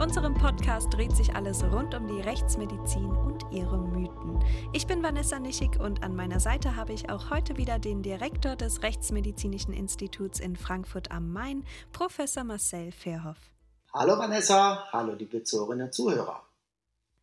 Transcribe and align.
unserem 0.00 0.32
Podcast 0.32 0.88
dreht 0.94 1.14
sich 1.14 1.34
alles 1.34 1.62
rund 1.62 1.94
um 1.94 2.08
die 2.08 2.22
Rechtsmedizin 2.22 3.04
und 3.04 3.44
ihre 3.52 3.76
Mythen. 3.76 4.42
Ich 4.72 4.86
bin 4.86 5.02
Vanessa 5.02 5.38
Nischig 5.38 5.78
und 5.78 6.02
an 6.02 6.16
meiner 6.16 6.40
Seite 6.40 6.74
habe 6.74 6.94
ich 6.94 7.10
auch 7.10 7.28
heute 7.28 7.58
wieder 7.58 7.78
den 7.78 8.02
Direktor 8.02 8.56
des 8.56 8.82
Rechtsmedizinischen 8.82 9.74
Instituts 9.74 10.40
in 10.40 10.56
Frankfurt 10.56 11.10
am 11.10 11.30
Main, 11.30 11.66
Professor 11.92 12.44
Marcel 12.44 12.92
Verhoff. 12.92 13.36
Hallo 13.92 14.18
Vanessa, 14.18 14.90
hallo 14.90 15.12
liebe 15.12 15.44
Zuhörerinnen 15.44 15.88
und 15.88 15.92
Zuhörer. 15.92 16.44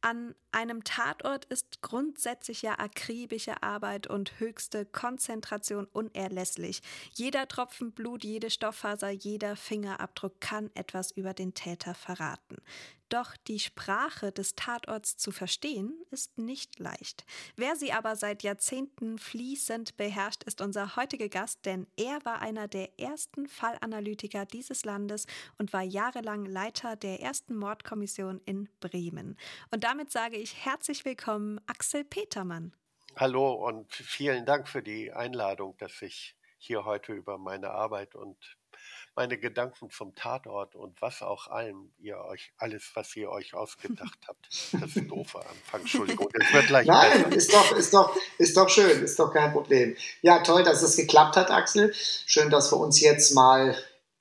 An 0.01 0.35
einem 0.57 0.83
Tatort 0.83 1.45
ist 1.45 1.83
grundsätzlich 1.83 2.63
ja 2.63 2.79
akribische 2.79 3.61
Arbeit 3.61 4.07
und 4.07 4.39
höchste 4.39 4.87
Konzentration 4.87 5.85
unerlässlich. 5.85 6.81
Jeder 7.13 7.47
Tropfen 7.47 7.91
Blut, 7.91 8.23
jede 8.23 8.49
Stofffaser, 8.49 9.11
jeder 9.11 9.55
Fingerabdruck 9.55 10.41
kann 10.41 10.71
etwas 10.73 11.11
über 11.11 11.35
den 11.35 11.53
Täter 11.53 11.93
verraten. 11.93 12.57
Doch 13.09 13.37
die 13.47 13.59
Sprache 13.59 14.33
des 14.33 14.55
Tatorts 14.55 15.15
zu 15.15 15.31
verstehen, 15.31 15.93
ist 16.11 16.37
nicht 16.37 16.77
leicht. 16.77 17.25
Wer 17.55 17.77
sie 17.77 17.93
aber 17.93 18.17
seit 18.17 18.43
Jahrzehnten 18.43 19.17
fließend 19.17 19.95
beherrscht, 19.95 20.43
ist 20.43 20.59
unser 20.59 20.97
heutiger 20.97 21.29
Gast, 21.29 21.65
denn 21.65 21.87
er 21.95 22.23
war 22.25 22.41
einer 22.41 22.67
der 22.67 22.99
ersten 22.99 23.47
Fallanalytiker 23.47 24.45
dieses 24.45 24.83
Landes 24.83 25.25
und 25.57 25.71
war 25.71 25.83
jahrelang 25.83 26.45
Leiter 26.45 26.97
der 26.97 27.21
ersten 27.21 27.55
Mordkommission 27.55 28.41
in 28.43 28.67
Bremen. 28.81 29.37
Und 29.71 29.85
damit 29.85 30.11
sage 30.11 30.35
ich 30.35 30.46
herzlich 30.55 31.05
willkommen, 31.05 31.59
Axel 31.67 32.03
Petermann. 32.03 32.73
Hallo 33.15 33.53
und 33.53 33.91
vielen 33.91 34.45
Dank 34.45 34.67
für 34.67 34.83
die 34.83 35.11
Einladung, 35.11 35.75
dass 35.77 36.01
ich 36.01 36.35
hier 36.57 36.85
heute 36.85 37.13
über 37.13 37.37
meine 37.37 37.71
Arbeit 37.71 38.15
und 38.15 38.37
meine 39.15 39.39
Gedanken 39.39 39.89
zum 39.89 40.13
Tatort 40.13 40.75
und 40.75 41.01
was 41.01 41.23
auch 41.23 41.47
allem 41.47 41.91
ihr 41.97 42.19
euch, 42.19 42.53
alles, 42.57 42.91
was 42.93 43.15
ihr 43.15 43.29
euch 43.31 43.55
ausgedacht 43.55 44.19
habt. 44.27 44.47
Das 44.79 44.89
ist 44.89 44.97
ein 44.97 45.07
doofer 45.07 45.39
Anfang, 45.39 45.81
Entschuldigung. 45.81 46.29
Das 46.31 46.53
wird 46.53 46.67
gleich 46.67 46.87
Nein, 46.87 47.23
besser. 47.23 47.35
ist 47.35 47.53
doch, 47.53 47.71
ist, 47.75 47.93
doch, 47.93 48.15
ist 48.37 48.57
doch 48.57 48.69
schön, 48.69 49.03
ist 49.03 49.17
doch 49.17 49.33
kein 49.33 49.51
Problem. 49.51 49.95
Ja, 50.21 50.39
toll, 50.43 50.63
dass 50.63 50.83
es 50.83 50.95
geklappt 50.95 51.35
hat, 51.35 51.49
Axel. 51.49 51.93
Schön, 51.93 52.51
dass 52.51 52.71
wir 52.71 52.77
uns 52.77 53.01
jetzt 53.01 53.33
mal 53.33 53.75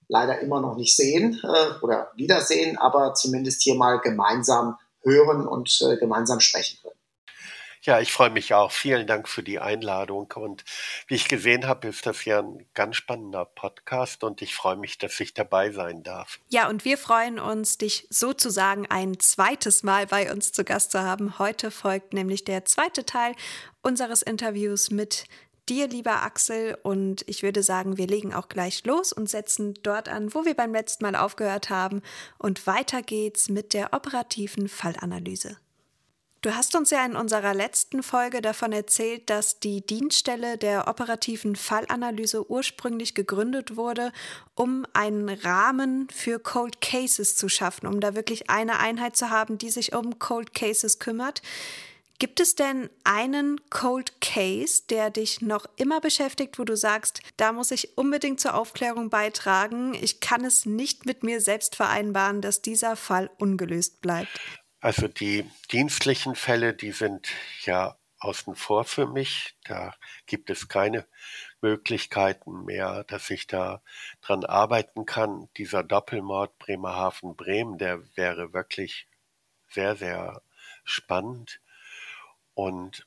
leider 0.08 0.38
immer 0.41 0.60
noch 0.60 0.77
nicht 0.77 0.97
sehen 0.97 1.41
äh, 1.42 1.82
oder 1.82 2.10
wiedersehen, 2.16 2.78
aber 2.78 3.12
zumindest 3.14 3.62
hier 3.62 3.74
mal 3.74 4.00
gemeinsam 4.00 4.78
hören 5.07 5.47
und 5.47 5.81
äh, 5.81 5.97
gemeinsam 5.97 6.41
sprechen 6.41 6.79
können. 6.83 6.97
Ja, 7.87 8.01
ich 8.01 8.12
freue 8.12 8.31
mich 8.31 8.53
auch. 8.53 8.73
Vielen 8.73 9.07
Dank 9.07 9.29
für 9.29 9.45
die 9.45 9.61
Einladung. 9.61 10.33
Und 10.35 10.65
wie 11.07 11.15
ich 11.15 11.29
gesehen 11.29 11.69
habe, 11.69 11.87
ist 11.87 12.05
das 12.05 12.25
ja 12.25 12.41
ein 12.41 12.67
ganz 12.75 12.97
spannender 12.97 13.45
Podcast 13.45 14.25
und 14.25 14.43
ich 14.43 14.57
freue 14.57 14.75
mich, 14.75 14.99
dass 14.99 15.21
ich 15.21 15.34
dabei 15.34 15.71
sein 15.71 16.03
darf. 16.03 16.41
Ja, 16.49 16.69
und 16.69 16.84
wir 16.84 16.99
freuen 16.99 17.39
uns, 17.39 17.79
dich 17.79 18.09
sozusagen 18.11 18.87
ein 18.91 19.21
zweites 19.21 19.84
Mal 19.84 20.07
bei 20.09 20.33
uns 20.33 20.51
zu 20.51 20.65
Gast 20.65 20.91
zu 20.91 21.03
haben. 21.03 21.39
Heute 21.39 21.71
folgt 21.71 22.12
nämlich 22.12 22.43
der 22.43 22.65
zweite 22.65 23.07
Teil 23.07 23.37
unseres 23.83 24.23
Interviews 24.23 24.91
mit 24.91 25.27
dir, 25.69 25.89
lieber 25.89 26.22
Axel. 26.22 26.78
Und 26.83 27.25
ich 27.28 27.42
würde 27.42 27.62
sagen, 27.62 27.97
wir 27.97 28.06
legen 28.06 28.34
auch 28.34 28.48
gleich 28.48 28.84
los 28.84 29.12
und 29.12 29.28
setzen 29.28 29.75
dort 29.83 30.09
an, 30.09 30.34
wo 30.34 30.45
wir 30.45 30.55
beim 30.55 30.72
letzten 30.72 31.05
Mal 31.05 31.17
aufgehört 31.17 31.70
haben. 31.70 32.03
Und 32.39 32.67
weiter 32.67 33.03
geht's 33.03 33.48
mit 33.48 33.75
der 33.75 33.92
operativen 33.92 34.69
Fallanalyse. 34.69 35.56
Du 36.47 36.54
hast 36.54 36.77
uns 36.77 36.91
ja 36.91 37.04
in 37.04 37.16
unserer 37.16 37.54
letzten 37.54 38.04
Folge 38.04 38.41
davon 38.41 38.71
erzählt, 38.71 39.31
dass 39.31 39.59
die 39.59 39.84
Dienststelle 39.84 40.56
der 40.56 40.87
operativen 40.87 41.56
Fallanalyse 41.56 42.48
ursprünglich 42.48 43.15
gegründet 43.15 43.77
wurde, 43.77 44.12
um 44.54 44.87
einen 44.93 45.28
Rahmen 45.28 46.09
für 46.09 46.38
Cold 46.38 46.81
Cases 46.81 47.34
zu 47.34 47.48
schaffen, 47.48 47.88
um 47.88 48.00
da 48.00 48.15
wirklich 48.15 48.48
eine 48.48 48.78
Einheit 48.78 49.16
zu 49.16 49.31
haben, 49.31 49.59
die 49.59 49.71
sich 49.71 49.93
um 49.93 50.21
Cold 50.21 50.54
Cases 50.54 51.00
kümmert. 51.00 51.43
Gibt 52.19 52.41
es 52.41 52.54
denn 52.54 52.88
einen 53.04 53.60
Cold 53.69 54.21
Case, 54.21 54.82
der 54.88 55.10
dich 55.10 55.43
noch 55.43 55.66
immer 55.77 56.00
beschäftigt, 56.00 56.59
wo 56.59 56.65
du 56.65 56.77
sagst, 56.77 57.21
da 57.37 57.53
muss 57.53 57.71
ich 57.71 57.99
unbedingt 57.99 58.41
zur 58.41 58.54
Aufklärung 58.54 59.10
beitragen, 59.10 59.94
ich 59.94 60.21
kann 60.21 60.44
es 60.44 60.66
nicht 60.66 61.06
mit 61.06 61.22
mir 61.22 61.41
selbst 61.41 61.77
vereinbaren, 61.77 62.41
dass 62.41 62.62
dieser 62.62 62.97
Fall 62.97 63.31
ungelöst 63.38 64.00
bleibt? 64.00 64.41
Also 64.81 65.09
die 65.09 65.44
dienstlichen 65.72 66.37
Fälle, 66.37 66.72
die 66.72 66.93
sind 66.93 67.28
ja 67.65 67.97
außen 68.19 68.54
vor 68.54 68.84
für 68.84 69.06
mich. 69.06 69.56
Da 69.65 69.94
gibt 70.27 70.50
es 70.50 70.69
keine 70.69 71.06
Möglichkeiten 71.60 72.65
mehr, 72.65 73.04
dass 73.04 73.31
ich 73.31 73.47
da 73.47 73.83
dran 74.21 74.44
arbeiten 74.44 75.06
kann. 75.06 75.48
Dieser 75.56 75.83
Doppelmord 75.83 76.59
Bremerhaven-Bremen, 76.59 77.78
der 77.78 78.03
wäre 78.16 78.53
wirklich 78.53 79.06
sehr, 79.69 79.97
sehr 79.97 80.43
spannend. 80.84 81.60
Und 82.56 83.06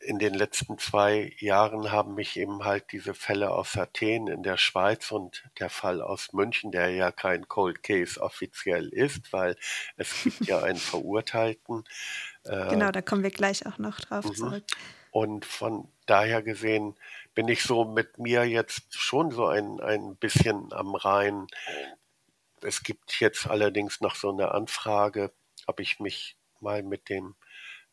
in 0.00 0.18
den 0.18 0.32
letzten 0.32 0.78
zwei 0.78 1.36
Jahren 1.38 1.92
haben 1.92 2.14
mich 2.14 2.38
eben 2.38 2.64
halt 2.64 2.90
diese 2.90 3.12
Fälle 3.12 3.50
aus 3.50 3.76
Athen 3.76 4.28
in 4.28 4.42
der 4.42 4.56
Schweiz 4.56 5.12
und 5.12 5.44
der 5.60 5.68
Fall 5.68 6.00
aus 6.00 6.32
München, 6.32 6.72
der 6.72 6.90
ja 6.90 7.12
kein 7.12 7.46
Cold 7.48 7.82
Case 7.82 8.18
offiziell 8.18 8.88
ist, 8.88 9.32
weil 9.32 9.56
es 9.96 10.24
gibt 10.24 10.46
ja 10.46 10.62
einen 10.62 10.78
Verurteilten. 10.78 11.84
Äh, 12.44 12.70
genau, 12.70 12.90
da 12.90 13.02
kommen 13.02 13.22
wir 13.22 13.30
gleich 13.30 13.66
auch 13.66 13.76
noch 13.76 14.00
drauf 14.00 14.24
mhm. 14.24 14.34
zurück. 14.34 14.64
Und 15.10 15.44
von 15.44 15.86
daher 16.06 16.42
gesehen 16.42 16.96
bin 17.34 17.46
ich 17.48 17.62
so 17.62 17.84
mit 17.84 18.18
mir 18.18 18.44
jetzt 18.44 18.94
schon 18.94 19.30
so 19.30 19.46
ein, 19.46 19.80
ein 19.80 20.16
bisschen 20.16 20.72
am 20.72 20.94
Rhein. 20.94 21.46
Es 22.62 22.82
gibt 22.82 23.20
jetzt 23.20 23.46
allerdings 23.46 24.00
noch 24.00 24.14
so 24.14 24.30
eine 24.30 24.52
Anfrage, 24.52 25.30
ob 25.66 25.78
ich 25.78 26.00
mich 26.00 26.38
mal 26.60 26.82
mit 26.82 27.10
dem 27.10 27.34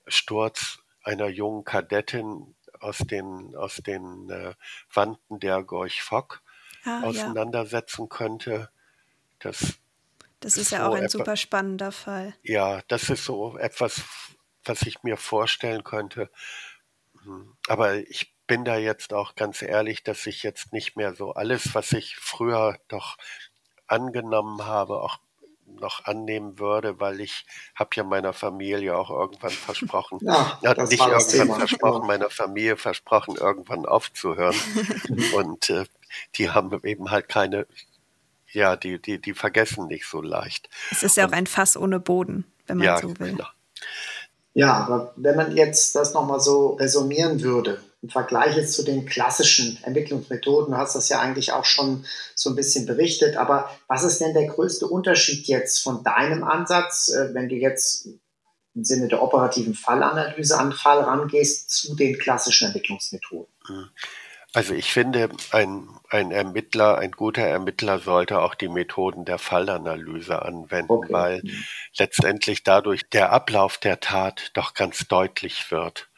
Sturz 0.09 0.79
einer 1.03 1.27
jungen 1.27 1.63
Kadettin 1.63 2.55
aus 2.79 2.99
den, 2.99 3.55
aus 3.55 3.77
den 3.77 4.29
äh, 4.29 4.53
Wanden 4.93 5.39
der 5.39 5.63
Gorch 5.63 6.01
Fock 6.01 6.41
ah, 6.85 7.01
auseinandersetzen 7.03 8.03
ja. 8.03 8.07
könnte. 8.17 8.69
Das, 9.39 9.75
das 10.39 10.53
ist, 10.53 10.63
ist 10.63 10.71
ja 10.71 10.79
so 10.79 10.91
auch 10.91 10.95
ein 10.95 11.09
super 11.09 11.35
spannender 11.35 11.91
Fall. 11.91 12.33
Ja, 12.43 12.81
das 12.87 13.09
ist 13.09 13.25
so 13.25 13.57
etwas, 13.57 14.01
was 14.63 14.81
ich 14.83 15.03
mir 15.03 15.17
vorstellen 15.17 15.83
könnte. 15.83 16.29
Hm, 17.23 17.55
aber 17.67 17.95
ich 17.95 18.33
bin 18.47 18.65
da 18.65 18.77
jetzt 18.77 19.13
auch 19.13 19.35
ganz 19.35 19.61
ehrlich, 19.61 20.03
dass 20.03 20.25
ich 20.25 20.43
jetzt 20.43 20.73
nicht 20.73 20.95
mehr 20.95 21.13
so 21.13 21.33
alles, 21.33 21.75
was 21.75 21.91
ich 21.91 22.15
früher 22.15 22.79
doch 22.87 23.17
angenommen 23.87 24.65
habe, 24.65 25.01
auch 25.01 25.19
noch 25.75 26.05
annehmen 26.05 26.59
würde, 26.59 26.99
weil 26.99 27.21
ich 27.21 27.45
habe 27.75 27.89
ja 27.93 28.03
meiner 28.03 28.33
Familie 28.33 28.97
auch 28.97 29.09
irgendwann 29.09 29.51
versprochen, 29.51 30.19
ja, 30.21 30.59
hat 30.63 30.77
nicht 30.77 30.99
irgendwann 30.99 31.27
Thema. 31.27 31.55
versprochen, 31.55 32.07
meiner 32.07 32.29
Familie 32.29 32.77
versprochen, 32.77 33.35
irgendwann 33.35 33.85
aufzuhören. 33.85 34.55
Und 35.35 35.69
äh, 35.69 35.85
die 36.35 36.49
haben 36.49 36.79
eben 36.83 37.11
halt 37.11 37.29
keine, 37.29 37.67
ja, 38.51 38.75
die, 38.75 39.01
die, 39.01 39.19
die 39.19 39.33
vergessen 39.33 39.87
nicht 39.87 40.07
so 40.07 40.21
leicht. 40.21 40.69
Es 40.91 41.03
ist 41.03 41.17
ja 41.17 41.25
Und, 41.25 41.33
auch 41.33 41.37
ein 41.37 41.47
Fass 41.47 41.77
ohne 41.77 41.99
Boden, 41.99 42.45
wenn 42.67 42.77
man 42.77 42.85
ja, 42.85 42.97
so 42.99 43.09
will. 43.19 43.31
Genau. 43.31 43.47
Ja, 44.53 44.73
aber 44.73 45.13
wenn 45.15 45.35
man 45.35 45.55
jetzt 45.55 45.95
das 45.95 46.13
nochmal 46.13 46.39
so 46.39 46.73
resumieren 46.73 47.41
würde, 47.41 47.81
im 48.01 48.09
Vergleich 48.09 48.55
jetzt 48.55 48.73
zu 48.73 48.83
den 48.83 49.05
klassischen 49.05 49.77
Ermittlungsmethoden, 49.83 50.73
du 50.73 50.77
hast 50.77 50.95
das 50.95 51.09
ja 51.09 51.19
eigentlich 51.19 51.51
auch 51.51 51.65
schon 51.65 52.05
so 52.33 52.49
ein 52.49 52.55
bisschen 52.55 52.85
berichtet, 52.85 53.35
aber 53.35 53.69
was 53.87 54.03
ist 54.03 54.21
denn 54.21 54.33
der 54.33 54.47
größte 54.47 54.87
Unterschied 54.87 55.47
jetzt 55.47 55.79
von 55.79 56.03
deinem 56.03 56.43
Ansatz, 56.43 57.09
äh, 57.09 57.33
wenn 57.33 57.49
du 57.49 57.55
jetzt 57.55 58.07
im 58.75 58.83
Sinne 58.85 59.09
der 59.09 59.21
operativen 59.21 59.73
Fallanalyse 59.73 60.57
an 60.57 60.71
Fall 60.71 60.99
rangehst, 60.99 61.69
zu 61.69 61.95
den 61.95 62.17
klassischen 62.17 62.67
Ermittlungsmethoden? 62.67 63.53
Hm. 63.67 63.89
Also 64.53 64.73
ich 64.73 64.91
finde, 64.91 65.29
ein, 65.51 65.87
ein 66.09 66.31
Ermittler, 66.31 66.97
ein 66.97 67.11
guter 67.11 67.43
Ermittler 67.43 67.99
sollte 67.99 68.39
auch 68.39 68.55
die 68.55 68.67
Methoden 68.67 69.23
der 69.23 69.37
Fallanalyse 69.37 70.41
anwenden, 70.41 70.91
okay. 70.91 71.13
weil 71.13 71.41
mhm. 71.43 71.65
letztendlich 71.97 72.63
dadurch 72.63 73.07
der 73.09 73.31
Ablauf 73.31 73.77
der 73.77 73.99
Tat 73.99 74.49
doch 74.55 74.73
ganz 74.73 75.07
deutlich 75.07 75.69
wird. 75.69 76.09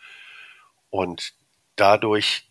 Und 0.90 1.34
dadurch, 1.82 2.48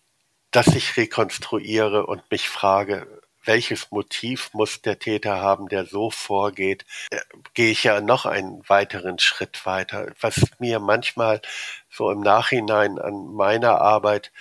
dass 0.50 0.67
ich 0.75 0.97
rekonstruiere 0.97 2.05
und 2.05 2.29
mich 2.32 2.49
frage, 2.49 3.06
welches 3.44 3.93
Motiv 3.93 4.50
muss 4.53 4.82
der 4.82 4.99
Täter 4.99 5.41
haben, 5.41 5.69
der 5.69 5.87
so 5.87 6.11
vorgeht, 6.11 6.85
äh, 7.11 7.21
gehe 7.55 7.71
ich 7.71 7.85
ja 7.85 8.00
noch 8.00 8.27
einen 8.27 8.69
weiteren 8.69 9.21
Schritt 9.21 9.65
weiter. 9.65 10.12
Was 10.21 10.44
mir 10.59 10.81
manchmal 10.81 11.41
so 11.88 12.11
im 12.11 12.21
Nachhinein 12.21 12.99
an 12.99 13.32
meiner 13.32 13.81
Arbeit 13.81 14.32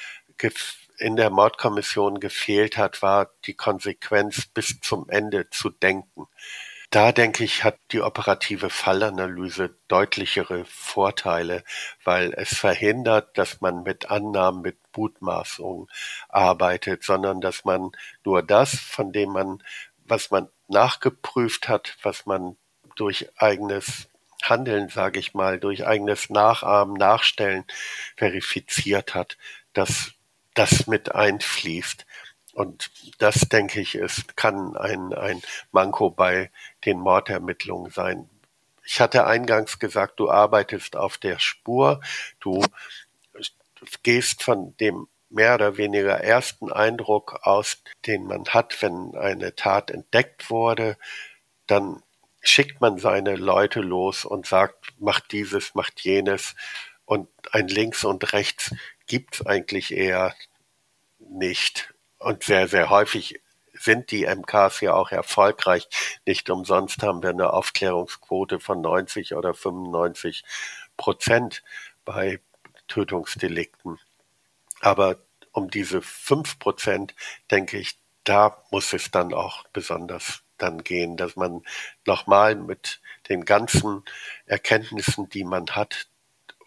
in 0.98 1.16
der 1.16 1.30
Mordkommission 1.30 2.20
gefehlt 2.20 2.76
hat, 2.78 3.04
war 3.04 3.30
die 3.46 3.54
Konsequenz 3.54 4.48
bis 4.48 4.80
zum 4.82 5.08
Ende 5.10 5.50
zu 5.52 5.70
denken. 5.70 6.28
Da 6.90 7.12
denke 7.12 7.44
ich, 7.44 7.64
hat 7.64 7.78
die 7.92 8.02
operative 8.02 8.70
Fallanalyse 8.70 9.76
deutlichere 9.88 10.66
Vorteile, 10.66 11.64
weil 12.04 12.34
es 12.34 12.58
verhindert, 12.58 13.38
dass 13.38 13.62
man 13.62 13.84
mit 13.84 14.10
Annahmen, 14.10 14.62
mit 14.62 14.78
Mutmaßungen 14.96 15.88
arbeitet, 16.30 17.04
sondern 17.04 17.42
dass 17.42 17.64
man 17.64 17.92
nur 18.26 18.42
das, 18.42 18.76
von 18.76 19.12
dem 19.12 19.30
man, 19.32 19.64
was 20.06 20.32
man 20.32 20.50
nachgeprüft 20.68 21.70
hat, 21.70 21.96
was 22.02 22.26
man 22.26 22.58
durch 22.96 23.30
eigenes 23.38 24.10
Handeln, 24.42 24.90
sage 24.90 25.20
ich 25.20 25.34
mal, 25.34 25.60
durch 25.60 25.86
eigenes 25.86 26.30
Nachahmen, 26.30 26.96
Nachstellen 26.96 27.66
verifiziert 28.16 29.14
hat, 29.14 29.38
dass 29.74 30.14
das 30.54 30.88
mit 30.88 31.14
einfließt. 31.14 32.06
Und 32.60 32.92
das, 33.20 33.48
denke 33.48 33.80
ich, 33.80 33.96
ist, 33.96 34.36
kann 34.36 34.76
ein, 34.76 35.14
ein 35.14 35.42
Manko 35.72 36.10
bei 36.10 36.52
den 36.84 37.00
Mordermittlungen 37.00 37.90
sein. 37.90 38.30
Ich 38.84 39.00
hatte 39.00 39.26
eingangs 39.26 39.80
gesagt, 39.80 40.20
du 40.20 40.30
arbeitest 40.30 40.98
auf 40.98 41.18
der 41.18 41.40
Spur, 41.40 42.02
du 42.42 42.62
gehst 44.04 44.44
von 44.44 44.76
dem 44.76 45.08
mehr 45.30 45.56
oder 45.56 45.78
weniger 45.78 46.20
ersten 46.20 46.70
Eindruck 46.70 47.40
aus, 47.44 47.82
den 48.06 48.26
man 48.26 48.44
hat, 48.50 48.82
wenn 48.82 49.16
eine 49.16 49.56
Tat 49.56 49.90
entdeckt 49.90 50.50
wurde, 50.50 50.98
dann 51.66 52.04
schickt 52.42 52.82
man 52.82 52.98
seine 52.98 53.38
Leute 53.38 53.80
los 53.80 54.26
und 54.26 54.48
sagt, 54.48 55.00
macht 55.00 55.32
dieses, 55.32 55.76
macht 55.76 56.02
jenes. 56.02 56.56
Und 57.06 57.30
ein 57.54 57.70
Links 57.70 58.04
und 58.04 58.34
Rechts 58.34 58.76
gibt's 59.08 59.46
eigentlich 59.46 59.96
eher 59.96 60.36
nicht 61.20 61.94
und 62.20 62.44
sehr, 62.44 62.68
sehr 62.68 62.90
häufig 62.90 63.42
sind 63.74 64.12
die 64.12 64.26
MKs 64.26 64.82
ja 64.82 64.94
auch 64.94 65.12
erfolgreich. 65.12 65.88
Nicht 66.26 66.50
umsonst 66.50 67.02
haben 67.02 67.24
wir 67.24 67.30
eine 67.30 67.54
Aufklärungsquote 67.54 68.60
von 68.60 68.82
90 68.82 69.36
oder 69.36 69.54
95 69.54 70.44
Prozent 70.98 71.64
bei 72.04 72.42
Tötungsdelikten. 72.88 74.00
Aber 74.82 75.18
um 75.54 75.70
diese 75.70 76.02
fünf 76.02 76.60
Prozent, 76.60 77.16
denke 77.52 77.78
ich, 77.78 77.98
da 78.24 78.64
muss 78.70 78.94
es 78.94 79.12
dann 79.12 79.34
auch 79.34 79.66
besonders 79.72 80.44
dann 80.58 80.84
gehen, 80.84 81.16
dass 81.16 81.36
man 81.36 81.64
nochmal 82.06 82.56
mit 82.56 83.02
den 83.30 83.46
ganzen 83.46 84.04
Erkenntnissen, 84.46 85.30
die 85.30 85.46
man 85.46 85.68
hat, 85.72 86.08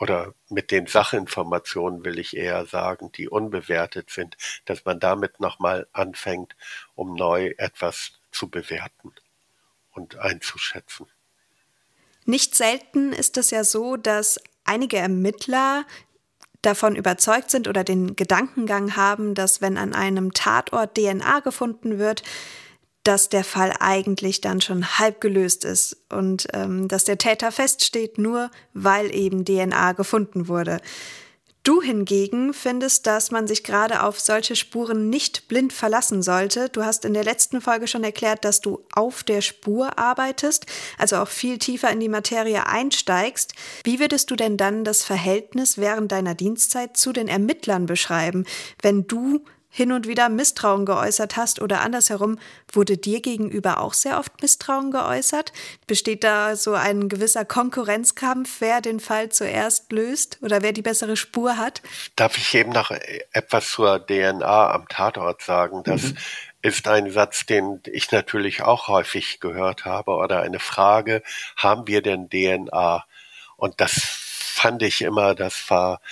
oder 0.03 0.35
mit 0.49 0.73
den 0.73 0.89
Sachinformationen 0.89 2.05
will 2.05 2.19
ich 2.19 2.37
eher 2.37 2.67
sagen, 2.67 3.13
die 3.13 3.29
unbewertet 3.29 4.11
sind, 4.11 4.37
dass 4.65 4.85
man 4.85 4.99
damit 4.99 5.39
nochmal 5.39 5.87
anfängt, 5.93 6.57
um 6.97 7.15
neu 7.15 7.55
etwas 7.57 8.11
zu 8.33 8.49
bewerten 8.49 9.13
und 9.93 10.19
einzuschätzen. 10.19 11.07
Nicht 12.25 12.57
selten 12.57 13.13
ist 13.13 13.37
es 13.37 13.53
ja 13.53 13.63
so, 13.63 13.97
dass 13.97 14.41
einige 14.65 14.97
Ermittler 14.97 15.87
davon 16.63 16.97
überzeugt 16.97 17.53
sind 17.53 17.69
oder 17.69 17.85
den 17.85 18.17
Gedankengang 18.17 18.97
haben, 18.97 19.37
dass 19.37 19.61
wenn 19.61 19.79
an 19.79 19.95
einem 19.95 20.33
Tatort 20.33 20.97
DNA 20.97 21.39
gefunden 21.41 22.01
wird, 22.01 22.25
dass 23.05 23.29
der 23.29 23.45
Fall 23.45 23.75
eigentlich 23.81 24.41
dann 24.41 24.61
schon 24.61 24.99
halb 24.99 25.21
gelöst 25.21 25.65
ist 25.65 25.97
und 26.09 26.49
ähm, 26.53 26.89
dass 26.89 27.05
der 27.05 27.19
Täter 27.19 27.51
feststeht, 27.51 28.19
nur 28.19 28.51
weil 28.75 29.15
eben 29.15 29.45
DNA 29.45 29.93
gefunden 29.93 30.49
wurde. 30.49 30.81
Du 31.65 31.81
hingegen 31.81 32.55
findest, 32.55 33.07
dass 33.07 33.31
man 33.31 33.47
sich 33.47 33.63
gerade 33.63 34.03
auf 34.03 34.19
solche 34.19 34.57
Spuren 34.57 35.11
nicht 35.11 35.47
blind 35.47 35.73
verlassen 35.73 36.21
sollte. 36.21 36.69
Du 36.69 36.85
hast 36.85 37.05
in 37.05 37.15
der 37.15 37.23
letzten 37.23 37.61
Folge 37.61 37.87
schon 37.87 38.03
erklärt, 38.03 38.45
dass 38.45 38.61
du 38.61 38.85
auf 38.93 39.23
der 39.23 39.43
Spur 39.43 39.97
arbeitest, 39.97 40.67
also 40.99 41.19
auch 41.19 41.29
viel 41.29 41.59
tiefer 41.59 41.91
in 41.91 42.01
die 42.01 42.09
Materie 42.09 42.67
einsteigst. 42.67 43.55
Wie 43.85 44.01
würdest 44.01 44.33
du 44.33 44.37
denn 44.37 44.57
dann 44.57 44.83
das 44.83 45.05
Verhältnis 45.05 45.79
während 45.79 46.11
deiner 46.11 46.35
Dienstzeit 46.35 46.97
zu 46.97 47.13
den 47.13 47.29
Ermittlern 47.29 47.87
beschreiben, 47.87 48.45
wenn 48.83 49.07
du 49.07 49.45
hin 49.75 49.91
und 49.91 50.07
wieder 50.07 50.29
Misstrauen 50.29 50.85
geäußert 50.85 51.37
hast 51.37 51.63
oder 51.63 51.81
andersherum, 51.81 52.39
wurde 52.71 52.99
dir 52.99 53.23
gegenüber 53.23 53.81
auch 53.81 53.95
sehr 53.95 54.19
oft 54.19 54.43
Misstrauen 54.43 54.91
geäußert? 54.91 55.55
Besteht 55.87 56.25
da 56.25 56.57
so 56.57 56.75
ein 56.75 57.09
gewisser 57.09 57.47
Konkurrenzkampf, 57.47 58.61
wer 58.61 58.83
den 58.83 59.01
Fall 59.01 59.31
zuerst 59.31 59.91
löst 59.91 60.37
oder 60.43 60.61
wer 60.61 60.73
die 60.73 60.83
bessere 60.83 61.17
Spur 61.17 61.57
hat? 61.57 61.81
Darf 62.17 62.37
ich 62.37 62.55
eben 62.55 62.71
noch 62.71 62.91
etwas 63.33 63.71
zur 63.71 64.07
DNA 64.07 64.71
am 64.73 64.87
Tatort 64.89 65.41
sagen? 65.41 65.83
Das 65.85 66.03
mhm. 66.03 66.19
ist 66.61 66.87
ein 66.87 67.11
Satz, 67.11 67.47
den 67.47 67.81
ich 67.91 68.13
natürlich 68.13 68.63
auch 68.63 68.89
häufig 68.89 69.41
gehört 69.41 69.87
habe 69.87 70.11
oder 70.11 70.43
eine 70.43 70.61
Frage, 70.61 71.23
haben 71.57 71.87
wir 71.87 72.03
denn 72.03 72.29
DNA? 72.29 73.07
Und 73.57 73.81
das 73.81 73.93
fand 74.03 74.83
ich 74.83 75.01
immer, 75.01 75.35
das 75.35 75.71
war 75.71 76.03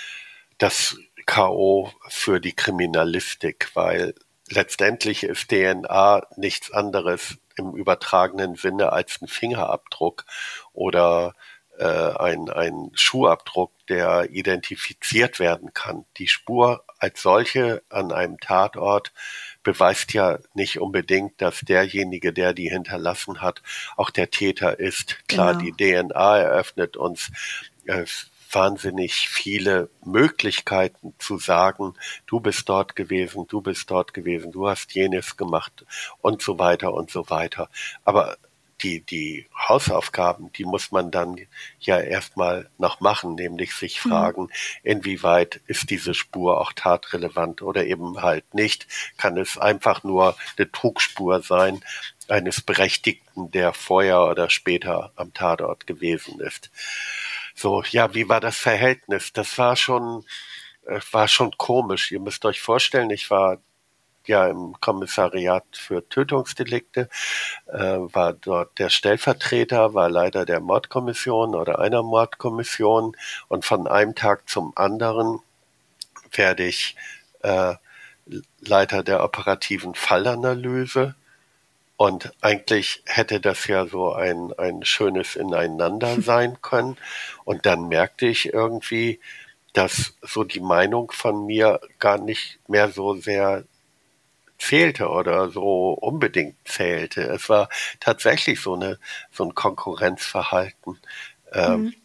das 0.57 0.95
K.O. 1.31 1.89
für 2.09 2.41
die 2.41 2.51
Kriminalistik, 2.51 3.69
weil 3.73 4.15
letztendlich 4.49 5.23
ist 5.23 5.47
DNA 5.47 6.27
nichts 6.35 6.71
anderes 6.71 7.37
im 7.55 7.73
übertragenen 7.73 8.55
Sinne 8.55 8.91
als 8.91 9.21
ein 9.21 9.29
Fingerabdruck 9.29 10.25
oder 10.73 11.33
äh, 11.77 11.85
ein, 11.85 12.49
ein 12.49 12.91
Schuhabdruck, 12.95 13.71
der 13.87 14.29
identifiziert 14.31 15.39
werden 15.39 15.73
kann. 15.73 16.03
Die 16.17 16.27
Spur 16.27 16.83
als 16.99 17.21
solche 17.21 17.81
an 17.87 18.11
einem 18.11 18.37
Tatort 18.37 19.13
beweist 19.63 20.11
ja 20.11 20.37
nicht 20.53 20.81
unbedingt, 20.81 21.41
dass 21.41 21.61
derjenige, 21.61 22.33
der 22.33 22.53
die 22.53 22.69
hinterlassen 22.69 23.39
hat, 23.39 23.61
auch 23.95 24.09
der 24.09 24.31
Täter 24.31 24.81
ist. 24.81 25.25
Klar, 25.29 25.53
genau. 25.53 25.63
die 25.77 26.01
DNA 26.11 26.39
eröffnet 26.39 26.97
uns 26.97 27.31
äh, 27.85 28.03
wahnsinnig 28.53 29.29
viele 29.29 29.89
Möglichkeiten 30.05 31.13
zu 31.19 31.37
sagen, 31.37 31.93
du 32.25 32.39
bist 32.39 32.67
dort 32.69 32.95
gewesen, 32.95 33.45
du 33.47 33.61
bist 33.61 33.89
dort 33.89 34.13
gewesen, 34.13 34.51
du 34.51 34.67
hast 34.67 34.93
jenes 34.93 35.37
gemacht 35.37 35.85
und 36.21 36.41
so 36.41 36.59
weiter 36.59 36.93
und 36.93 37.11
so 37.11 37.29
weiter. 37.29 37.69
Aber 38.03 38.37
die, 38.83 39.01
die 39.01 39.47
Hausaufgaben, 39.55 40.51
die 40.53 40.65
muss 40.65 40.91
man 40.91 41.11
dann 41.11 41.37
ja 41.79 41.99
erstmal 41.99 42.69
noch 42.77 42.99
machen, 42.99 43.35
nämlich 43.35 43.73
sich 43.75 44.03
mhm. 44.03 44.09
fragen, 44.09 44.49
inwieweit 44.83 45.61
ist 45.67 45.89
diese 45.89 46.13
Spur 46.13 46.59
auch 46.59 46.73
tatrelevant 46.73 47.61
oder 47.61 47.85
eben 47.85 48.21
halt 48.21 48.53
nicht. 48.53 48.87
Kann 49.17 49.37
es 49.37 49.57
einfach 49.57 50.03
nur 50.03 50.35
eine 50.57 50.71
Trugspur 50.71 51.41
sein 51.41 51.81
eines 52.27 52.61
Berechtigten, 52.61 53.51
der 53.51 53.73
vorher 53.73 54.25
oder 54.25 54.49
später 54.49 55.11
am 55.15 55.33
Tatort 55.33 55.85
gewesen 55.85 56.39
ist. 56.39 56.71
So, 57.55 57.83
ja, 57.89 58.13
wie 58.13 58.29
war 58.29 58.39
das 58.39 58.57
Verhältnis? 58.57 59.33
Das 59.33 59.57
war 59.57 59.75
schon, 59.75 60.25
äh, 60.85 60.99
war 61.11 61.27
schon 61.27 61.51
komisch. 61.57 62.11
Ihr 62.11 62.19
müsst 62.19 62.45
euch 62.45 62.61
vorstellen, 62.61 63.09
ich 63.09 63.29
war 63.31 63.59
ja 64.27 64.47
im 64.47 64.79
Kommissariat 64.79 65.65
für 65.73 66.07
Tötungsdelikte, 66.07 67.09
äh, 67.67 67.79
war 67.79 68.33
dort 68.33 68.77
der 68.79 68.89
Stellvertreter, 68.89 69.93
war 69.93 70.09
Leiter 70.09 70.45
der 70.45 70.59
Mordkommission 70.59 71.55
oder 71.55 71.79
einer 71.79 72.03
Mordkommission 72.03 73.15
und 73.47 73.65
von 73.65 73.87
einem 73.87 74.15
Tag 74.15 74.47
zum 74.49 74.73
anderen 74.75 75.39
werde 76.31 76.63
ich 76.63 76.95
äh, 77.41 77.75
Leiter 78.59 79.03
der 79.03 79.23
operativen 79.23 79.95
Fallanalyse 79.95 81.15
und 82.01 82.33
eigentlich 82.41 83.03
hätte 83.05 83.39
das 83.39 83.67
ja 83.67 83.85
so 83.85 84.11
ein, 84.11 84.51
ein 84.57 84.83
schönes 84.83 85.35
Ineinander 85.35 86.19
sein 86.23 86.59
können. 86.63 86.97
Und 87.43 87.67
dann 87.67 87.89
merkte 87.89 88.25
ich 88.25 88.51
irgendwie, 88.51 89.19
dass 89.73 90.15
so 90.23 90.43
die 90.43 90.61
Meinung 90.61 91.11
von 91.11 91.45
mir 91.45 91.79
gar 91.99 92.17
nicht 92.17 92.57
mehr 92.67 92.89
so 92.89 93.13
sehr 93.13 93.65
zählte 94.57 95.09
oder 95.09 95.51
so 95.51 95.91
unbedingt 95.91 96.55
zählte. 96.67 97.21
Es 97.21 97.49
war 97.49 97.69
tatsächlich 97.99 98.59
so 98.61 98.73
eine 98.73 98.97
so 99.31 99.43
ein 99.43 99.53
Konkurrenzverhalten. 99.53 100.99
Ähm, 101.53 101.81
mhm. 101.81 101.95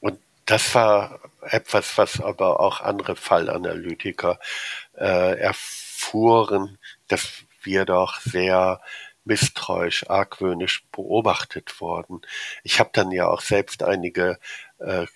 Und 0.00 0.18
das 0.46 0.74
war 0.74 1.20
etwas, 1.42 1.96
was 1.96 2.20
aber 2.20 2.58
auch 2.58 2.80
andere 2.80 3.14
Fallanalytiker 3.14 4.40
äh, 4.98 5.38
erfuhren, 5.38 6.76
dass 7.06 7.44
wir 7.62 7.84
doch 7.84 8.20
sehr 8.20 8.80
misstrauisch, 9.24 10.08
argwöhnisch 10.08 10.84
beobachtet 10.92 11.80
worden. 11.80 12.22
Ich 12.64 12.80
habe 12.80 12.90
dann 12.92 13.12
ja 13.12 13.28
auch 13.28 13.42
selbst 13.42 13.82
einige 13.82 14.38
äh, 14.78 15.06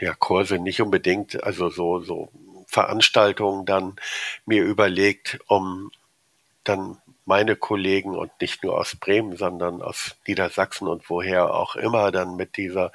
ja, 0.00 0.14
Kurse 0.14 0.58
nicht 0.58 0.80
unbedingt, 0.80 1.42
also 1.42 1.68
so, 1.68 2.00
so 2.00 2.30
Veranstaltungen 2.66 3.66
dann 3.66 3.96
mir 4.46 4.64
überlegt, 4.64 5.40
um 5.46 5.90
dann 6.64 7.00
meine 7.24 7.56
Kollegen 7.56 8.16
und 8.16 8.30
nicht 8.40 8.62
nur 8.62 8.78
aus 8.78 8.96
Bremen, 8.96 9.36
sondern 9.36 9.82
aus 9.82 10.16
Niedersachsen 10.26 10.88
und 10.88 11.08
woher 11.10 11.54
auch 11.54 11.76
immer 11.76 12.10
dann 12.10 12.36
mit 12.36 12.56
dieser, 12.56 12.92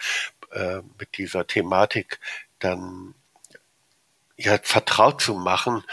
äh, 0.52 0.82
mit 1.00 1.18
dieser 1.18 1.48
Thematik 1.48 2.20
dann 2.60 3.16
ja, 4.38 4.58
vertraut 4.62 5.22
zu 5.22 5.36
machen 5.36 5.84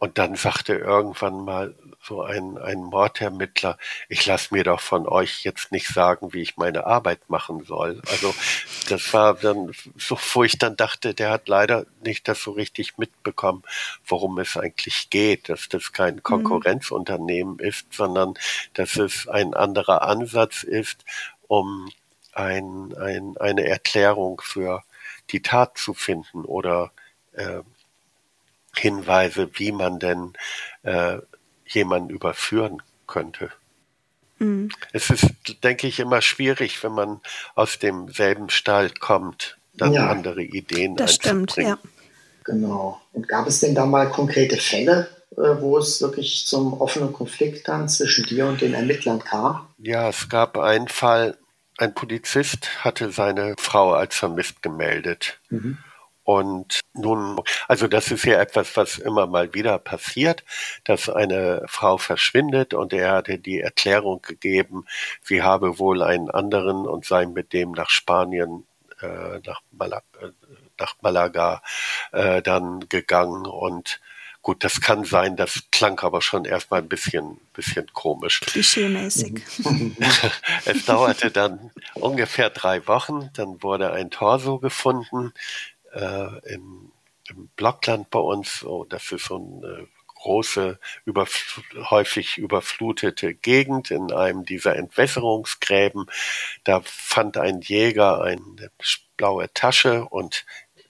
Und 0.00 0.16
dann 0.16 0.34
sagte 0.34 0.72
irgendwann 0.72 1.44
mal 1.44 1.74
so 2.02 2.22
ein, 2.22 2.56
ein 2.56 2.78
Mordermittler, 2.78 3.76
ich 4.08 4.24
lasse 4.24 4.54
mir 4.54 4.64
doch 4.64 4.80
von 4.80 5.06
euch 5.06 5.44
jetzt 5.44 5.72
nicht 5.72 5.88
sagen, 5.88 6.32
wie 6.32 6.40
ich 6.40 6.56
meine 6.56 6.86
Arbeit 6.86 7.28
machen 7.28 7.64
soll. 7.64 8.00
Also 8.10 8.34
das 8.88 9.12
war 9.12 9.34
dann 9.34 9.72
so, 9.98 10.18
wo 10.32 10.42
ich 10.42 10.56
dann 10.56 10.74
dachte, 10.74 11.12
der 11.12 11.28
hat 11.28 11.48
leider 11.48 11.84
nicht 12.02 12.28
das 12.28 12.42
so 12.42 12.52
richtig 12.52 12.96
mitbekommen, 12.96 13.62
worum 14.06 14.38
es 14.38 14.56
eigentlich 14.56 15.10
geht, 15.10 15.50
dass 15.50 15.68
das 15.68 15.92
kein 15.92 16.14
mhm. 16.14 16.22
Konkurrenzunternehmen 16.22 17.58
ist, 17.58 17.92
sondern 17.92 18.32
dass 18.72 18.96
es 18.96 19.28
ein 19.28 19.52
anderer 19.52 20.00
Ansatz 20.00 20.62
ist, 20.62 21.04
um 21.46 21.90
ein, 22.32 22.94
ein, 22.96 23.36
eine 23.36 23.66
Erklärung 23.66 24.40
für 24.42 24.82
die 25.28 25.42
Tat 25.42 25.76
zu 25.76 25.92
finden 25.92 26.46
oder 26.46 26.90
äh, 27.32 27.60
Hinweise, 28.80 29.50
wie 29.54 29.72
man 29.72 29.98
denn 29.98 30.32
äh, 30.82 31.18
jemanden 31.66 32.10
überführen 32.10 32.82
könnte. 33.06 33.50
Mhm. 34.38 34.70
Es 34.92 35.10
ist, 35.10 35.26
denke 35.62 35.86
ich, 35.86 36.00
immer 36.00 36.22
schwierig, 36.22 36.82
wenn 36.82 36.92
man 36.92 37.20
aus 37.54 37.78
demselben 37.78 38.50
Stall 38.50 38.90
kommt, 38.90 39.58
dann 39.74 39.92
ja, 39.92 40.08
andere 40.08 40.42
Ideen 40.42 40.96
das 40.96 41.14
stimmt, 41.14 41.56
ja. 41.56 41.78
Genau. 42.44 43.00
Und 43.12 43.28
gab 43.28 43.46
es 43.46 43.60
denn 43.60 43.74
da 43.74 43.86
mal 43.86 44.10
konkrete 44.10 44.56
Fälle, 44.56 45.08
äh, 45.32 45.60
wo 45.60 45.78
es 45.78 46.00
wirklich 46.00 46.46
zum 46.46 46.80
offenen 46.80 47.12
Konflikt 47.12 47.68
dann 47.68 47.88
zwischen 47.88 48.24
dir 48.26 48.46
und 48.46 48.60
den 48.60 48.74
Ermittlern 48.74 49.20
kam? 49.20 49.68
Ja, 49.78 50.08
es 50.08 50.28
gab 50.28 50.58
einen 50.58 50.88
Fall, 50.88 51.36
ein 51.78 51.94
Polizist 51.94 52.84
hatte 52.84 53.12
seine 53.12 53.54
Frau 53.58 53.92
als 53.92 54.16
vermisst 54.16 54.62
gemeldet. 54.62 55.38
Mhm. 55.50 55.78
Und 56.24 56.80
nun, 56.92 57.40
also 57.66 57.88
das 57.88 58.10
ist 58.10 58.24
ja 58.24 58.40
etwas, 58.40 58.76
was 58.76 58.98
immer 58.98 59.26
mal 59.26 59.54
wieder 59.54 59.78
passiert, 59.78 60.44
dass 60.84 61.08
eine 61.08 61.64
Frau 61.66 61.98
verschwindet 61.98 62.74
und 62.74 62.92
er 62.92 63.12
hatte 63.12 63.38
die 63.38 63.60
Erklärung 63.60 64.22
gegeben, 64.22 64.84
sie 65.22 65.42
habe 65.42 65.78
wohl 65.78 66.02
einen 66.02 66.30
anderen 66.30 66.86
und 66.86 67.04
sei 67.04 67.26
mit 67.26 67.52
dem 67.52 67.72
nach 67.72 67.90
Spanien, 67.90 68.66
äh, 69.00 69.40
nach, 69.44 69.62
Malaga, 69.72 70.04
äh, 70.20 70.30
nach 70.78 70.94
Malaga 71.00 71.62
äh, 72.12 72.42
dann 72.42 72.88
gegangen 72.88 73.46
und 73.46 74.00
Gut, 74.42 74.64
das 74.64 74.80
kann 74.80 75.04
sein, 75.04 75.36
das 75.36 75.64
klang 75.70 76.00
aber 76.00 76.22
schon 76.22 76.46
erstmal 76.46 76.80
ein 76.80 76.88
bisschen, 76.88 77.38
bisschen 77.52 77.92
komisch. 77.92 78.40
Klischeemäßig. 78.40 79.42
es 80.64 80.86
dauerte 80.86 81.30
dann 81.30 81.70
ungefähr 81.92 82.48
drei 82.48 82.86
Wochen, 82.86 83.28
dann 83.34 83.62
wurde 83.62 83.92
ein 83.92 84.10
Torso 84.10 84.58
gefunden 84.58 85.34
äh, 85.92 86.52
im, 86.54 86.92
im 87.28 87.48
Blockland 87.56 88.10
bei 88.10 88.18
uns. 88.18 88.64
Oh, 88.64 88.84
das 88.84 89.12
ist 89.12 89.26
so 89.26 89.36
eine 89.36 89.88
große, 90.20 90.78
überfl 91.06 91.62
häufig 91.90 92.36
überflutete 92.36 93.34
Gegend 93.34 93.90
in 93.90 94.12
einem 94.12 94.44
dieser 94.44 94.76
Entwässerungsgräben. 94.76 96.06
Da 96.64 96.82
fand 96.84 97.38
ein 97.38 97.60
Jäger 97.62 98.22
eine 98.22 98.70
blaue 99.16 99.52
Tasche 99.54 100.04
und 100.04 100.44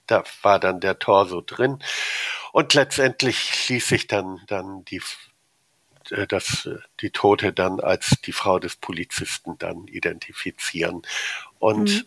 da 0.07 0.23
war 0.41 0.59
dann 0.59 0.81
der 0.81 0.99
Torso 0.99 1.41
drin. 1.41 1.79
Und 2.51 2.73
letztendlich 2.73 3.69
ließ 3.69 3.87
sich 3.87 4.07
dann, 4.07 4.41
dann 4.47 4.83
die, 4.85 5.01
äh, 6.09 6.27
das, 6.27 6.69
die 6.99 7.11
Tote 7.11 7.53
dann 7.53 7.79
als 7.79 8.17
die 8.25 8.33
Frau 8.33 8.59
des 8.59 8.75
Polizisten 8.75 9.57
dann 9.57 9.87
identifizieren. 9.87 11.03
Und 11.59 11.89
mhm. 11.89 12.05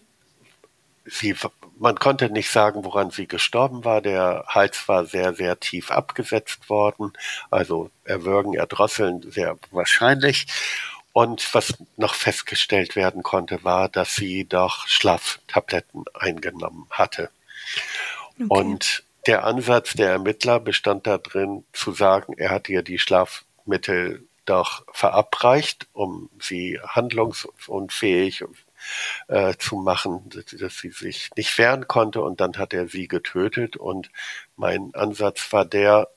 Sie, 1.05 1.35
man 1.79 1.99
konnte 1.99 2.31
nicht 2.31 2.51
sagen, 2.51 2.85
woran 2.85 3.11
sie 3.11 3.27
gestorben 3.27 3.85
war. 3.85 4.01
Der 4.01 4.45
Hals 4.49 4.89
war 4.89 5.07
sehr, 5.07 5.35
sehr 5.35 5.61
tief 5.61 5.91
abgesetzt 5.91 6.69
worden. 6.69 7.13
Also 7.51 7.91
erwürgen, 8.05 8.55
erdrosseln, 8.55 9.31
sehr 9.31 9.59
wahrscheinlich. 9.71 10.47
Und 11.13 11.55
was 11.55 11.75
noch 11.97 12.15
festgestellt 12.15 12.97
werden 12.97 13.23
konnte, 13.23 13.63
war, 13.63 13.89
dass 13.89 14.17
sie 14.17 14.45
doch 14.45 14.89
Schlaftabletten 14.89 16.05
eingenommen 16.15 16.87
hatte. 16.91 17.31
Okay. 18.35 18.47
Und 18.49 19.05
der 19.27 19.45
Ansatz 19.45 19.95
der 19.95 20.11
Ermittler 20.11 20.61
bestand 20.61 21.07
darin, 21.07 21.65
zu 21.73 21.93
sagen, 21.93 22.35
er 22.37 22.51
hat 22.51 22.69
ihr 22.69 22.83
die 22.83 22.99
Schlafmittel 22.99 24.27
doch 24.45 24.85
verabreicht, 24.93 25.87
um 25.93 26.29
sie 26.41 26.81
handlungsunfähig 26.85 28.45
äh, 29.29 29.55
zu 29.57 29.77
machen, 29.77 30.31
dass 30.31 30.79
sie 30.79 30.91
sich 30.91 31.31
nicht 31.37 31.57
wehren 31.59 31.89
konnte 31.89 32.23
und 32.23 32.41
dann 32.41 32.57
hat 32.59 32.73
er 32.75 32.89
sie 32.89 33.09
getötet 33.09 33.77
und 33.77 34.11
mein 34.57 34.95
Ansatz 34.95 35.53
war 35.53 35.65
der, 35.65 36.09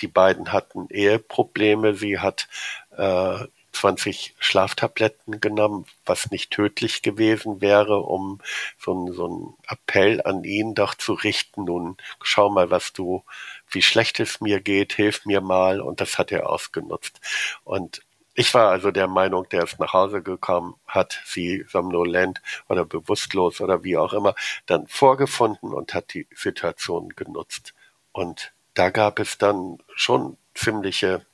die 0.00 0.08
beiden 0.08 0.52
hatten 0.52 0.88
Eheprobleme, 0.90 1.94
sie 1.94 2.18
hat 2.18 2.48
äh, 2.96 3.46
20 3.76 4.34
Schlaftabletten 4.38 5.40
genommen, 5.40 5.84
was 6.06 6.30
nicht 6.30 6.50
tödlich 6.50 7.02
gewesen 7.02 7.60
wäre, 7.60 7.98
um 7.98 8.40
so, 8.78 9.12
so 9.12 9.26
einen 9.26 9.54
Appell 9.68 10.22
an 10.22 10.44
ihn 10.44 10.74
doch 10.74 10.94
zu 10.94 11.12
richten. 11.12 11.64
Nun 11.64 11.96
schau 12.22 12.48
mal, 12.48 12.70
was 12.70 12.92
du, 12.94 13.22
wie 13.68 13.82
schlecht 13.82 14.18
es 14.18 14.40
mir 14.40 14.60
geht, 14.60 14.94
hilf 14.94 15.26
mir 15.26 15.42
mal. 15.42 15.80
Und 15.80 16.00
das 16.00 16.18
hat 16.18 16.32
er 16.32 16.48
ausgenutzt. 16.48 17.20
Und 17.64 18.00
ich 18.36 18.52
war 18.52 18.70
also 18.70 18.90
der 18.90 19.08
Meinung, 19.08 19.48
der 19.48 19.64
ist 19.64 19.80
nach 19.80 19.94
Hause 19.94 20.22
gekommen, 20.22 20.74
hat 20.86 21.22
sie 21.24 21.64
somnolent 21.68 22.42
oder 22.68 22.84
bewusstlos 22.84 23.62
oder 23.62 23.82
wie 23.82 23.96
auch 23.96 24.12
immer 24.12 24.34
dann 24.66 24.86
vorgefunden 24.86 25.72
und 25.72 25.94
hat 25.94 26.12
die 26.12 26.26
Situation 26.34 27.08
genutzt. 27.16 27.74
Und 28.12 28.52
da 28.74 28.90
gab 28.90 29.18
es 29.20 29.38
dann 29.38 29.78
schon 29.94 30.36
ziemliche 30.54 31.24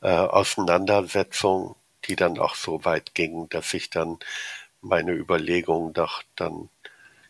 äh, 0.00 0.08
Auseinandersetzung, 0.08 1.74
die 2.04 2.14
dann 2.14 2.38
auch 2.38 2.54
so 2.54 2.84
weit 2.84 3.14
ging, 3.14 3.48
dass 3.48 3.74
ich 3.74 3.90
dann 3.90 4.18
meine 4.80 5.12
Überlegungen 5.12 5.92
doch 5.92 6.22
dann 6.36 6.68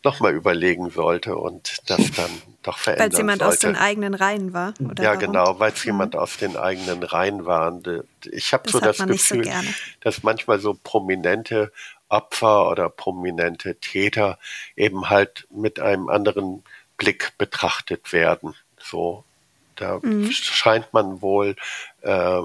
nochmal 0.05 0.33
überlegen 0.33 0.89
sollte 0.89 1.35
und 1.35 1.81
das 1.87 2.11
dann 2.11 2.29
doch 2.63 2.77
verändern 2.77 3.05
Weil 3.05 3.11
es 3.11 3.17
jemand 3.17 3.39
sollte. 3.39 3.53
aus 3.53 3.59
den 3.59 3.75
eigenen 3.75 4.13
Reihen 4.13 4.53
war? 4.53 4.73
Oder 4.79 5.03
ja, 5.03 5.09
warum? 5.09 5.19
genau, 5.19 5.59
weil 5.59 5.73
es 5.73 5.83
mhm. 5.83 5.89
jemand 5.89 6.15
aus 6.15 6.37
den 6.37 6.55
eigenen 6.55 7.03
Reihen 7.03 7.45
war. 7.45 7.77
Ich 8.31 8.53
habe 8.53 8.69
so 8.69 8.79
das 8.79 8.99
Gefühl, 8.99 9.43
so 9.43 9.51
dass 9.99 10.23
manchmal 10.23 10.59
so 10.59 10.77
prominente 10.81 11.73
Opfer 12.07 12.69
oder 12.69 12.89
prominente 12.89 13.75
Täter 13.75 14.37
eben 14.75 15.09
halt 15.09 15.47
mit 15.49 15.79
einem 15.79 16.07
anderen 16.07 16.63
Blick 16.97 17.33
betrachtet 17.37 18.13
werden. 18.13 18.53
So, 18.79 19.25
da 19.75 19.99
mhm. 20.01 20.31
scheint 20.31 20.93
man 20.93 21.21
wohl 21.21 21.55
äh, 22.01 22.41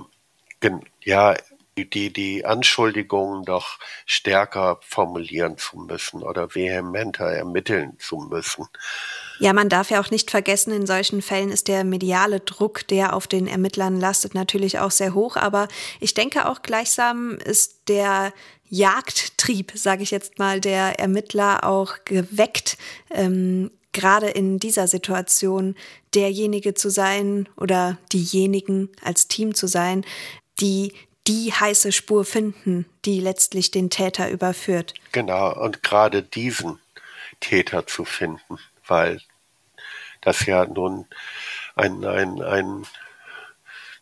ja, 1.03 1.35
die, 1.77 2.13
die 2.13 2.45
Anschuldigungen 2.45 3.45
doch 3.45 3.79
stärker 4.07 4.79
formulieren 4.83 5.57
zu 5.57 5.79
müssen 5.79 6.23
oder 6.23 6.55
vehementer 6.55 7.27
ermitteln 7.27 7.97
zu 7.99 8.19
müssen. 8.19 8.67
Ja, 9.39 9.53
man 9.53 9.69
darf 9.69 9.91
ja 9.91 10.01
auch 10.01 10.11
nicht 10.11 10.31
vergessen, 10.31 10.73
in 10.73 10.87
solchen 10.87 11.23
Fällen 11.23 11.51
ist 11.51 11.69
der 11.69 11.85
mediale 11.85 12.41
Druck, 12.41 12.87
der 12.89 13.15
auf 13.15 13.27
den 13.27 13.47
Ermittlern 13.47 13.99
lastet, 13.99 14.35
natürlich 14.35 14.79
auch 14.79 14.91
sehr 14.91 15.15
hoch. 15.15 15.37
Aber 15.37 15.69
ich 16.01 16.15
denke 16.15 16.47
auch 16.47 16.63
gleichsam 16.63 17.39
ist 17.39 17.89
der 17.89 18.33
Jagdtrieb, 18.69 19.73
sage 19.75 20.03
ich 20.03 20.11
jetzt 20.11 20.39
mal, 20.39 20.61
der 20.61 21.01
Ermittler 21.01 21.65
auch 21.65 22.05
geweckt, 22.05 22.77
ähm, 23.11 23.71
gerade 23.93 24.29
in 24.29 24.59
dieser 24.59 24.87
Situation 24.87 25.75
derjenige 26.15 26.75
zu 26.75 26.91
sein 26.91 27.49
oder 27.57 27.99
diejenigen 28.13 28.89
als 29.03 29.27
Team 29.27 29.55
zu 29.55 29.67
sein, 29.67 30.05
die 30.61 30.93
die 31.31 31.53
heiße 31.53 31.93
Spur 31.93 32.25
finden, 32.25 32.87
die 33.05 33.21
letztlich 33.21 33.71
den 33.71 33.89
Täter 33.89 34.31
überführt. 34.31 34.95
Genau, 35.13 35.53
und 35.55 35.85
gerade 35.85 36.25
diesen 36.25 36.81
Täter 37.39 37.87
zu 37.87 38.05
finden, 38.05 38.59
weil 38.85 39.21
das 40.23 40.45
ja 40.47 40.67
nun 40.67 41.07
ein, 41.77 42.05
ein, 42.05 42.43
ein 42.43 42.85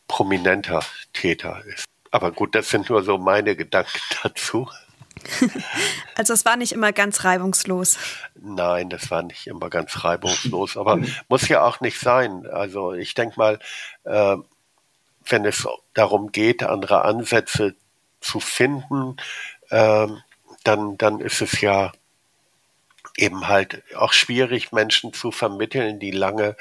prominenter 0.09 0.83
Täter 1.13 1.63
ist. 1.67 1.85
Aber 2.11 2.33
gut, 2.33 2.55
das 2.55 2.71
sind 2.71 2.89
nur 2.89 3.03
so 3.03 3.19
meine 3.19 3.57
Gedanken 3.57 4.01
dazu. 4.23 4.69
Also 6.15 6.33
es 6.33 6.45
war 6.45 6.57
nicht 6.57 6.73
immer 6.73 6.93
ganz 6.93 7.23
reibungslos. 7.25 7.97
Nein, 8.35 8.91
das 8.91 9.09
war 9.13 9.23
nicht 9.23 9.47
immer 9.47 9.71
ganz 9.71 10.03
reibungslos, 10.03 10.77
aber 10.77 10.99
muss 11.29 11.47
ja 11.49 11.63
auch 11.63 11.81
nicht 11.81 12.01
sein. 12.01 12.45
Also 12.47 12.93
ich 12.93 13.15
denke 13.15 13.39
mal, 13.39 13.61
äh, 14.03 14.37
wenn 15.29 15.45
es 15.45 15.67
darum 15.95 16.33
geht, 16.33 16.63
andere 16.63 17.05
Ansätze 17.05 17.75
zu 18.21 18.41
finden, 18.41 19.17
ähm, 19.71 20.23
dann, 20.65 20.99
dann 20.99 21.21
ist 21.21 21.41
es 21.41 21.61
ja 21.61 21.93
eben 23.17 23.49
halt 23.49 23.83
auch 23.97 24.13
schwierig, 24.13 24.73
Menschen 24.73 25.13
zu 25.13 25.31
vermitteln, 25.31 25.99
die 25.99 26.11
lange 26.11 26.57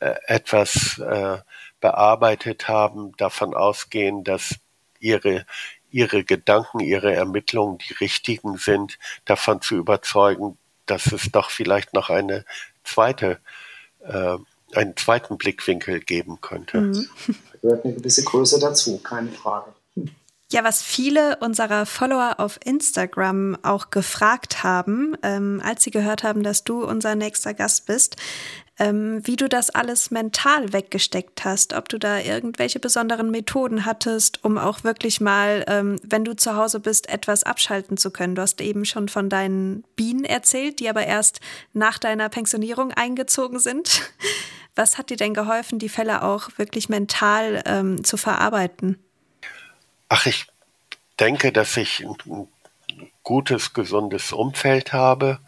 äh, 0.00 0.14
etwas 0.26 0.98
äh, 0.98 1.38
bearbeitet 1.80 2.68
haben, 2.68 3.16
davon 3.16 3.54
ausgehen, 3.54 4.24
dass 4.24 4.56
ihre, 5.00 5.46
ihre 5.90 6.24
Gedanken, 6.24 6.80
ihre 6.80 7.14
Ermittlungen 7.14 7.78
die 7.78 7.94
richtigen 7.94 8.58
sind, 8.58 8.98
davon 9.24 9.60
zu 9.60 9.76
überzeugen, 9.76 10.58
dass 10.86 11.12
es 11.12 11.30
doch 11.32 11.50
vielleicht 11.50 11.94
noch 11.94 12.10
eine 12.10 12.44
zweite 12.84 13.40
äh, 14.02 14.36
einen 14.74 14.96
zweiten 14.96 15.38
Blickwinkel 15.38 16.00
geben 16.00 16.40
könnte. 16.40 16.80
Mhm. 16.80 17.08
Gehört 17.64 17.86
eine 17.86 17.94
gewisse 17.94 18.22
Größe 18.22 18.58
dazu, 18.58 18.98
keine 18.98 19.30
Frage. 19.30 19.72
Ja, 20.52 20.64
was 20.64 20.82
viele 20.82 21.38
unserer 21.38 21.86
Follower 21.86 22.34
auf 22.36 22.60
Instagram 22.62 23.56
auch 23.62 23.88
gefragt 23.88 24.62
haben, 24.62 25.16
ähm, 25.22 25.62
als 25.64 25.82
sie 25.82 25.90
gehört 25.90 26.24
haben, 26.24 26.42
dass 26.42 26.64
du 26.64 26.84
unser 26.84 27.14
nächster 27.14 27.54
Gast 27.54 27.86
bist, 27.86 28.16
ähm, 28.78 29.24
wie 29.24 29.36
du 29.36 29.48
das 29.48 29.70
alles 29.70 30.10
mental 30.10 30.72
weggesteckt 30.72 31.44
hast, 31.44 31.74
ob 31.74 31.88
du 31.88 31.98
da 31.98 32.18
irgendwelche 32.18 32.80
besonderen 32.80 33.30
Methoden 33.30 33.84
hattest, 33.84 34.42
um 34.44 34.58
auch 34.58 34.82
wirklich 34.82 35.20
mal, 35.20 35.64
ähm, 35.68 36.00
wenn 36.02 36.24
du 36.24 36.34
zu 36.34 36.56
Hause 36.56 36.80
bist, 36.80 37.08
etwas 37.08 37.44
abschalten 37.44 37.96
zu 37.96 38.10
können. 38.10 38.34
Du 38.34 38.42
hast 38.42 38.60
eben 38.60 38.84
schon 38.84 39.08
von 39.08 39.28
deinen 39.28 39.84
Bienen 39.94 40.24
erzählt, 40.24 40.80
die 40.80 40.88
aber 40.88 41.06
erst 41.06 41.40
nach 41.72 41.98
deiner 41.98 42.28
Pensionierung 42.28 42.92
eingezogen 42.92 43.60
sind. 43.60 44.02
Was 44.74 44.98
hat 44.98 45.10
dir 45.10 45.16
denn 45.16 45.34
geholfen, 45.34 45.78
die 45.78 45.88
Fälle 45.88 46.22
auch 46.22 46.50
wirklich 46.56 46.88
mental 46.88 47.62
ähm, 47.64 48.02
zu 48.02 48.16
verarbeiten? 48.16 48.98
Ach, 50.08 50.26
ich 50.26 50.46
denke, 51.20 51.52
dass 51.52 51.76
ich 51.76 52.04
ein 52.04 52.48
gutes, 53.22 53.72
gesundes 53.72 54.32
Umfeld 54.32 54.92
habe 54.92 55.38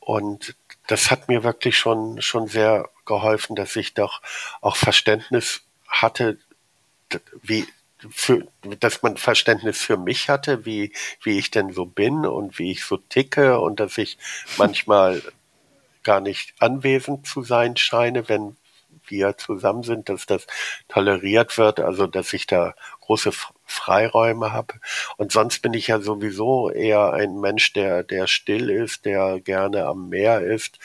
und 0.00 0.56
das 0.86 1.10
hat 1.10 1.28
mir 1.28 1.42
wirklich 1.42 1.78
schon, 1.78 2.20
schon 2.22 2.48
sehr 2.48 2.90
geholfen, 3.04 3.56
dass 3.56 3.76
ich 3.76 3.94
doch 3.94 4.22
auch 4.60 4.76
Verständnis 4.76 5.62
hatte, 5.88 6.38
wie, 7.42 7.66
für, 8.10 8.46
dass 8.80 9.02
man 9.02 9.16
Verständnis 9.16 9.78
für 9.78 9.96
mich 9.96 10.28
hatte, 10.28 10.64
wie, 10.64 10.92
wie 11.22 11.38
ich 11.38 11.50
denn 11.50 11.72
so 11.72 11.86
bin 11.86 12.26
und 12.26 12.58
wie 12.58 12.72
ich 12.72 12.84
so 12.84 12.96
ticke 12.96 13.58
und 13.58 13.80
dass 13.80 13.98
ich 13.98 14.18
manchmal 14.58 15.22
gar 16.02 16.20
nicht 16.20 16.54
anwesend 16.60 17.26
zu 17.26 17.42
sein 17.42 17.76
scheine, 17.76 18.28
wenn 18.28 18.56
wir 19.08 19.36
zusammen 19.36 19.82
sind, 19.82 20.08
dass 20.08 20.26
das 20.26 20.46
toleriert 20.88 21.58
wird, 21.58 21.80
also 21.80 22.06
dass 22.06 22.32
ich 22.32 22.46
da 22.46 22.74
große 23.00 23.32
Freiräume 23.64 24.52
habe. 24.52 24.74
Und 25.16 25.32
sonst 25.32 25.60
bin 25.60 25.74
ich 25.74 25.88
ja 25.88 26.00
sowieso 26.00 26.70
eher 26.70 27.12
ein 27.12 27.40
Mensch, 27.40 27.72
der, 27.72 28.02
der 28.02 28.26
still 28.26 28.70
ist, 28.70 29.04
der 29.04 29.40
gerne 29.40 29.86
am 29.86 30.08
Meer 30.08 30.40
ist 30.40 30.78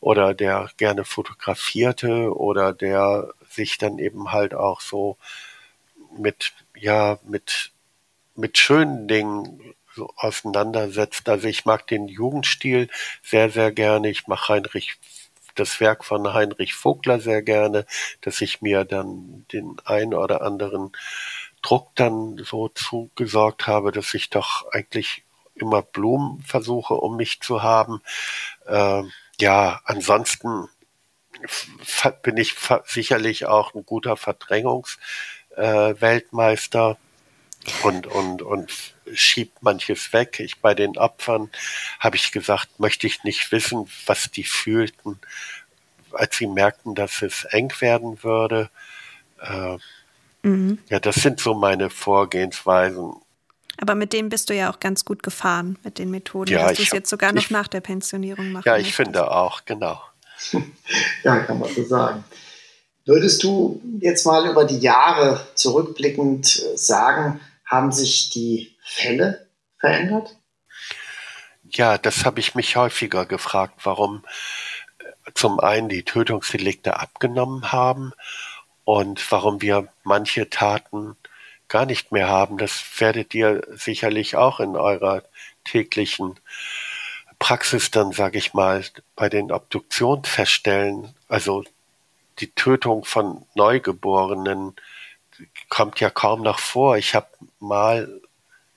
oder 0.00 0.34
der 0.34 0.70
gerne 0.76 1.04
fotografierte 1.04 2.36
oder 2.36 2.72
der 2.72 3.32
sich 3.48 3.78
dann 3.78 3.98
eben 3.98 4.32
halt 4.32 4.54
auch 4.54 4.80
so 4.80 5.16
mit, 6.18 6.52
ja, 6.76 7.18
mit, 7.24 7.72
mit 8.36 8.58
schönen 8.58 9.08
Dingen 9.08 9.74
so 9.94 10.12
auseinandersetzt. 10.16 11.28
Also 11.28 11.48
ich 11.48 11.64
mag 11.64 11.86
den 11.86 12.08
Jugendstil 12.08 12.88
sehr, 13.22 13.50
sehr 13.50 13.72
gerne. 13.72 14.10
Ich 14.10 14.26
mache 14.26 14.54
Heinrich 14.54 14.96
das 15.54 15.80
Werk 15.80 16.04
von 16.04 16.32
Heinrich 16.32 16.74
Vogler 16.74 17.20
sehr 17.20 17.42
gerne, 17.42 17.86
dass 18.20 18.40
ich 18.40 18.62
mir 18.62 18.84
dann 18.84 19.46
den 19.52 19.76
ein 19.84 20.14
oder 20.14 20.42
anderen 20.42 20.92
Druck 21.62 21.90
dann 21.94 22.38
so 22.44 22.68
zugesorgt 22.68 23.66
habe, 23.66 23.92
dass 23.92 24.14
ich 24.14 24.30
doch 24.30 24.66
eigentlich 24.72 25.24
immer 25.54 25.82
Blumen 25.82 26.42
versuche, 26.42 26.94
um 26.94 27.16
mich 27.16 27.40
zu 27.40 27.62
haben. 27.62 28.02
Äh, 28.66 29.02
ja, 29.40 29.80
ansonsten 29.84 30.68
bin 32.22 32.36
ich 32.36 32.54
sicherlich 32.86 33.46
auch 33.46 33.74
ein 33.74 33.84
guter 33.84 34.16
Verdrängungsweltmeister 34.16 36.90
äh, 36.90 36.94
und, 37.82 38.06
und, 38.06 38.42
und 38.42 38.72
schiebt 39.12 39.62
manches 39.62 40.12
weg. 40.12 40.40
Ich 40.40 40.60
bei 40.60 40.74
den 40.74 40.96
Opfern 40.96 41.50
habe 42.00 42.16
ich 42.16 42.32
gesagt, 42.32 42.80
möchte 42.80 43.06
ich 43.06 43.24
nicht 43.24 43.52
wissen, 43.52 43.88
was 44.06 44.30
die 44.30 44.44
fühlten, 44.44 45.18
als 46.12 46.36
sie 46.36 46.46
merkten, 46.46 46.94
dass 46.94 47.22
es 47.22 47.44
eng 47.44 47.72
werden 47.80 48.22
würde. 48.22 48.70
Äh, 49.40 49.78
Mhm. 50.44 50.78
Ja, 50.90 51.00
das 51.00 51.16
sind 51.16 51.40
so 51.40 51.54
meine 51.54 51.90
Vorgehensweisen. 51.90 53.14
Aber 53.78 53.96
mit 53.96 54.12
dem 54.12 54.28
bist 54.28 54.50
du 54.50 54.54
ja 54.54 54.70
auch 54.70 54.78
ganz 54.78 55.04
gut 55.04 55.22
gefahren, 55.22 55.78
mit 55.82 55.98
den 55.98 56.10
Methoden, 56.10 56.52
ja, 56.52 56.68
dass 56.68 56.76
du 56.76 56.82
es 56.84 56.92
jetzt 56.92 57.10
sogar 57.10 57.32
noch 57.32 57.42
ich, 57.42 57.50
nach 57.50 57.66
der 57.66 57.80
Pensionierung 57.80 58.52
machst. 58.52 58.66
Ja, 58.66 58.76
ich 58.76 58.84
möchtest. 58.84 58.96
finde 58.96 59.30
auch, 59.30 59.64
genau. 59.64 60.00
ja, 61.24 61.40
kann 61.40 61.58
man 61.58 61.74
so 61.74 61.82
sagen. 61.84 62.24
Würdest 63.06 63.42
du 63.42 63.82
jetzt 64.00 64.24
mal 64.26 64.48
über 64.48 64.64
die 64.64 64.78
Jahre 64.78 65.46
zurückblickend 65.54 66.62
äh, 66.62 66.76
sagen, 66.76 67.40
haben 67.74 67.92
sich 67.92 68.30
die 68.30 68.76
Fälle 68.82 69.48
verändert? 69.78 70.36
Ja, 71.68 71.98
das 71.98 72.24
habe 72.24 72.40
ich 72.40 72.54
mich 72.54 72.76
häufiger 72.76 73.26
gefragt, 73.26 73.80
warum 73.82 74.24
äh, 74.98 75.32
zum 75.34 75.58
einen 75.58 75.88
die 75.88 76.04
Tötungsdelikte 76.04 77.00
abgenommen 77.00 77.72
haben 77.72 78.12
und 78.84 79.30
warum 79.32 79.60
wir 79.60 79.88
manche 80.04 80.48
Taten 80.50 81.16
gar 81.68 81.86
nicht 81.86 82.12
mehr 82.12 82.28
haben, 82.28 82.58
das 82.58 82.84
werdet 82.98 83.34
ihr 83.34 83.66
sicherlich 83.72 84.36
auch 84.36 84.60
in 84.60 84.76
eurer 84.76 85.24
täglichen 85.64 86.38
Praxis 87.40 87.90
dann, 87.90 88.12
sage 88.12 88.38
ich 88.38 88.54
mal, 88.54 88.84
bei 89.16 89.28
den 89.28 89.50
Obduktionen 89.50 90.24
feststellen. 90.24 91.14
Also 91.28 91.64
die 92.38 92.52
Tötung 92.52 93.04
von 93.04 93.44
Neugeborenen 93.54 94.76
kommt 95.68 96.00
ja 96.00 96.10
kaum 96.10 96.42
noch 96.42 96.58
vor. 96.58 96.96
Ich 96.96 97.14
habe 97.14 97.26
mal 97.66 98.20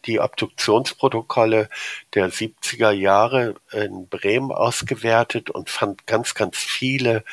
die 0.06 0.19
Obduktionsprotokolle 0.19 1.69
der 2.13 2.32
70er 2.32 2.91
Jahre 2.91 3.56
in 3.71 4.08
Bremen 4.08 4.52
ausgewertet 4.52 5.50
und 5.50 5.69
fand 5.69 6.08
ganz, 6.08 6.34
ganz 6.34 6.58
viele 6.58 7.23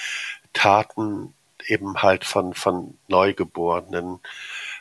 Taten 0.52 1.34
eben 1.66 2.02
halt 2.02 2.24
von, 2.24 2.54
von 2.54 2.98
Neugeborenen. 3.08 4.20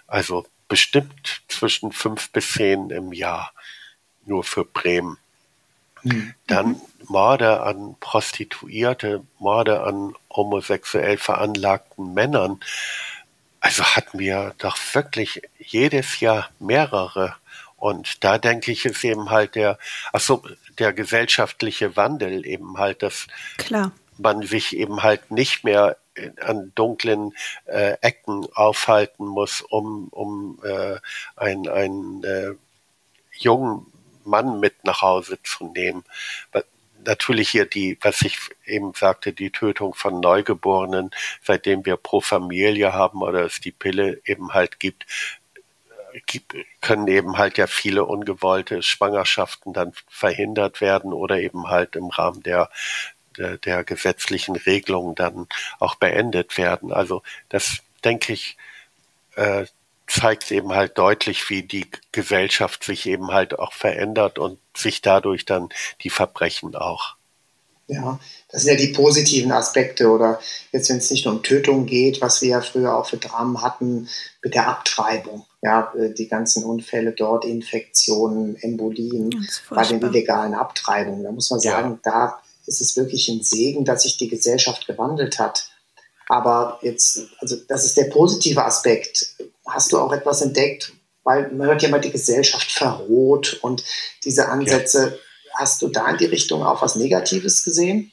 Also 0.07 0.45
bestimmt 0.67 1.43
zwischen 1.47 1.91
fünf 1.91 2.31
bis 2.31 2.53
zehn 2.53 2.89
im 2.89 3.13
Jahr. 3.13 3.53
Nur 4.25 4.43
für 4.43 4.65
Bremen. 4.65 5.17
Mhm. 6.03 6.33
Dann 6.47 6.81
Morde 7.07 7.61
an 7.61 7.95
Prostituierte, 7.99 9.23
Morde 9.39 9.83
an 9.83 10.15
homosexuell 10.31 11.17
veranlagten 11.17 12.13
Männern. 12.13 12.59
Also 13.63 13.85
hatten 13.85 14.19
wir 14.19 14.53
doch 14.57 14.77
wirklich 14.91 15.41
jedes 15.57 16.19
Jahr 16.19 16.49
mehrere. 16.59 17.37
Und 17.77 18.21
da 18.25 18.37
denke 18.37 18.73
ich, 18.73 18.83
ist 18.83 19.05
eben 19.05 19.29
halt 19.29 19.55
der, 19.55 19.79
ach 20.11 20.19
so, 20.19 20.43
der 20.79 20.91
gesellschaftliche 20.91 21.95
Wandel 21.95 22.45
eben 22.45 22.77
halt, 22.77 23.03
dass 23.03 23.27
Klar. 23.57 23.93
man 24.17 24.41
sich 24.41 24.75
eben 24.75 25.01
halt 25.01 25.31
nicht 25.31 25.63
mehr 25.63 25.95
an 26.41 26.73
dunklen 26.75 27.33
äh, 27.65 27.93
Ecken 28.01 28.45
aufhalten 28.53 29.25
muss, 29.25 29.61
um, 29.61 30.09
um 30.09 30.59
äh, 30.65 30.97
einen, 31.37 31.69
einen 31.69 32.23
äh, 32.25 32.55
jungen 33.31 33.85
Mann 34.25 34.59
mit 34.59 34.83
nach 34.83 35.01
Hause 35.01 35.41
zu 35.41 35.71
nehmen. 35.71 36.03
Natürlich 37.05 37.49
hier 37.49 37.65
die, 37.65 37.97
was 38.01 38.21
ich 38.21 38.37
eben 38.65 38.93
sagte, 38.93 39.33
die 39.33 39.51
Tötung 39.51 39.93
von 39.93 40.19
Neugeborenen, 40.19 41.11
seitdem 41.41 41.85
wir 41.85 41.97
Pro 41.97 42.21
Familie 42.21 42.93
haben 42.93 43.21
oder 43.21 43.45
es 43.45 43.59
die 43.59 43.71
Pille 43.71 44.21
eben 44.25 44.53
halt 44.53 44.79
gibt, 44.79 45.05
gibt, 46.27 46.55
können 46.81 47.07
eben 47.07 47.37
halt 47.37 47.57
ja 47.57 47.67
viele 47.67 48.05
ungewollte 48.05 48.83
Schwangerschaften 48.83 49.73
dann 49.73 49.93
verhindert 50.07 50.79
werden 50.79 51.11
oder 51.11 51.39
eben 51.39 51.67
halt 51.69 51.95
im 51.95 52.07
Rahmen 52.07 52.43
der 52.43 52.69
der, 53.37 53.57
der 53.57 53.83
gesetzlichen 53.83 54.55
Regelungen 54.55 55.15
dann 55.15 55.47
auch 55.79 55.95
beendet 55.95 56.57
werden. 56.57 56.91
Also 56.91 57.23
das, 57.49 57.79
denke 58.03 58.33
ich, 58.33 58.57
äh, 59.35 59.65
zeigt 60.07 60.51
eben 60.51 60.73
halt 60.73 60.97
deutlich, 60.97 61.49
wie 61.49 61.63
die 61.63 61.89
Gesellschaft 62.11 62.83
sich 62.83 63.07
eben 63.07 63.31
halt 63.31 63.57
auch 63.57 63.73
verändert 63.73 64.37
und 64.37 64.59
sich 64.75 65.01
dadurch 65.01 65.45
dann 65.45 65.69
die 66.01 66.09
Verbrechen 66.09 66.75
auch. 66.75 67.15
Ja, 67.87 68.17
das 68.49 68.63
sind 68.63 68.71
ja 68.71 68.77
die 68.77 68.93
positiven 68.93 69.51
Aspekte 69.51 70.09
oder 70.09 70.39
jetzt, 70.71 70.89
wenn 70.89 70.97
es 70.97 71.11
nicht 71.11 71.25
nur 71.25 71.35
um 71.35 71.43
Tötung 71.43 71.85
geht, 71.85 72.21
was 72.21 72.41
wir 72.41 72.49
ja 72.49 72.61
früher 72.61 72.95
auch 72.95 73.07
für 73.07 73.17
Dramen 73.17 73.61
hatten, 73.61 74.07
mit 74.41 74.53
der 74.53 74.69
Abtreibung. 74.69 75.45
Ja, 75.61 75.93
äh, 75.97 76.13
die 76.13 76.27
ganzen 76.27 76.63
Unfälle 76.63 77.11
dort, 77.11 77.43
Infektionen, 77.45 78.55
Embolien 78.55 79.47
bei 79.69 79.85
den 79.85 80.01
illegalen 80.01 80.53
Abtreibungen. 80.53 81.23
Da 81.23 81.31
muss 81.31 81.49
man 81.49 81.59
sagen, 81.59 81.99
ja. 82.03 82.11
da 82.11 82.41
ist 82.65 82.79
es 82.79 82.95
wirklich 82.95 83.27
ein 83.27 83.43
Segen, 83.43 83.83
dass 83.83 84.03
sich 84.03 84.17
die 84.17 84.29
Gesellschaft 84.29 84.87
gewandelt 84.87 85.39
hat. 85.39 85.69
Aber 86.29 86.79
jetzt, 86.81 87.19
also 87.39 87.57
das 87.67 87.85
ist 87.85 87.97
der 87.97 88.05
positive 88.05 88.63
Aspekt. 88.63 89.35
Hast 89.65 89.91
du 89.91 89.99
auch 89.99 90.13
etwas 90.13 90.41
entdeckt? 90.41 90.93
Weil 91.23 91.51
man 91.51 91.67
hört 91.67 91.81
ja 91.81 91.89
mal, 91.89 92.01
die 92.01 92.11
Gesellschaft 92.11 92.71
verroht 92.71 93.59
und 93.61 93.83
diese 94.23 94.49
Ansätze. 94.49 95.19
Ja. 95.45 95.59
Hast 95.59 95.81
du 95.81 95.87
da 95.87 96.09
in 96.09 96.17
die 96.17 96.25
Richtung 96.25 96.63
auch 96.63 96.81
was 96.81 96.95
Negatives 96.95 97.63
gesehen? 97.63 98.11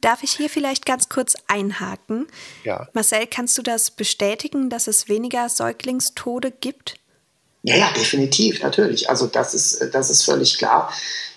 Darf 0.00 0.22
ich 0.22 0.32
hier 0.32 0.48
vielleicht 0.48 0.86
ganz 0.86 1.08
kurz 1.08 1.36
einhaken? 1.46 2.26
Ja. 2.64 2.88
Marcel, 2.94 3.26
kannst 3.26 3.56
du 3.58 3.62
das 3.62 3.90
bestätigen, 3.90 4.70
dass 4.70 4.86
es 4.86 5.08
weniger 5.08 5.48
Säuglingstode 5.48 6.50
gibt? 6.50 6.96
Ja, 7.62 7.76
ja, 7.76 7.92
definitiv, 7.92 8.62
natürlich. 8.62 9.10
Also 9.10 9.26
das 9.26 9.52
ist, 9.52 9.90
das 9.92 10.08
ist 10.08 10.24
völlig 10.24 10.56
klar. 10.56 10.92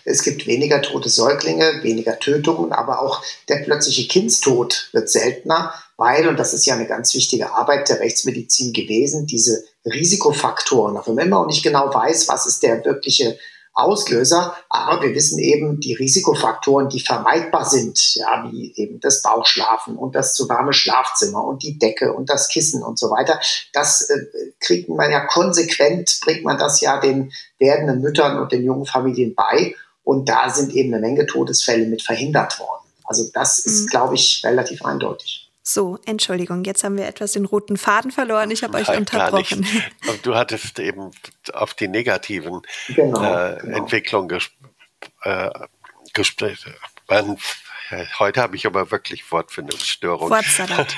Es 0.05 0.23
gibt 0.23 0.47
weniger 0.47 0.81
tote 0.81 1.09
Säuglinge, 1.09 1.83
weniger 1.83 2.19
Tötungen, 2.19 2.71
aber 2.71 3.01
auch 3.01 3.23
der 3.49 3.57
plötzliche 3.57 4.07
Kindstod 4.07 4.89
wird 4.93 5.09
seltener, 5.09 5.73
weil, 5.97 6.27
und 6.27 6.37
das 6.37 6.53
ist 6.53 6.65
ja 6.65 6.75
eine 6.75 6.87
ganz 6.87 7.13
wichtige 7.13 7.51
Arbeit 7.51 7.89
der 7.89 7.99
Rechtsmedizin 7.99 8.73
gewesen, 8.73 9.27
diese 9.27 9.63
Risikofaktoren, 9.85 10.97
auch 10.97 11.07
wenn 11.07 11.15
man 11.15 11.27
immer 11.27 11.39
noch 11.39 11.47
nicht 11.47 11.63
genau 11.63 11.93
weiß, 11.93 12.27
was 12.27 12.45
ist 12.45 12.63
der 12.63 12.83
wirkliche 12.85 13.37
Auslöser, 13.75 14.55
aber 14.69 15.01
wir 15.01 15.15
wissen 15.15 15.39
eben 15.39 15.79
die 15.79 15.95
Risikofaktoren, 15.95 16.89
die 16.89 16.99
vermeidbar 16.99 17.65
sind, 17.65 18.15
ja, 18.15 18.47
wie 18.51 18.71
eben 18.75 18.99
das 18.99 19.23
Bauchschlafen 19.23 19.97
und 19.97 20.13
das 20.13 20.35
zu 20.35 20.47
warme 20.47 20.73
Schlafzimmer 20.73 21.43
und 21.43 21.63
die 21.63 21.79
Decke 21.79 22.13
und 22.13 22.29
das 22.29 22.49
Kissen 22.49 22.83
und 22.83 22.99
so 22.99 23.09
weiter. 23.09 23.39
Das 23.73 24.09
äh, 24.09 24.27
kriegt 24.59 24.89
man 24.89 25.09
ja 25.09 25.25
konsequent, 25.25 26.19
bringt 26.21 26.43
man 26.43 26.59
das 26.59 26.81
ja 26.81 26.99
den 26.99 27.33
werdenden 27.57 28.01
Müttern 28.01 28.37
und 28.39 28.51
den 28.51 28.63
jungen 28.63 28.85
Familien 28.85 29.33
bei. 29.33 29.75
Und 30.03 30.29
da 30.29 30.51
sind 30.51 30.73
eben 30.73 30.93
eine 30.93 31.01
Menge 31.01 31.25
Todesfälle 31.25 31.87
mit 31.87 32.03
verhindert 32.03 32.59
worden. 32.59 32.83
Also 33.05 33.29
das 33.33 33.57
ist, 33.57 33.85
mhm. 33.85 33.87
glaube 33.87 34.15
ich, 34.15 34.41
relativ 34.43 34.85
eindeutig. 34.85 35.42
So, 35.65 35.97
Entschuldigung, 36.05 36.65
jetzt 36.65 36.83
haben 36.83 36.97
wir 36.97 37.07
etwas 37.07 37.31
den 37.31 37.45
roten 37.45 37.77
Faden 37.77 38.11
verloren. 38.11 38.51
Ich 38.51 38.63
habe 38.63 38.77
euch 38.77 38.87
Nein, 38.89 38.99
unterbrochen. 38.99 39.65
Du 40.23 40.35
hattest 40.35 40.77
eben 40.79 41.11
auf 41.53 41.73
die 41.73 41.87
negativen 41.87 42.61
genau, 42.89 43.23
äh, 43.23 43.57
genau. 43.61 43.77
Entwicklungen 43.77 44.27
ges 44.27 44.51
äh, 45.23 45.49
gesprochen. 46.13 46.57
Heute 48.19 48.41
habe 48.41 48.55
ich 48.57 48.65
aber 48.65 48.91
wirklich 48.91 49.31
Wortfindungsstörung. 49.31 50.29
Wortsalat. 50.29 50.97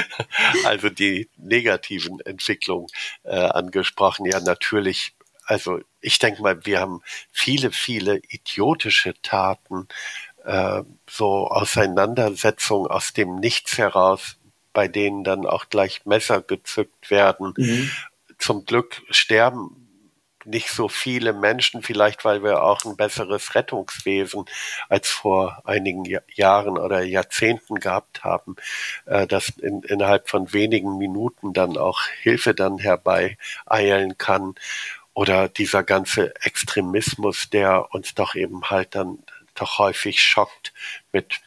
also 0.64 0.88
die 0.88 1.28
negativen 1.36 2.20
Entwicklungen 2.20 2.86
äh, 3.24 3.36
angesprochen. 3.36 4.26
Ja, 4.26 4.38
natürlich. 4.40 5.14
Also 5.44 5.80
ich 6.00 6.18
denke 6.18 6.42
mal, 6.42 6.64
wir 6.64 6.80
haben 6.80 7.02
viele, 7.32 7.72
viele 7.72 8.20
idiotische 8.28 9.14
Taten 9.22 9.88
äh, 10.46 10.82
so 11.08 11.48
Auseinandersetzungen 11.48 12.90
aus 12.90 13.12
dem 13.12 13.36
Nichts 13.36 13.78
heraus, 13.78 14.36
bei 14.72 14.88
denen 14.88 15.24
dann 15.24 15.44
auch 15.44 15.68
gleich 15.68 16.06
Messer 16.06 16.40
gezückt 16.40 17.10
werden. 17.10 17.52
Mhm. 17.56 17.90
Zum 18.38 18.64
Glück 18.64 19.02
sterben 19.10 19.86
nicht 20.46 20.68
so 20.68 20.88
viele 20.88 21.32
Menschen, 21.32 21.82
vielleicht 21.82 22.24
weil 22.24 22.42
wir 22.42 22.62
auch 22.62 22.84
ein 22.84 22.96
besseres 22.96 23.54
Rettungswesen 23.54 24.44
als 24.88 25.08
vor 25.08 25.62
einigen 25.64 26.04
Jahren 26.32 26.78
oder 26.78 27.02
Jahrzehnten 27.02 27.76
gehabt 27.80 28.22
haben, 28.22 28.54
äh, 29.06 29.26
dass 29.26 29.48
in, 29.48 29.82
innerhalb 29.82 30.28
von 30.28 30.52
wenigen 30.52 30.98
Minuten 30.98 31.52
dann 31.52 31.76
auch 31.76 32.02
Hilfe 32.22 32.54
dann 32.54 32.78
herbeieilen 32.78 34.16
kann. 34.18 34.54
Oder 35.14 35.48
dieser 35.48 35.82
ganze 35.82 36.36
Extremismus, 36.42 37.48
der 37.48 37.94
uns 37.94 38.14
doch 38.14 38.34
eben 38.34 38.68
halt 38.68 38.94
dann 38.94 39.18
doch 39.60 39.78
häufig 39.78 40.20
schockt 40.22 40.72
mit 41.12 41.40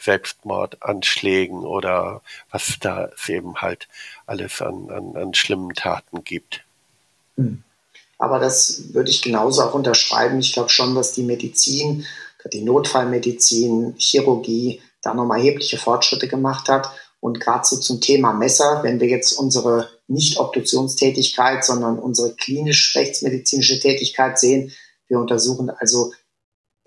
Selbstmordanschlägen 0.00 1.64
oder 1.64 2.22
was 2.50 2.76
da 2.80 3.06
es 3.06 3.28
eben 3.28 3.56
halt 3.56 3.88
alles 4.26 4.62
an, 4.62 4.90
an, 4.90 5.16
an 5.16 5.34
schlimmen 5.34 5.74
Taten 5.74 6.22
gibt. 6.24 6.64
Hm. 7.36 7.62
Aber 8.18 8.38
das 8.38 8.94
würde 8.94 9.10
ich 9.10 9.20
genauso 9.20 9.62
auch 9.62 9.74
unterschreiben. 9.74 10.38
Ich 10.38 10.52
glaube 10.52 10.70
schon, 10.70 10.94
dass 10.94 11.12
die 11.12 11.22
Medizin, 11.22 12.06
die 12.52 12.62
Notfallmedizin, 12.62 13.94
Chirurgie 13.98 14.80
da 15.02 15.12
nochmal 15.12 15.38
erhebliche 15.38 15.76
Fortschritte 15.76 16.28
gemacht 16.28 16.68
hat. 16.68 16.88
Und 17.20 17.40
gerade 17.40 17.66
so 17.66 17.76
zum 17.76 18.00
Thema 18.00 18.32
Messer, 18.32 18.82
wenn 18.82 19.00
wir 19.00 19.08
jetzt 19.08 19.32
unsere 19.32 19.90
nicht 20.06 20.38
Obduktionstätigkeit, 20.38 21.64
sondern 21.64 21.98
unsere 21.98 22.34
klinisch-rechtsmedizinische 22.34 23.80
Tätigkeit 23.80 24.38
sehen, 24.38 24.72
wir 25.08 25.18
untersuchen 25.18 25.70
also 25.70 26.12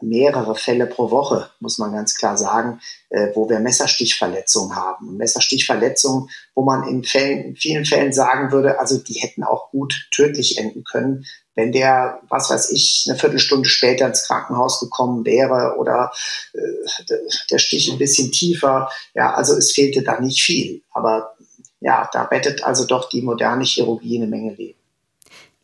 mehrere 0.01 0.55
Fälle 0.55 0.85
pro 0.85 1.11
Woche, 1.11 1.49
muss 1.59 1.77
man 1.77 1.91
ganz 1.91 2.15
klar 2.15 2.37
sagen, 2.37 2.79
äh, 3.09 3.27
wo 3.33 3.49
wir 3.49 3.59
Messerstichverletzungen 3.59 4.75
haben. 4.75 5.17
Messerstichverletzungen, 5.17 6.29
wo 6.55 6.63
man 6.63 6.87
in, 6.87 7.03
Fällen, 7.03 7.43
in 7.43 7.55
vielen 7.55 7.85
Fällen 7.85 8.13
sagen 8.13 8.51
würde, 8.51 8.79
also 8.79 8.97
die 8.97 9.15
hätten 9.15 9.43
auch 9.43 9.71
gut 9.71 10.07
tödlich 10.11 10.57
enden 10.57 10.83
können, 10.83 11.25
wenn 11.55 11.71
der, 11.71 12.21
was 12.29 12.49
weiß 12.49 12.71
ich, 12.71 13.05
eine 13.07 13.19
Viertelstunde 13.19 13.67
später 13.67 14.07
ins 14.07 14.25
Krankenhaus 14.25 14.79
gekommen 14.79 15.25
wäre 15.25 15.75
oder 15.77 16.11
äh, 16.53 17.13
der 17.51 17.57
Stich 17.57 17.91
ein 17.91 17.97
bisschen 17.97 18.31
tiefer. 18.31 18.89
Ja, 19.13 19.33
also 19.33 19.55
es 19.55 19.73
fehlte 19.73 20.03
da 20.03 20.19
nicht 20.19 20.41
viel. 20.41 20.81
Aber 20.91 21.35
ja, 21.81 22.09
da 22.13 22.23
rettet 22.23 22.63
also 22.63 22.85
doch 22.85 23.09
die 23.09 23.21
moderne 23.21 23.63
Chirurgie 23.63 24.17
eine 24.17 24.27
Menge 24.27 24.53
Leben. 24.53 24.78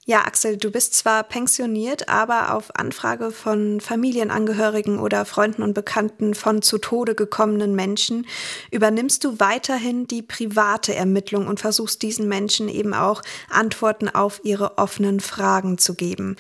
Ja, 0.07 0.23
Axel, 0.25 0.57
du 0.57 0.69
bist 0.69 0.93
zwar 0.93 1.23
pensioniert, 1.23 2.09
aber 2.09 2.53
auf 2.53 2.75
Anfrage 2.75 3.31
von 3.31 3.81
Familienangehörigen 3.81 4.99
oder 4.99 5.25
Freunden 5.25 5.63
und 5.63 5.73
Bekannten 5.73 6.35
von 6.35 6.61
zu 6.61 6.77
Tode 6.77 7.15
gekommenen 7.15 7.73
Menschen 7.73 8.27
übernimmst 8.69 9.23
du 9.23 9.39
weiterhin 9.39 10.05
die 10.05 10.21
private 10.21 10.93
Ermittlung 10.93 11.47
und 11.47 11.59
versuchst 11.59 12.03
diesen 12.03 12.27
Menschen 12.27 12.69
eben 12.69 12.93
auch 12.93 13.23
Antworten 13.49 14.07
auf 14.07 14.41
ihre 14.43 14.77
offenen 14.77 15.21
Fragen 15.21 15.79
zu 15.79 15.95
geben. 15.95 16.35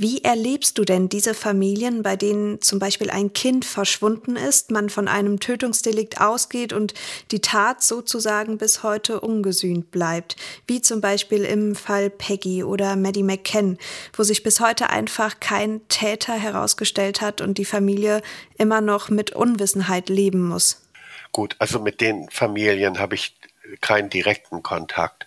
Wie 0.00 0.22
erlebst 0.22 0.78
du 0.78 0.84
denn 0.84 1.08
diese 1.08 1.34
Familien, 1.34 2.04
bei 2.04 2.14
denen 2.14 2.62
zum 2.62 2.78
Beispiel 2.78 3.10
ein 3.10 3.32
Kind 3.32 3.64
verschwunden 3.64 4.36
ist, 4.36 4.70
man 4.70 4.90
von 4.90 5.08
einem 5.08 5.40
Tötungsdelikt 5.40 6.20
ausgeht 6.20 6.72
und 6.72 6.94
die 7.32 7.40
Tat 7.40 7.82
sozusagen 7.82 8.58
bis 8.58 8.84
heute 8.84 9.18
ungesühnt 9.20 9.90
bleibt? 9.90 10.36
Wie 10.68 10.80
zum 10.80 11.00
Beispiel 11.00 11.42
im 11.42 11.74
Fall 11.74 12.10
Peggy 12.10 12.62
oder 12.62 12.94
Maddie 12.94 13.24
McKen, 13.24 13.76
wo 14.12 14.22
sich 14.22 14.44
bis 14.44 14.60
heute 14.60 14.88
einfach 14.88 15.40
kein 15.40 15.80
Täter 15.88 16.34
herausgestellt 16.34 17.20
hat 17.20 17.40
und 17.40 17.58
die 17.58 17.64
Familie 17.64 18.22
immer 18.56 18.80
noch 18.80 19.08
mit 19.08 19.32
Unwissenheit 19.32 20.10
leben 20.10 20.46
muss. 20.46 20.80
Gut, 21.32 21.56
also 21.58 21.80
mit 21.80 22.00
den 22.00 22.30
Familien 22.30 23.00
habe 23.00 23.16
ich 23.16 23.34
keinen 23.80 24.10
direkten 24.10 24.62
Kontakt. 24.62 25.26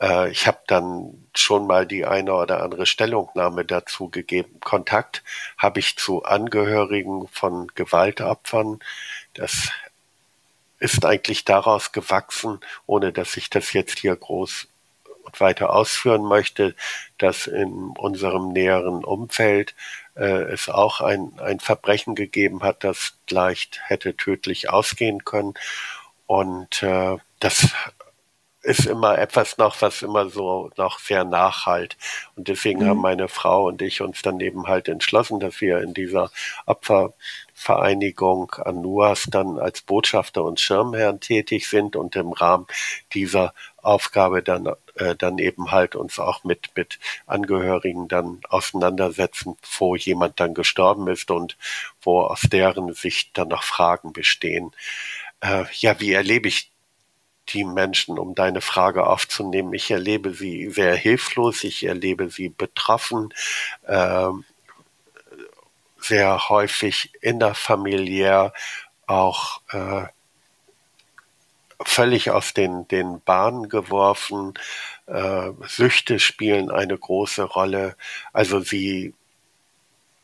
Äh, 0.00 0.30
ich 0.30 0.46
habe 0.46 0.58
dann 0.66 1.28
schon 1.34 1.66
mal 1.66 1.86
die 1.86 2.04
eine 2.04 2.34
oder 2.34 2.62
andere 2.62 2.86
Stellungnahme 2.86 3.64
dazu 3.64 4.08
gegeben. 4.08 4.60
Kontakt 4.60 5.22
habe 5.56 5.80
ich 5.80 5.96
zu 5.96 6.24
Angehörigen 6.24 7.28
von 7.28 7.68
Gewaltopfern. 7.74 8.80
Das 9.34 9.70
ist 10.78 11.04
eigentlich 11.04 11.44
daraus 11.44 11.92
gewachsen, 11.92 12.60
ohne 12.86 13.12
dass 13.12 13.36
ich 13.36 13.50
das 13.50 13.72
jetzt 13.72 13.98
hier 13.98 14.14
groß 14.14 14.68
und 15.24 15.40
weiter 15.40 15.74
ausführen 15.74 16.22
möchte, 16.22 16.74
dass 17.18 17.46
in 17.46 17.90
unserem 17.98 18.52
näheren 18.52 19.04
Umfeld 19.04 19.74
äh, 20.14 20.24
es 20.24 20.68
auch 20.68 21.00
ein, 21.00 21.32
ein 21.38 21.60
Verbrechen 21.60 22.14
gegeben 22.14 22.62
hat, 22.62 22.84
das 22.84 23.14
leicht 23.28 23.80
hätte 23.84 24.16
tödlich 24.16 24.70
ausgehen 24.70 25.24
können. 25.24 25.54
Und 26.26 26.82
äh, 26.82 27.16
das 27.40 27.68
ist 28.62 28.86
immer 28.86 29.18
etwas 29.18 29.56
noch, 29.56 29.80
was 29.82 30.02
immer 30.02 30.28
so 30.28 30.70
noch 30.76 30.98
sehr 30.98 31.24
nachhalt. 31.24 31.96
Und 32.34 32.48
deswegen 32.48 32.84
mhm. 32.84 32.88
haben 32.88 33.00
meine 33.00 33.28
Frau 33.28 33.66
und 33.66 33.80
ich 33.82 34.00
uns 34.00 34.22
dann 34.22 34.40
eben 34.40 34.66
halt 34.66 34.88
entschlossen, 34.88 35.38
dass 35.38 35.60
wir 35.60 35.80
in 35.80 35.94
dieser 35.94 36.30
Opfervereinigung 36.66 38.52
Anuas 38.64 39.28
dann 39.30 39.58
als 39.58 39.82
Botschafter 39.82 40.42
und 40.42 40.60
Schirmherrn 40.60 41.20
tätig 41.20 41.68
sind 41.68 41.94
und 41.94 42.16
im 42.16 42.32
Rahmen 42.32 42.66
dieser 43.12 43.54
Aufgabe 43.76 44.42
dann 44.42 44.66
äh, 44.96 45.14
dann 45.14 45.38
eben 45.38 45.70
halt 45.70 45.94
uns 45.94 46.18
auch 46.18 46.42
mit 46.42 46.70
mit 46.74 46.98
Angehörigen 47.26 48.08
dann 48.08 48.40
auseinandersetzen, 48.48 49.56
wo 49.78 49.94
jemand 49.94 50.40
dann 50.40 50.52
gestorben 50.54 51.06
ist 51.08 51.30
und 51.30 51.56
wo 52.02 52.22
aus 52.22 52.42
deren 52.42 52.92
Sicht 52.92 53.38
dann 53.38 53.48
noch 53.48 53.62
Fragen 53.62 54.12
bestehen. 54.12 54.72
Äh, 55.40 55.64
ja, 55.78 56.00
wie 56.00 56.12
erlebe 56.12 56.48
ich 56.48 56.72
die 57.52 57.64
Menschen, 57.64 58.18
um 58.18 58.34
deine 58.34 58.60
Frage 58.60 59.06
aufzunehmen. 59.06 59.72
Ich 59.74 59.90
erlebe 59.90 60.32
sie 60.32 60.70
sehr 60.70 60.94
hilflos, 60.94 61.64
ich 61.64 61.84
erlebe 61.84 62.30
sie 62.30 62.48
betroffen, 62.48 63.32
äh, 63.86 64.28
sehr 66.00 66.48
häufig 66.48 67.12
innerfamiliär, 67.20 68.52
auch 69.06 69.60
äh, 69.70 70.06
völlig 71.84 72.30
aus 72.30 72.54
den, 72.54 72.88
den 72.88 73.20
Bahnen 73.22 73.68
geworfen. 73.68 74.54
Äh, 75.06 75.50
Süchte 75.66 76.18
spielen 76.18 76.70
eine 76.70 76.96
große 76.96 77.42
Rolle. 77.42 77.96
Also 78.32 78.60
sie 78.60 79.14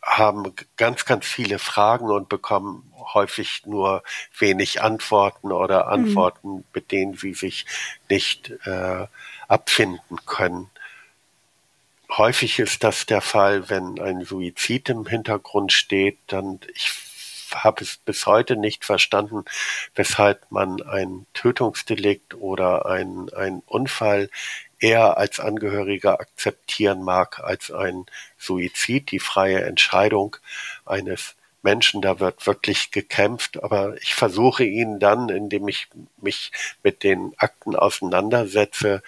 haben 0.05 0.55
ganz, 0.77 1.05
ganz 1.05 1.27
viele 1.27 1.59
Fragen 1.59 2.11
und 2.11 2.29
bekommen 2.29 2.93
häufig 3.14 3.62
nur 3.64 4.03
wenig 4.38 4.83
Antworten 4.83 5.51
oder 5.51 5.85
mhm. 5.87 5.93
Antworten, 5.93 6.49
mhm. 6.57 6.64
mit 6.73 6.93
denen 6.93 7.14
sie 7.14 7.35
sich 7.35 7.67
nicht 8.09 8.51
äh, 8.67 9.07
abfinden 9.49 10.19
können. 10.27 10.71
Häufig 12.11 12.59
ist 12.59 12.85
das 12.85 13.07
der 13.07 13.23
Fall, 13.23 13.71
wenn 13.71 13.99
ein 13.99 14.25
Suizid 14.25 14.88
im 14.90 15.07
Hintergrund 15.07 15.73
steht, 15.73 16.19
dann 16.27 16.61
ich 16.75 16.93
habe 17.55 17.85
es 17.85 17.97
bis 17.99 18.27
heute 18.27 18.57
nicht 18.57 18.85
verstanden, 18.85 19.45
weshalb 19.95 20.51
man 20.51 20.83
ein 20.83 21.27
Tötungsdelikt 21.35 22.35
oder 22.35 22.87
ein, 22.87 23.29
ein 23.35 23.62
Unfall 23.67 24.29
eher 24.85 25.16
als 25.16 25.40
Angehöriger 25.40 26.20
akzeptieren 26.20 27.03
mag 27.03 27.40
als 27.40 27.70
ein 27.70 28.05
Suizid, 28.37 29.11
die 29.12 29.18
freie 29.18 29.64
Entscheidung 29.64 30.37
eines 30.85 31.37
Menschen, 31.62 32.03
da 32.03 32.20
wird 32.20 32.47
wirklich 32.47 32.90
gekämpft, 32.90 33.62
aber 33.64 33.97
ich 34.03 34.14
versuche 34.14 34.64
ihn 34.64 35.01
dann, 35.01 35.31
indem 35.31 35.68
ich 35.68 35.88
mich 36.20 36.53
mit 36.83 37.03
den 37.03 37.33
Akten 37.38 37.75
auseinandersetze, 37.75 39.03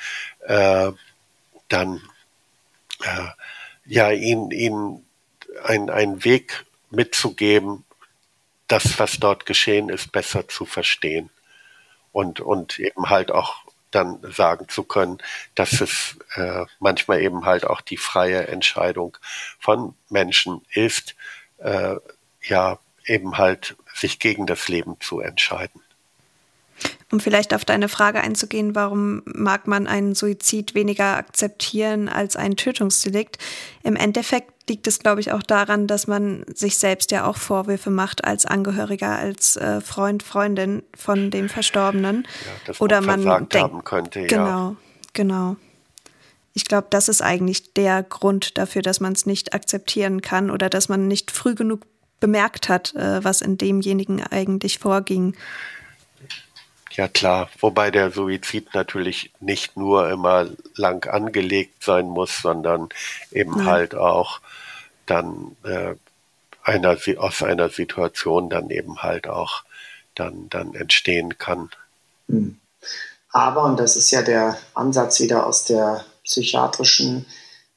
äh, 0.47 0.93
dann 1.69 2.01
äh, 3.03 3.29
ja 3.85 4.11
ihn, 4.11 4.51
ihn 4.53 5.05
ein, 5.63 5.91
einen 5.91 6.25
Weg 6.25 6.65
mitzugeben, 6.89 7.85
das, 8.67 8.99
was 8.99 9.19
dort 9.19 9.45
geschehen 9.45 9.91
ist, 9.91 10.11
besser 10.11 10.49
zu 10.49 10.65
verstehen. 10.65 11.29
Und, 12.13 12.41
und 12.41 12.79
eben 12.79 13.11
halt 13.11 13.31
auch 13.31 13.66
dann 13.97 14.21
sagen 14.33 14.69
zu 14.69 14.85
können, 14.85 15.19
dass 15.55 15.81
es 15.81 16.19
äh, 16.35 16.67
manchmal 16.79 17.23
eben 17.23 17.45
halt 17.45 17.65
auch 17.67 17.81
die 17.81 17.97
freie 17.97 18.47
Entscheidung 18.47 19.17
von 19.59 19.95
Menschen 20.11 20.63
ist, 20.71 21.17
äh, 21.59 21.97
ja, 22.43 22.79
eben 23.07 23.39
halt 23.39 23.77
sich 23.95 24.19
gegen 24.19 24.47
das 24.47 24.69
Leben 24.69 25.01
zu 25.01 25.21
entscheiden. 25.21 25.81
Um 27.11 27.21
vielleicht 27.21 27.55
auf 27.55 27.65
deine 27.65 27.89
Frage 27.89 28.21
einzugehen, 28.21 28.75
warum 28.75 29.23
mag 29.25 29.67
man 29.67 29.87
einen 29.87 30.15
Suizid 30.15 30.75
weniger 30.75 31.17
akzeptieren 31.17 32.09
als 32.09 32.37
ein 32.37 32.57
Tötungsdelikt? 32.57 33.39
Im 33.83 33.97
Endeffekt 33.97 34.69
liegt 34.69 34.87
es, 34.87 34.99
glaube 34.99 35.21
ich, 35.21 35.33
auch 35.33 35.43
daran, 35.43 35.87
dass 35.87 36.07
man 36.07 36.45
sich 36.53 36.79
selbst 36.79 37.13
ja 37.13 37.25
auch 37.27 37.37
Vorwürfe 37.37 37.91
macht 37.91 38.25
als 38.25 38.47
Angehöriger, 38.47 39.17
als 39.17 39.57
äh, 39.57 39.81
Freund, 39.81 40.23
Freundin 40.23 40.83
von 40.97 41.31
dem 41.31 41.49
Verstorbenen. 41.49 42.27
Ja, 42.67 42.75
Oder 42.81 43.01
man, 43.01 43.23
man 43.23 43.49
denkt, 43.49 43.85
könnte, 43.85 44.21
ja. 44.21 44.27
Genau, 44.27 44.77
genau. 45.13 45.57
Ich 46.53 46.65
glaube, 46.65 46.87
das 46.91 47.09
ist 47.09 47.23
eigentlich 47.23 47.75
der 47.75 48.03
Grund 48.03 48.59
dafür, 48.59 48.83
dass 48.83 48.99
man 48.99 49.13
es 49.13 49.27
nicht 49.27 49.55
akzeptieren 49.55 50.23
kann 50.23 50.51
oder 50.51 50.71
dass 50.71 50.89
man 50.89 51.07
nicht 51.07 51.31
früh 51.31 51.55
genug 51.55 51.83
bemerkt 52.19 52.69
hat, 52.69 52.95
äh, 52.95 53.23
was 53.23 53.43
in 53.43 53.59
demjenigen 53.59 54.23
eigentlich 54.23 54.79
vorging. 54.79 55.37
Ja 56.97 57.09
klar, 57.09 57.51
wobei 57.61 57.91
der 57.91 58.11
Suizid 58.11 58.75
natürlich 58.75 59.31
nicht 59.39 59.77
nur 59.77 60.09
immer 60.09 60.49
lang 60.77 61.07
angelegt 61.07 61.85
sein 61.85 62.07
muss, 62.07 62.41
sondern 62.41 62.89
eben 63.31 63.59
Nein. 63.59 63.67
halt 63.67 63.95
auch 63.95 64.41
dann 65.05 65.57
äh, 65.63 65.95
einer, 66.63 66.97
aus 67.19 67.43
einer 67.43 67.69
Situation 67.69 68.49
dann 68.49 68.71
eben 68.71 69.03
halt 69.03 69.29
auch 69.29 69.63
dann, 70.15 70.49
dann 70.49 70.75
entstehen 70.75 71.37
kann. 71.37 71.71
Hm. 72.29 72.59
Aber, 73.31 73.65
und 73.65 73.79
das 73.79 73.97
ist 73.97 74.11
ja 74.11 74.23
der 74.23 74.57
Ansatz 74.73 75.21
wieder 75.21 75.47
aus 75.47 75.65
der 75.65 76.05
psychiatrischen 76.25 77.27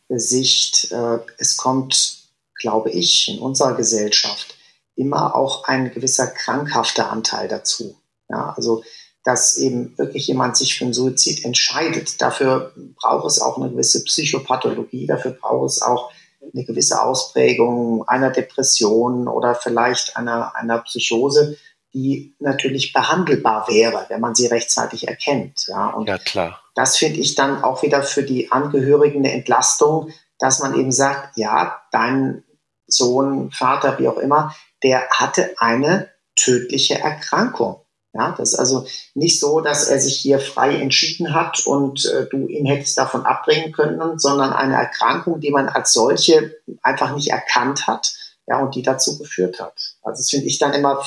Sicht, 0.07 0.91
äh, 0.91 1.19
es 1.37 1.57
kommt, 1.57 2.23
glaube 2.55 2.89
ich, 2.89 3.27
in 3.27 3.39
unserer 3.39 3.75
Gesellschaft 3.75 4.55
immer 4.95 5.35
auch 5.35 5.65
ein 5.65 5.91
gewisser 5.91 6.27
krankhafter 6.27 7.11
Anteil 7.11 7.47
dazu. 7.47 7.97
Ja, 8.29 8.53
also 8.55 8.83
dass 9.23 9.57
eben 9.57 9.97
wirklich 9.97 10.27
jemand 10.27 10.57
sich 10.57 10.77
für 10.77 10.85
einen 10.85 10.93
Suizid 10.93 11.43
entscheidet. 11.45 12.21
Dafür 12.21 12.73
braucht 12.95 13.27
es 13.27 13.41
auch 13.41 13.57
eine 13.57 13.69
gewisse 13.69 14.03
Psychopathologie, 14.03 15.07
dafür 15.07 15.31
braucht 15.31 15.69
es 15.69 15.81
auch 15.81 16.11
eine 16.53 16.63
gewisse 16.63 17.01
Ausprägung 17.01 18.07
einer 18.07 18.31
Depression 18.31 19.27
oder 19.27 19.55
vielleicht 19.55 20.17
einer, 20.17 20.55
einer 20.55 20.79
Psychose, 20.79 21.57
die 21.93 22.35
natürlich 22.39 22.93
behandelbar 22.93 23.67
wäre, 23.67 24.05
wenn 24.09 24.21
man 24.21 24.35
sie 24.35 24.47
rechtzeitig 24.47 25.07
erkennt. 25.07 25.65
Ja, 25.67 25.89
und 25.89 26.07
ja, 26.07 26.17
klar. 26.17 26.61
das 26.75 26.97
finde 26.97 27.19
ich 27.19 27.35
dann 27.35 27.63
auch 27.63 27.81
wieder 27.83 28.03
für 28.03 28.23
die 28.23 28.51
Angehörigen 28.51 29.19
eine 29.19 29.33
Entlastung, 29.33 30.11
dass 30.37 30.59
man 30.59 30.75
eben 30.79 30.91
sagt, 30.91 31.37
ja, 31.37 31.81
dein 31.91 32.43
Sohn, 32.87 33.51
Vater, 33.51 33.99
wie 33.99 34.07
auch 34.07 34.17
immer, 34.17 34.55
der 34.83 35.07
hatte 35.09 35.55
eine 35.57 36.09
tödliche 36.35 36.99
Erkrankung. 36.99 37.81
Ja, 38.13 38.33
das 38.35 38.53
ist 38.53 38.59
also 38.59 38.87
nicht 39.13 39.39
so, 39.39 39.61
dass 39.61 39.87
er 39.87 39.99
sich 39.99 40.15
hier 40.15 40.39
frei 40.39 40.75
entschieden 40.75 41.35
hat 41.35 41.65
und 41.67 42.05
äh, 42.05 42.25
du 42.27 42.47
ihn 42.47 42.65
hättest 42.65 42.97
davon 42.97 43.23
abbringen 43.23 43.71
können, 43.71 44.17
sondern 44.17 44.51
eine 44.51 44.75
Erkrankung, 44.75 45.39
die 45.39 45.51
man 45.51 45.69
als 45.69 45.93
solche 45.93 46.55
einfach 46.81 47.13
nicht 47.13 47.29
erkannt 47.29 47.85
hat, 47.85 48.11
ja, 48.47 48.59
und 48.59 48.73
die 48.73 48.81
dazu 48.81 49.19
geführt 49.19 49.59
hat. 49.59 49.95
Also 50.01 50.21
das 50.21 50.29
finde 50.29 50.47
ich 50.47 50.57
dann 50.57 50.73
immer 50.73 51.03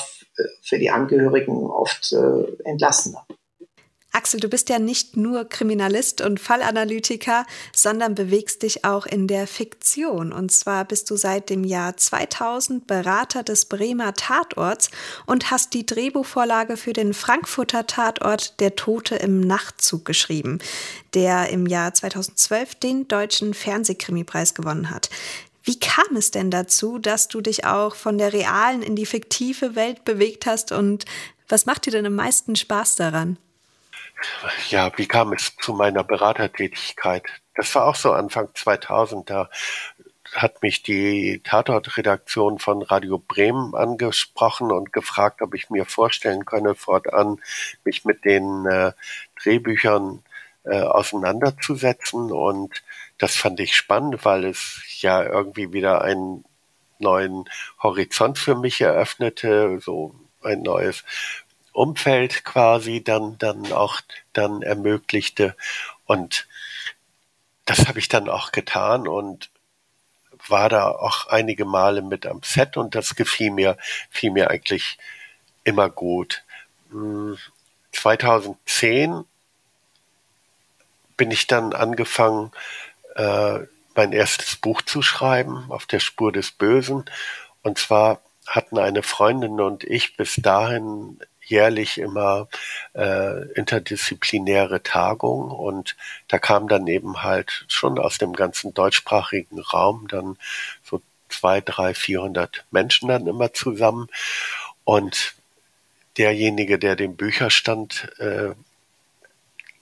für 0.61 0.79
die 0.79 0.91
Angehörigen 0.91 1.65
oft 1.69 2.13
äh, 2.13 2.43
entlastender. 2.63 3.25
Axel, 4.15 4.39
du 4.39 4.47
bist 4.47 4.69
ja 4.69 4.77
nicht 4.77 5.17
nur 5.17 5.45
Kriminalist 5.45 6.21
und 6.21 6.39
Fallanalytiker, 6.39 7.47
sondern 7.75 8.13
bewegst 8.13 8.61
dich 8.61 8.85
auch 8.85 9.07
in 9.07 9.27
der 9.27 9.47
Fiktion. 9.47 10.31
Und 10.31 10.51
zwar 10.51 10.85
bist 10.85 11.09
du 11.09 11.15
seit 11.15 11.49
dem 11.49 11.63
Jahr 11.63 11.97
2000 11.97 12.85
Berater 12.85 13.41
des 13.41 13.65
Bremer 13.65 14.13
Tatorts 14.13 14.91
und 15.25 15.49
hast 15.49 15.73
die 15.73 15.87
Drehbuchvorlage 15.87 16.77
für 16.77 16.93
den 16.93 17.15
Frankfurter 17.15 17.87
Tatort 17.87 18.59
Der 18.59 18.75
Tote 18.75 19.15
im 19.15 19.39
Nachtzug 19.41 20.05
geschrieben, 20.05 20.59
der 21.15 21.49
im 21.49 21.65
Jahr 21.65 21.91
2012 21.91 22.75
den 22.75 23.07
deutschen 23.07 23.55
Fernsehkrimipreis 23.55 24.53
gewonnen 24.53 24.91
hat. 24.91 25.09
Wie 25.63 25.79
kam 25.79 26.15
es 26.15 26.29
denn 26.29 26.51
dazu, 26.51 26.99
dass 26.99 27.29
du 27.29 27.41
dich 27.41 27.65
auch 27.65 27.95
von 27.95 28.19
der 28.19 28.31
realen 28.31 28.83
in 28.83 28.95
die 28.95 29.07
fiktive 29.07 29.75
Welt 29.75 30.05
bewegt 30.05 30.45
hast 30.45 30.71
und 30.71 31.05
was 31.47 31.65
macht 31.65 31.87
dir 31.87 31.91
denn 31.91 32.05
am 32.05 32.15
meisten 32.15 32.55
Spaß 32.55 32.95
daran? 32.95 33.39
Ja, 34.69 34.91
wie 34.97 35.07
kam 35.07 35.33
es 35.33 35.55
zu 35.57 35.73
meiner 35.73 36.03
Beratertätigkeit? 36.03 37.23
Das 37.55 37.73
war 37.75 37.85
auch 37.85 37.95
so 37.95 38.11
Anfang 38.13 38.49
2000. 38.53 39.29
Da 39.29 39.49
hat 40.33 40.61
mich 40.63 40.83
die 40.83 41.41
Tatort-Redaktion 41.43 42.59
von 42.59 42.81
Radio 42.81 43.19
Bremen 43.19 43.75
angesprochen 43.75 44.71
und 44.71 44.93
gefragt, 44.93 45.41
ob 45.41 45.53
ich 45.53 45.69
mir 45.69 45.85
vorstellen 45.85 46.45
könne, 46.45 46.75
fortan 46.75 47.39
mich 47.83 48.05
mit 48.05 48.25
den 48.25 48.65
äh, 48.65 48.93
Drehbüchern 49.41 50.23
äh, 50.63 50.81
auseinanderzusetzen. 50.81 52.31
Und 52.31 52.83
das 53.17 53.35
fand 53.35 53.59
ich 53.59 53.75
spannend, 53.75 54.25
weil 54.25 54.45
es 54.45 54.81
ja 55.01 55.23
irgendwie 55.23 55.73
wieder 55.73 56.01
einen 56.01 56.45
neuen 56.99 57.45
Horizont 57.81 58.39
für 58.39 58.55
mich 58.55 58.81
eröffnete, 58.81 59.79
so 59.81 60.15
ein 60.41 60.61
neues 60.61 61.03
Umfeld 61.73 62.45
quasi 62.45 63.03
dann, 63.03 63.37
dann 63.39 63.71
auch 63.73 63.99
dann 64.31 64.61
ermöglichte. 64.61 65.55
Und 66.05 66.47
das 67.65 67.87
habe 67.87 67.99
ich 67.99 68.07
dann 68.07 68.29
auch 68.29 68.51
getan 68.51 69.07
und 69.07 69.49
war 70.47 70.69
da 70.69 70.89
auch 70.89 71.27
einige 71.27 71.65
Male 71.65 72.01
mit 72.01 72.25
am 72.25 72.41
Set 72.43 72.77
und 72.77 72.95
das 72.95 73.15
gefiel 73.15 73.51
mir, 73.51 73.77
fiel 74.09 74.31
mir 74.31 74.49
eigentlich 74.49 74.97
immer 75.63 75.89
gut. 75.89 76.43
2010 77.91 79.11
hm, 79.11 79.25
bin 81.15 81.31
ich 81.31 81.47
dann 81.47 81.73
angefangen, 81.73 82.51
äh, 83.15 83.59
mein 83.95 84.11
erstes 84.11 84.55
Buch 84.55 84.81
zu 84.81 85.01
schreiben, 85.01 85.65
auf 85.69 85.85
der 85.85 85.99
Spur 85.99 86.31
des 86.31 86.51
Bösen. 86.51 87.05
Und 87.61 87.77
zwar 87.77 88.21
hatten 88.47 88.77
eine 88.77 89.03
Freundin 89.03 89.61
und 89.61 89.83
ich 89.83 90.17
bis 90.17 90.35
dahin 90.35 91.19
jährlich 91.45 91.97
immer 91.97 92.47
äh, 92.93 93.47
interdisziplinäre 93.53 94.83
Tagung 94.83 95.51
und 95.51 95.95
da 96.27 96.39
kam 96.39 96.67
dann 96.67 96.87
eben 96.87 97.23
halt 97.23 97.65
schon 97.67 97.99
aus 97.99 98.17
dem 98.17 98.33
ganzen 98.33 98.73
deutschsprachigen 98.73 99.59
Raum 99.59 100.07
dann 100.07 100.37
so 100.83 101.01
zwei, 101.29 101.61
drei, 101.61 101.93
vierhundert 101.93 102.65
Menschen 102.71 103.09
dann 103.09 103.27
immer 103.27 103.53
zusammen 103.53 104.07
und 104.83 105.33
derjenige, 106.17 106.77
der 106.79 106.95
den 106.95 107.15
Bücherstand 107.15 108.11
äh, 108.19 108.51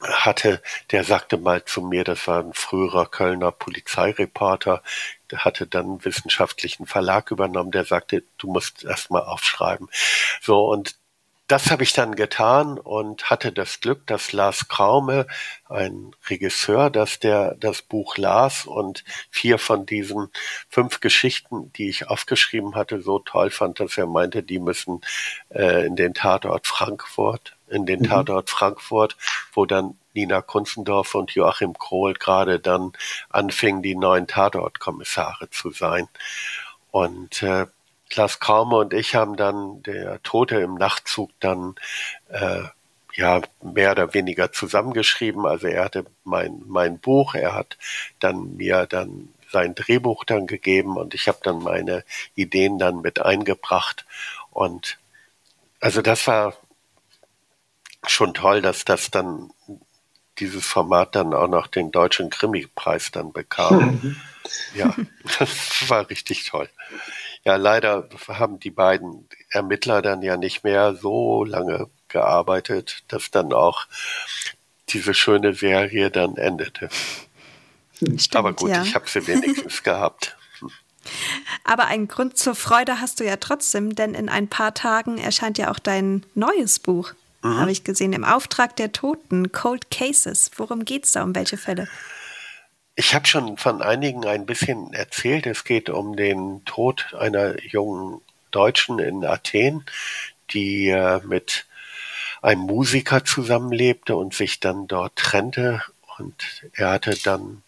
hatte, 0.01 0.61
der 0.91 1.03
sagte 1.03 1.37
mal 1.37 1.63
zu 1.65 1.81
mir, 1.81 2.03
das 2.03 2.27
war 2.27 2.39
ein 2.39 2.53
früherer 2.53 3.05
Kölner 3.05 3.51
Polizeireporter, 3.51 4.81
der 5.29 5.45
hatte 5.45 5.67
dann 5.67 5.85
einen 5.85 6.05
wissenschaftlichen 6.05 6.87
Verlag 6.87 7.31
übernommen, 7.31 7.71
der 7.71 7.85
sagte, 7.85 8.23
du 8.37 8.47
musst 8.47 8.83
erst 8.83 9.11
mal 9.11 9.21
aufschreiben. 9.21 9.89
So, 10.41 10.65
und 10.65 10.95
das 11.51 11.69
habe 11.69 11.83
ich 11.83 11.91
dann 11.91 12.15
getan 12.15 12.79
und 12.79 13.29
hatte 13.29 13.51
das 13.51 13.81
Glück, 13.81 14.07
dass 14.07 14.31
Lars 14.31 14.69
Kraume, 14.69 15.27
ein 15.67 16.15
Regisseur, 16.29 16.89
dass 16.89 17.19
der 17.19 17.55
das 17.55 17.81
Buch 17.81 18.15
las 18.15 18.65
und 18.65 19.03
vier 19.29 19.59
von 19.59 19.85
diesen 19.85 20.29
fünf 20.69 21.01
Geschichten, 21.01 21.73
die 21.73 21.89
ich 21.89 22.07
aufgeschrieben 22.07 22.75
hatte, 22.75 23.01
so 23.01 23.19
toll 23.19 23.49
fand, 23.49 23.81
dass 23.81 23.97
er 23.97 24.07
meinte, 24.07 24.43
die 24.43 24.59
müssen 24.59 25.01
äh, 25.49 25.85
in 25.85 25.97
den 25.97 26.13
Tatort 26.13 26.67
Frankfurt, 26.67 27.57
in 27.67 27.85
den 27.85 27.99
mhm. 27.99 28.05
Tatort 28.05 28.49
Frankfurt, 28.49 29.17
wo 29.51 29.65
dann 29.65 29.97
Nina 30.13 30.41
Kunzendorf 30.41 31.15
und 31.15 31.31
Joachim 31.31 31.73
Krohl 31.77 32.13
gerade 32.13 32.61
dann 32.61 32.93
anfingen, 33.29 33.81
die 33.81 33.95
neuen 33.95 34.27
Tatortkommissare 34.27 35.49
zu 35.49 35.71
sein. 35.71 36.07
Und 36.91 37.43
äh, 37.43 37.67
Klaas 38.11 38.39
Kraume 38.39 38.75
und 38.77 38.93
ich 38.93 39.15
haben 39.15 39.35
dann 39.37 39.81
der 39.83 40.21
Tote 40.21 40.57
im 40.57 40.75
Nachtzug 40.75 41.31
dann 41.39 41.75
äh, 42.29 42.63
ja 43.15 43.41
mehr 43.61 43.91
oder 43.91 44.13
weniger 44.13 44.51
zusammengeschrieben. 44.51 45.45
Also 45.45 45.67
er 45.67 45.85
hatte 45.85 46.05
mein, 46.23 46.61
mein 46.67 46.99
Buch, 46.99 47.35
er 47.35 47.55
hat 47.55 47.77
dann 48.19 48.57
mir 48.57 48.85
dann 48.85 49.29
sein 49.49 49.75
Drehbuch 49.75 50.23
dann 50.23 50.45
gegeben 50.45 50.97
und 50.97 51.13
ich 51.13 51.27
habe 51.27 51.39
dann 51.43 51.59
meine 51.59 52.03
Ideen 52.35 52.77
dann 52.77 53.01
mit 53.01 53.21
eingebracht. 53.21 54.05
Und 54.51 54.97
also 55.79 56.01
das 56.01 56.27
war 56.27 56.53
schon 58.07 58.33
toll, 58.33 58.61
dass 58.61 58.85
das 58.85 59.11
dann 59.11 59.51
dieses 60.39 60.65
Format 60.65 61.15
dann 61.15 61.33
auch 61.33 61.47
noch 61.47 61.67
den 61.67 61.91
deutschen 61.91 62.29
Krimi-Preis 62.29 63.11
dann 63.11 63.31
bekam. 63.31 63.99
Mhm. 64.01 64.21
Ja, 64.73 64.95
das 65.39 65.89
war 65.89 66.09
richtig 66.09 66.45
toll. 66.45 66.69
Ja, 67.43 67.55
leider 67.55 68.07
haben 68.27 68.59
die 68.59 68.69
beiden 68.69 69.27
Ermittler 69.49 70.01
dann 70.01 70.21
ja 70.21 70.37
nicht 70.37 70.63
mehr 70.63 70.95
so 70.95 71.43
lange 71.43 71.89
gearbeitet, 72.07 73.03
dass 73.07 73.31
dann 73.31 73.51
auch 73.53 73.87
diese 74.89 75.13
schöne 75.13 75.53
Serie 75.53 76.11
dann 76.11 76.37
endete. 76.37 76.89
Stimmt, 77.95 78.35
Aber 78.35 78.53
gut, 78.53 78.69
ja. 78.69 78.83
ich 78.83 78.95
habe 78.95 79.09
sie 79.09 79.25
wenigstens 79.27 79.83
gehabt. 79.83 80.37
Aber 81.63 81.85
einen 81.85 82.07
Grund 82.07 82.37
zur 82.37 82.53
Freude 82.53 82.99
hast 82.99 83.19
du 83.19 83.25
ja 83.25 83.37
trotzdem, 83.37 83.95
denn 83.95 84.13
in 84.13 84.29
ein 84.29 84.47
paar 84.47 84.73
Tagen 84.73 85.17
erscheint 85.17 85.57
ja 85.57 85.71
auch 85.71 85.79
dein 85.79 86.23
neues 86.35 86.79
Buch. 86.79 87.13
Mhm. 87.41 87.57
Habe 87.57 87.71
ich 87.71 87.83
gesehen, 87.83 88.13
im 88.13 88.23
Auftrag 88.23 88.75
der 88.75 88.91
Toten, 88.91 89.51
Cold 89.51 89.89
Cases. 89.89 90.51
Worum 90.57 90.85
geht 90.85 91.05
es 91.05 91.13
da? 91.13 91.23
Um 91.23 91.33
welche 91.33 91.57
Fälle? 91.57 91.87
Ich 92.95 93.15
habe 93.15 93.25
schon 93.25 93.57
von 93.57 93.81
einigen 93.81 94.25
ein 94.25 94.45
bisschen 94.45 94.93
erzählt. 94.93 95.47
Es 95.47 95.63
geht 95.63 95.89
um 95.89 96.15
den 96.15 96.65
Tod 96.65 97.13
einer 97.17 97.61
jungen 97.63 98.21
Deutschen 98.51 98.99
in 98.99 99.23
Athen, 99.23 99.85
die 100.51 100.89
äh, 100.89 101.21
mit 101.23 101.65
einem 102.41 102.61
Musiker 102.61 103.23
zusammenlebte 103.23 104.15
und 104.15 104.33
sich 104.33 104.59
dann 104.59 104.87
dort 104.87 105.15
trennte. 105.15 105.81
Und 106.17 106.35
er 106.73 106.91
hatte 106.91 107.15
dann 107.23 107.63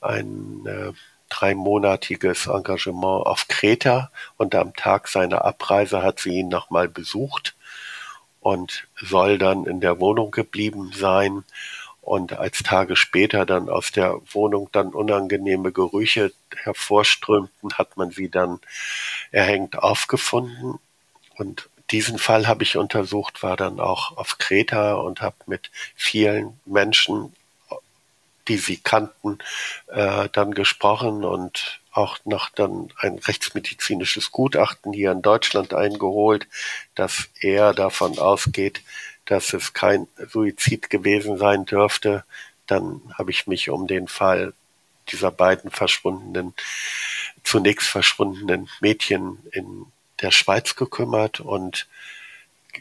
ein 0.00 0.64
äh, 0.66 0.92
dreimonatiges 1.28 2.46
Engagement 2.46 3.26
auf 3.26 3.48
Kreta 3.48 4.12
und 4.36 4.54
am 4.54 4.74
Tag 4.74 5.08
seiner 5.08 5.44
Abreise 5.44 6.02
hat 6.02 6.20
sie 6.20 6.38
ihn 6.38 6.48
nochmal 6.48 6.88
besucht 6.88 7.56
und 8.40 8.86
soll 8.96 9.38
dann 9.38 9.66
in 9.66 9.80
der 9.80 9.98
Wohnung 9.98 10.30
geblieben 10.30 10.92
sein. 10.94 11.44
Und 12.08 12.32
als 12.32 12.62
Tage 12.62 12.96
später 12.96 13.44
dann 13.44 13.68
aus 13.68 13.92
der 13.92 14.18
Wohnung 14.32 14.70
dann 14.72 14.94
unangenehme 14.94 15.72
Gerüche 15.72 16.32
hervorströmten, 16.56 17.74
hat 17.74 17.98
man 17.98 18.10
sie 18.12 18.30
dann 18.30 18.60
erhängt 19.30 19.78
aufgefunden. 19.78 20.78
Und 21.36 21.68
diesen 21.90 22.18
Fall 22.18 22.46
habe 22.46 22.62
ich 22.62 22.78
untersucht, 22.78 23.42
war 23.42 23.58
dann 23.58 23.78
auch 23.78 24.16
auf 24.16 24.38
Kreta 24.38 24.94
und 24.94 25.20
habe 25.20 25.36
mit 25.44 25.70
vielen 25.96 26.58
Menschen 26.64 27.34
die 28.46 28.56
sie 28.56 28.78
kannten, 28.78 29.36
äh, 29.88 30.30
dann 30.32 30.54
gesprochen 30.54 31.22
und 31.22 31.82
auch 31.92 32.16
noch 32.24 32.48
dann 32.48 32.90
ein 32.96 33.18
rechtsmedizinisches 33.18 34.32
Gutachten 34.32 34.94
hier 34.94 35.12
in 35.12 35.20
Deutschland 35.20 35.74
eingeholt, 35.74 36.48
dass 36.94 37.28
er 37.42 37.74
davon 37.74 38.18
ausgeht, 38.18 38.80
dass 39.28 39.52
es 39.52 39.74
kein 39.74 40.08
Suizid 40.30 40.88
gewesen 40.88 41.36
sein 41.36 41.66
dürfte. 41.66 42.24
Dann 42.66 43.02
habe 43.16 43.30
ich 43.30 43.46
mich 43.46 43.68
um 43.68 43.86
den 43.86 44.08
Fall 44.08 44.54
dieser 45.10 45.30
beiden 45.30 45.70
verschwundenen, 45.70 46.54
zunächst 47.44 47.88
verschwundenen 47.88 48.70
Mädchen 48.80 49.38
in 49.52 49.86
der 50.22 50.30
Schweiz 50.30 50.76
gekümmert 50.76 51.40
und 51.40 51.86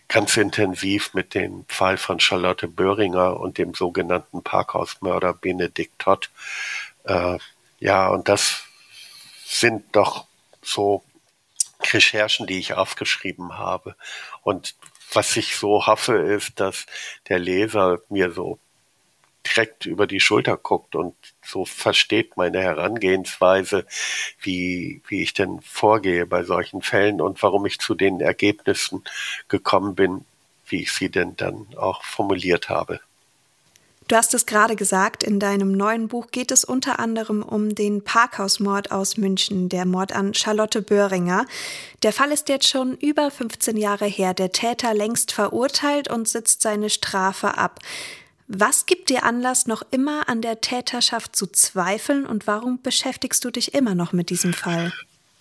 ganz 0.07 0.37
intensiv 0.37 1.13
mit 1.13 1.33
dem 1.33 1.65
Fall 1.67 1.97
von 1.97 2.21
Charlotte 2.21 2.69
Böhringer 2.69 3.39
und 3.39 3.57
dem 3.57 3.73
sogenannten 3.73 4.41
Parkhausmörder 4.41 5.33
Benedikt 5.33 5.99
Todd. 5.99 6.29
Äh, 7.03 7.39
ja, 7.79 8.07
und 8.07 8.29
das 8.29 8.63
sind 9.45 9.83
doch 9.95 10.27
so 10.61 11.03
Recherchen, 11.91 12.47
die 12.47 12.57
ich 12.57 12.73
aufgeschrieben 12.73 13.57
habe. 13.57 13.95
Und 14.43 14.75
was 15.13 15.35
ich 15.37 15.55
so 15.55 15.85
hoffe, 15.85 16.17
ist, 16.17 16.59
dass 16.59 16.85
der 17.29 17.39
Leser 17.39 17.99
mir 18.09 18.31
so 18.31 18.59
direkt 19.45 19.85
über 19.85 20.07
die 20.07 20.19
Schulter 20.19 20.57
guckt 20.57 20.95
und 20.95 21.15
so 21.43 21.65
versteht 21.65 22.37
meine 22.37 22.61
Herangehensweise, 22.61 23.85
wie, 24.41 25.01
wie 25.07 25.21
ich 25.21 25.33
denn 25.33 25.61
vorgehe 25.61 26.25
bei 26.25 26.43
solchen 26.43 26.81
Fällen 26.81 27.21
und 27.21 27.41
warum 27.43 27.65
ich 27.65 27.79
zu 27.79 27.95
den 27.95 28.19
Ergebnissen 28.19 29.03
gekommen 29.47 29.95
bin, 29.95 30.25
wie 30.67 30.81
ich 30.81 30.91
sie 30.91 31.09
denn 31.09 31.35
dann 31.37 31.67
auch 31.77 32.03
formuliert 32.03 32.69
habe. 32.69 32.99
Du 34.07 34.15
hast 34.15 34.33
es 34.33 34.45
gerade 34.45 34.77
gesagt, 34.77 35.21
in 35.21 35.37
deinem 35.37 35.73
neuen 35.73 36.07
Buch 36.07 36.27
geht 36.31 36.51
es 36.51 36.63
unter 36.63 36.99
anderem 36.99 37.43
um 37.43 37.75
den 37.75 38.05
Parkhausmord 38.05 38.91
aus 38.91 39.17
München, 39.17 39.67
der 39.67 39.85
Mord 39.85 40.13
an 40.13 40.33
Charlotte 40.33 40.81
Böhringer. 40.81 41.45
Der 42.03 42.13
Fall 42.13 42.31
ist 42.31 42.47
jetzt 42.47 42.69
schon 42.69 42.95
über 42.95 43.29
15 43.29 43.75
Jahre 43.75 44.05
her, 44.05 44.33
der 44.33 44.53
Täter 44.53 44.93
längst 44.93 45.33
verurteilt 45.33 46.09
und 46.09 46.29
sitzt 46.29 46.61
seine 46.61 46.89
Strafe 46.89 47.57
ab. 47.57 47.79
Was 48.47 48.85
gibt 48.85 49.09
dir 49.09 49.23
Anlass, 49.23 49.67
noch 49.67 49.83
immer 49.91 50.29
an 50.29 50.41
der 50.41 50.61
Täterschaft 50.61 51.35
zu 51.35 51.45
zweifeln 51.47 52.25
und 52.25 52.47
warum 52.47 52.81
beschäftigst 52.81 53.43
du 53.43 53.51
dich 53.51 53.73
immer 53.73 53.93
noch 53.93 54.13
mit 54.13 54.29
diesem 54.29 54.53
Fall? 54.53 54.93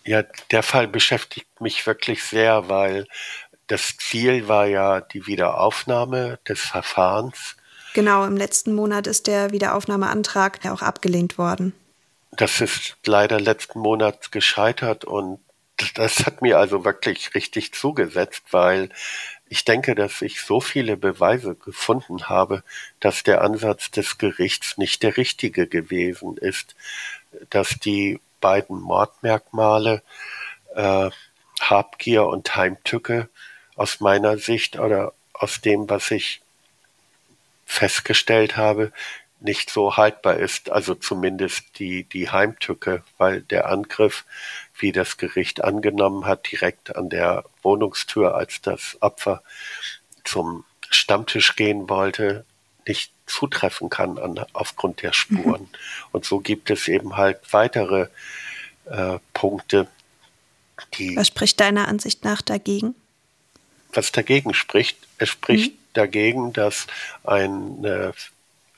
Ja, 0.04 0.24
der 0.50 0.64
Fall 0.64 0.88
beschäftigt 0.88 1.60
mich 1.60 1.86
wirklich 1.86 2.24
sehr, 2.24 2.68
weil 2.68 3.06
das 3.68 3.96
Ziel 3.96 4.48
war 4.48 4.66
ja 4.66 5.00
die 5.00 5.28
Wiederaufnahme 5.28 6.40
des 6.48 6.60
Verfahrens. 6.60 7.56
Genau, 7.96 8.26
im 8.26 8.36
letzten 8.36 8.74
Monat 8.74 9.06
ist 9.06 9.26
der 9.26 9.52
Wiederaufnahmeantrag 9.52 10.62
ja 10.62 10.74
auch 10.74 10.82
abgelehnt 10.82 11.38
worden. 11.38 11.72
Das 12.30 12.60
ist 12.60 12.98
leider 13.06 13.40
letzten 13.40 13.78
Monat 13.78 14.30
gescheitert 14.32 15.06
und 15.06 15.38
das 15.94 16.26
hat 16.26 16.42
mir 16.42 16.58
also 16.58 16.84
wirklich 16.84 17.34
richtig 17.34 17.72
zugesetzt, 17.72 18.42
weil 18.50 18.90
ich 19.48 19.64
denke, 19.64 19.94
dass 19.94 20.20
ich 20.20 20.42
so 20.42 20.60
viele 20.60 20.98
Beweise 20.98 21.54
gefunden 21.54 22.28
habe, 22.28 22.62
dass 23.00 23.22
der 23.22 23.40
Ansatz 23.40 23.90
des 23.90 24.18
Gerichts 24.18 24.76
nicht 24.76 25.02
der 25.02 25.16
richtige 25.16 25.66
gewesen 25.66 26.36
ist, 26.36 26.76
dass 27.48 27.78
die 27.82 28.20
beiden 28.42 28.78
Mordmerkmale 28.78 30.02
äh, 30.74 31.08
Habgier 31.62 32.26
und 32.26 32.56
Heimtücke 32.56 33.30
aus 33.74 34.00
meiner 34.00 34.36
Sicht 34.36 34.78
oder 34.78 35.14
aus 35.32 35.62
dem, 35.62 35.88
was 35.88 36.10
ich 36.10 36.42
festgestellt 37.66 38.56
habe, 38.56 38.92
nicht 39.40 39.68
so 39.70 39.96
haltbar 39.96 40.36
ist, 40.36 40.70
also 40.70 40.94
zumindest 40.94 41.78
die, 41.78 42.04
die 42.04 42.30
Heimtücke, 42.30 43.02
weil 43.18 43.42
der 43.42 43.68
Angriff 43.68 44.24
wie 44.78 44.92
das 44.92 45.18
Gericht 45.18 45.62
angenommen 45.62 46.24
hat, 46.26 46.50
direkt 46.50 46.96
an 46.96 47.10
der 47.10 47.44
Wohnungstür, 47.62 48.34
als 48.34 48.60
das 48.62 48.96
Opfer 49.00 49.42
zum 50.24 50.64
Stammtisch 50.88 51.56
gehen 51.56 51.88
wollte, 51.88 52.44
nicht 52.86 53.12
zutreffen 53.26 53.90
kann 53.90 54.18
an, 54.18 54.44
aufgrund 54.52 55.02
der 55.02 55.12
Spuren. 55.12 55.62
Mhm. 55.62 55.68
Und 56.12 56.24
so 56.24 56.38
gibt 56.38 56.70
es 56.70 56.88
eben 56.88 57.16
halt 57.16 57.40
weitere 57.52 58.08
äh, 58.86 59.18
Punkte, 59.34 59.88
die. 60.94 61.16
Was 61.16 61.28
spricht 61.28 61.58
deiner 61.60 61.88
Ansicht 61.88 62.24
nach 62.24 62.42
dagegen? 62.42 62.94
Was 63.92 64.12
dagegen 64.12 64.54
spricht? 64.54 64.98
Es 65.18 65.30
spricht 65.30 65.72
mhm. 65.72 65.78
Dagegen, 65.96 66.52
dass 66.52 66.86
ein 67.24 67.84
äh, 67.84 68.12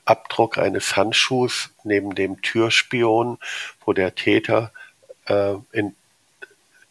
Abdruck 0.05 0.57
eines 0.57 0.95
Handschuhs 0.95 1.69
neben 1.83 2.15
dem 2.15 2.41
Türspion, 2.41 3.37
wo 3.85 3.93
der 3.93 4.15
Täter 4.15 4.71
äh, 5.27 5.53
in, 5.71 5.95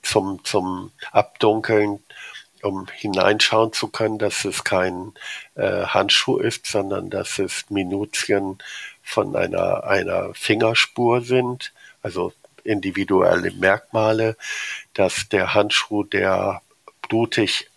zum, 0.03 0.45
zum 0.45 0.93
Abdunkeln, 1.11 2.03
um 2.63 2.89
hineinschauen 2.89 3.73
zu 3.73 3.89
können, 3.89 4.19
dass 4.19 4.45
es 4.45 4.65
kein 4.65 5.13
äh, 5.55 5.85
Handschuh 5.85 6.39
ist, 6.39 6.67
sondern 6.67 7.11
dass 7.11 7.39
es 7.39 7.71
Minutien 7.71 8.59
von 9.03 9.37
einer, 9.37 9.85
einer 9.85 10.35
Fingerspur 10.35 11.21
sind, 11.23 11.73
also 12.03 12.33
individuelle 12.65 13.51
Merkmale, 13.53 14.37
dass 14.95 15.29
der 15.29 15.55
Handschuh, 15.55 16.05
der 16.05 16.63
blutig 17.09 17.71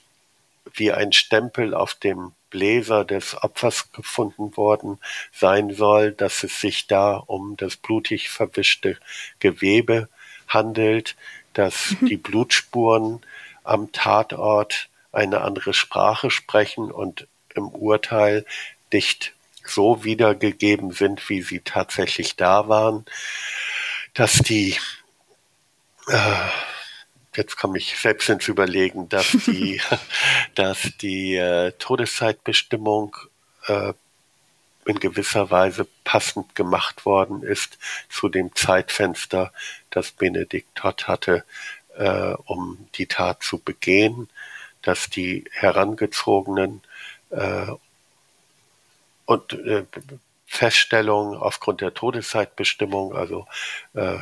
wie 0.74 0.92
ein 0.92 1.14
Stempel 1.14 1.74
auf 1.74 1.94
dem 1.96 2.34
Bläser 2.52 3.04
des 3.04 3.42
Opfers 3.42 3.92
gefunden 3.92 4.56
worden 4.56 5.00
sein 5.34 5.74
soll, 5.74 6.12
dass 6.12 6.44
es 6.44 6.62
sich 6.62 6.86
da 6.86 7.16
um 7.16 7.58
das 7.58 7.78
blutig 7.78 8.30
verwischte 8.30 8.98
Gewebe 9.40 10.08
handelt, 10.48 11.16
dass 11.54 11.96
mhm. 12.00 12.06
die 12.06 12.18
Blutspuren 12.18 13.22
am 13.64 13.92
Tatort 13.92 14.90
eine 15.12 15.42
andere 15.42 15.74
Sprache 15.74 16.30
sprechen 16.30 16.92
und 16.92 17.28
im 17.56 17.70
Urteil 17.70 18.46
nicht 18.94 19.34
so 19.66 20.04
wiedergegeben 20.04 20.92
sind, 20.92 21.28
wie 21.30 21.42
sie 21.42 21.62
tatsächlich 21.62 22.36
da 22.36 22.68
waren, 22.68 23.06
dass 24.14 24.34
die 24.34 24.78
äh, 26.08 26.36
jetzt 27.36 27.58
komme 27.58 27.78
ich 27.78 27.98
selbst 27.98 28.30
ins 28.30 28.48
Überlegen, 28.48 29.10
dass 29.10 29.32
die, 29.32 29.82
dass 30.56 30.82
die 31.02 31.36
äh, 31.36 31.72
Todeszeitbestimmung 31.74 33.16
äh, 33.68 33.94
in 34.86 35.00
gewisser 35.00 35.52
Weise 35.52 35.88
passend 36.04 36.56
gemacht 36.56 37.06
worden 37.06 37.44
ist 37.44 37.78
zu 38.10 38.30
dem 38.30 38.56
Zeitfenster, 38.56 39.54
das 39.92 40.12
Benedikt 40.12 40.76
Todd 40.76 41.08
hatte, 41.08 41.44
äh, 41.98 42.34
um 42.46 42.88
die 42.96 43.06
Tat 43.06 43.44
zu 43.44 43.60
begehen, 43.60 44.30
dass 44.82 45.10
die 45.10 45.46
Herangezogenen 45.52 46.82
äh, 47.30 47.68
und 49.26 49.54
äh, 49.54 49.86
Feststellung 50.48 51.38
aufgrund 51.38 51.80
der 51.82 51.94
Todeszeitbestimmung, 51.94 53.16
also 53.16 53.48
äh, 53.94 54.18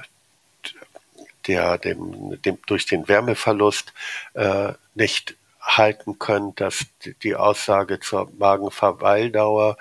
der 1.49 1.77
dem, 1.79 2.39
dem 2.43 2.59
durch 2.67 2.85
den 2.85 3.07
Wärmeverlust 3.07 3.93
äh, 4.35 4.73
nicht 4.93 5.35
halten 5.59 6.19
können, 6.19 6.55
dass 6.55 6.85
die 7.23 7.35
Aussage 7.35 7.99
zur 7.99 8.31
Magenverweildauer 8.37 9.77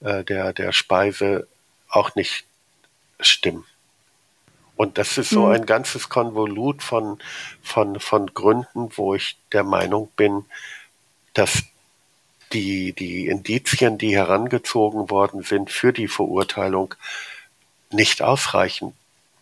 äh, 0.00 0.24
der, 0.24 0.52
der 0.52 0.72
Speise 0.72 1.46
auch 1.88 2.14
nicht 2.14 2.46
stimmen. 3.20 3.64
Und 4.76 4.96
das 4.96 5.18
ist 5.18 5.28
so 5.28 5.46
mhm. 5.46 5.52
ein 5.52 5.66
ganzes 5.66 6.08
Konvolut 6.08 6.82
von, 6.82 7.18
von, 7.62 8.00
von 8.00 8.32
Gründen, 8.32 8.88
wo 8.96 9.14
ich 9.14 9.36
der 9.52 9.62
Meinung 9.62 10.08
bin, 10.16 10.46
dass 11.34 11.64
die, 12.52 12.92
die 12.94 13.26
Indizien, 13.26 13.98
die 13.98 14.16
herangezogen 14.16 15.10
worden 15.10 15.42
sind 15.42 15.70
für 15.70 15.92
die 15.92 16.08
Verurteilung, 16.08 16.94
nicht 17.90 18.22
ausreichen, 18.22 18.94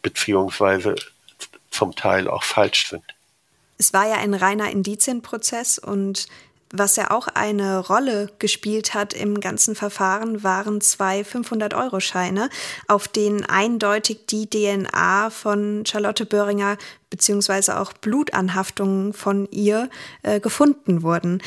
beziehungsweise 0.02 0.96
zum 1.70 1.94
Teil 1.94 2.28
auch 2.28 2.42
falsch 2.42 2.88
sind. 2.88 3.04
Es 3.78 3.92
war 3.92 4.08
ja 4.08 4.16
ein 4.16 4.34
reiner 4.34 4.70
Indizienprozess 4.70 5.78
und 5.78 6.26
was 6.70 6.96
ja 6.96 7.10
auch 7.10 7.28
eine 7.28 7.78
Rolle 7.78 8.30
gespielt 8.38 8.92
hat 8.92 9.14
im 9.14 9.40
ganzen 9.40 9.74
Verfahren, 9.74 10.42
waren 10.42 10.80
zwei 10.80 11.22
500-Euro-Scheine, 11.22 12.50
auf 12.88 13.08
denen 13.08 13.44
eindeutig 13.44 14.26
die 14.28 14.48
DNA 14.48 15.30
von 15.30 15.84
Charlotte 15.86 16.26
Böhringer 16.26 16.76
beziehungsweise 17.08 17.80
auch 17.80 17.94
Blutanhaftungen 17.94 19.14
von 19.14 19.48
ihr 19.50 19.88
äh, 20.22 20.40
gefunden 20.40 21.02
wurden. 21.02 21.42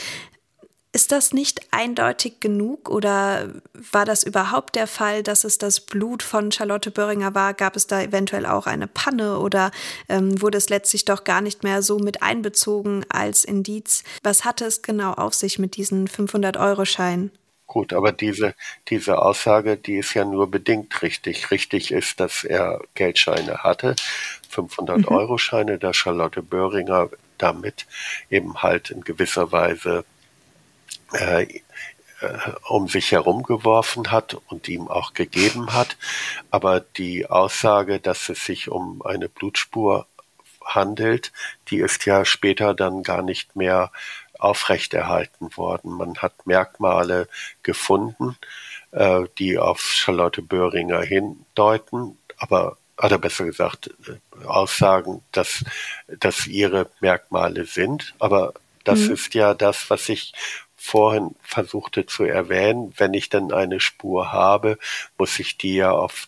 Ist 0.94 1.14
das 1.14 1.32
nicht 1.32 1.62
eindeutig 1.72 2.42
genug 2.42 2.90
oder 2.90 3.54
war 3.74 4.04
das 4.04 4.24
überhaupt 4.24 4.76
der 4.76 4.88
Fall, 4.88 5.24
dass 5.24 5.46
es 5.46 5.58
das 5.58 5.80
Blut 5.80 6.22
von 6.22 6.52
Charlotte 6.52 6.92
Böhringer 6.92 7.34
war? 7.34 7.54
Gab 7.54 7.78
es 7.78 7.88
da 7.88 8.02
eventuell 8.02 8.46
auch 8.46 8.68
eine 8.68 8.88
Panne 8.88 9.40
oder 9.40 9.72
ähm, 10.10 10.42
wurde 10.42 10.58
es 10.58 10.68
letztlich 10.68 11.06
doch 11.06 11.24
gar 11.24 11.40
nicht 11.40 11.64
mehr 11.64 11.82
so 11.82 11.98
mit 11.98 12.22
einbezogen 12.22 13.06
als 13.08 13.46
Indiz? 13.46 14.04
Was 14.22 14.44
hatte 14.44 14.66
es 14.66 14.82
genau 14.82 15.14
auf 15.14 15.34
sich 15.34 15.60
mit 15.60 15.78
diesen 15.78 16.10
500-Euro-Scheinen? 16.10 17.32
Gut, 17.68 17.94
aber 17.94 18.12
diese, 18.12 18.54
diese 18.90 19.22
Aussage, 19.22 19.78
die 19.78 19.96
ist 19.96 20.14
ja 20.14 20.26
nur 20.26 20.52
bedingt 20.52 21.02
richtig. 21.02 21.52
Richtig 21.52 21.94
ist, 21.94 22.20
dass 22.20 22.44
er 22.44 22.82
Geldscheine 22.96 23.60
hatte, 23.64 23.96
500-Euro-Scheine, 24.54 25.76
mhm. 25.76 25.80
da 25.80 25.94
Charlotte 25.94 26.42
Böhringer 26.42 27.10
damit 27.38 27.86
eben 28.30 28.62
halt 28.62 28.90
in 28.90 29.06
gewisser 29.06 29.54
Weise 29.54 30.04
äh, 31.14 31.48
um 32.68 32.88
sich 32.88 33.12
herum 33.12 33.44
geworfen 33.44 34.12
hat 34.12 34.38
und 34.48 34.68
ihm 34.68 34.88
auch 34.88 35.14
gegeben 35.14 35.74
hat. 35.74 35.98
Aber 36.52 36.80
die 36.80 37.28
Aussage, 37.28 38.00
dass 38.00 38.30
es 38.30 38.46
sich 38.46 38.70
um 38.70 39.02
eine 39.04 39.28
Blutspur 39.28 40.08
handelt, 40.64 41.32
die 41.70 41.80
ist 41.80 42.06
ja 42.06 42.24
später 42.26 42.74
dann 42.74 43.04
gar 43.04 43.24
nicht 43.24 43.56
mehr 43.56 43.92
aufrechterhalten 44.38 45.56
worden. 45.58 45.92
Man 45.92 46.18
hat 46.18 46.46
Merkmale 46.46 47.28
gefunden, 47.64 48.38
äh, 48.92 49.24
die 49.38 49.58
auf 49.58 49.82
Charlotte 49.82 50.42
Böhringer 50.42 51.02
hindeuten, 51.02 52.18
aber 52.38 52.78
oder 53.02 53.18
besser 53.18 53.46
gesagt 53.46 53.90
äh, 54.08 54.46
Aussagen, 54.46 55.24
dass, 55.32 55.64
dass 56.08 56.48
ihre 56.48 56.90
Merkmale 57.00 57.66
sind. 57.66 58.14
Aber 58.20 58.54
das 58.84 59.00
mhm. 59.02 59.14
ist 59.14 59.34
ja 59.34 59.54
das, 59.54 59.90
was 59.90 60.10
ich 60.10 60.34
vorhin 60.84 61.36
versuchte 61.44 62.08
zu 62.08 62.24
erwähnen, 62.24 62.92
wenn 62.98 63.14
ich 63.14 63.30
dann 63.30 63.54
eine 63.54 63.80
Spur 63.80 64.32
habe, 64.34 64.80
muss 65.18 65.38
ich 65.40 65.56
die 65.58 65.76
ja 65.76 65.92
auf 65.92 66.28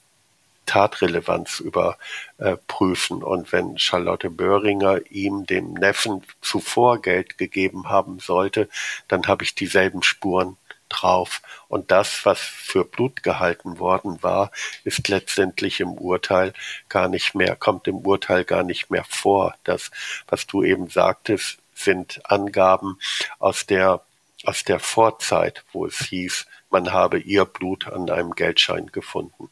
Tatrelevanz 0.68 1.60
überprüfen. 1.60 3.24
Und 3.24 3.52
wenn 3.52 3.80
Charlotte 3.80 4.30
Böhringer 4.30 5.00
ihm, 5.10 5.48
dem 5.48 5.74
Neffen, 5.74 6.24
zuvor 6.42 7.02
Geld 7.02 7.40
gegeben 7.40 7.90
haben 7.90 8.20
sollte, 8.20 8.70
dann 9.08 9.28
habe 9.28 9.44
ich 9.44 9.56
dieselben 9.56 10.04
Spuren 10.04 10.56
drauf. 10.88 11.42
Und 11.68 11.90
das, 11.90 12.24
was 12.24 12.40
für 12.40 12.86
Blut 12.86 13.24
gehalten 13.24 13.80
worden 13.80 14.22
war, 14.22 14.52
ist 14.84 15.08
letztendlich 15.08 15.80
im 15.80 15.94
Urteil 15.94 16.54
gar 16.90 17.10
nicht 17.10 17.34
mehr, 17.34 17.56
kommt 17.56 17.88
im 17.88 17.98
Urteil 17.98 18.46
gar 18.46 18.64
nicht 18.64 18.92
mehr 18.92 19.04
vor. 19.10 19.56
Das, 19.64 19.90
was 20.28 20.46
du 20.46 20.64
eben 20.64 20.90
sagtest, 20.90 21.58
sind 21.74 22.22
Angaben 22.30 23.00
aus 23.40 23.66
der 23.66 24.02
aus 24.44 24.64
der 24.64 24.80
Vorzeit, 24.80 25.64
wo 25.72 25.86
es 25.86 25.98
hieß, 25.98 26.46
man 26.70 26.92
habe 26.92 27.20
ihr 27.20 27.46
Blut 27.46 27.88
an 27.88 28.10
einem 28.10 28.32
Geldschein 28.32 28.88
gefunden. 28.88 29.50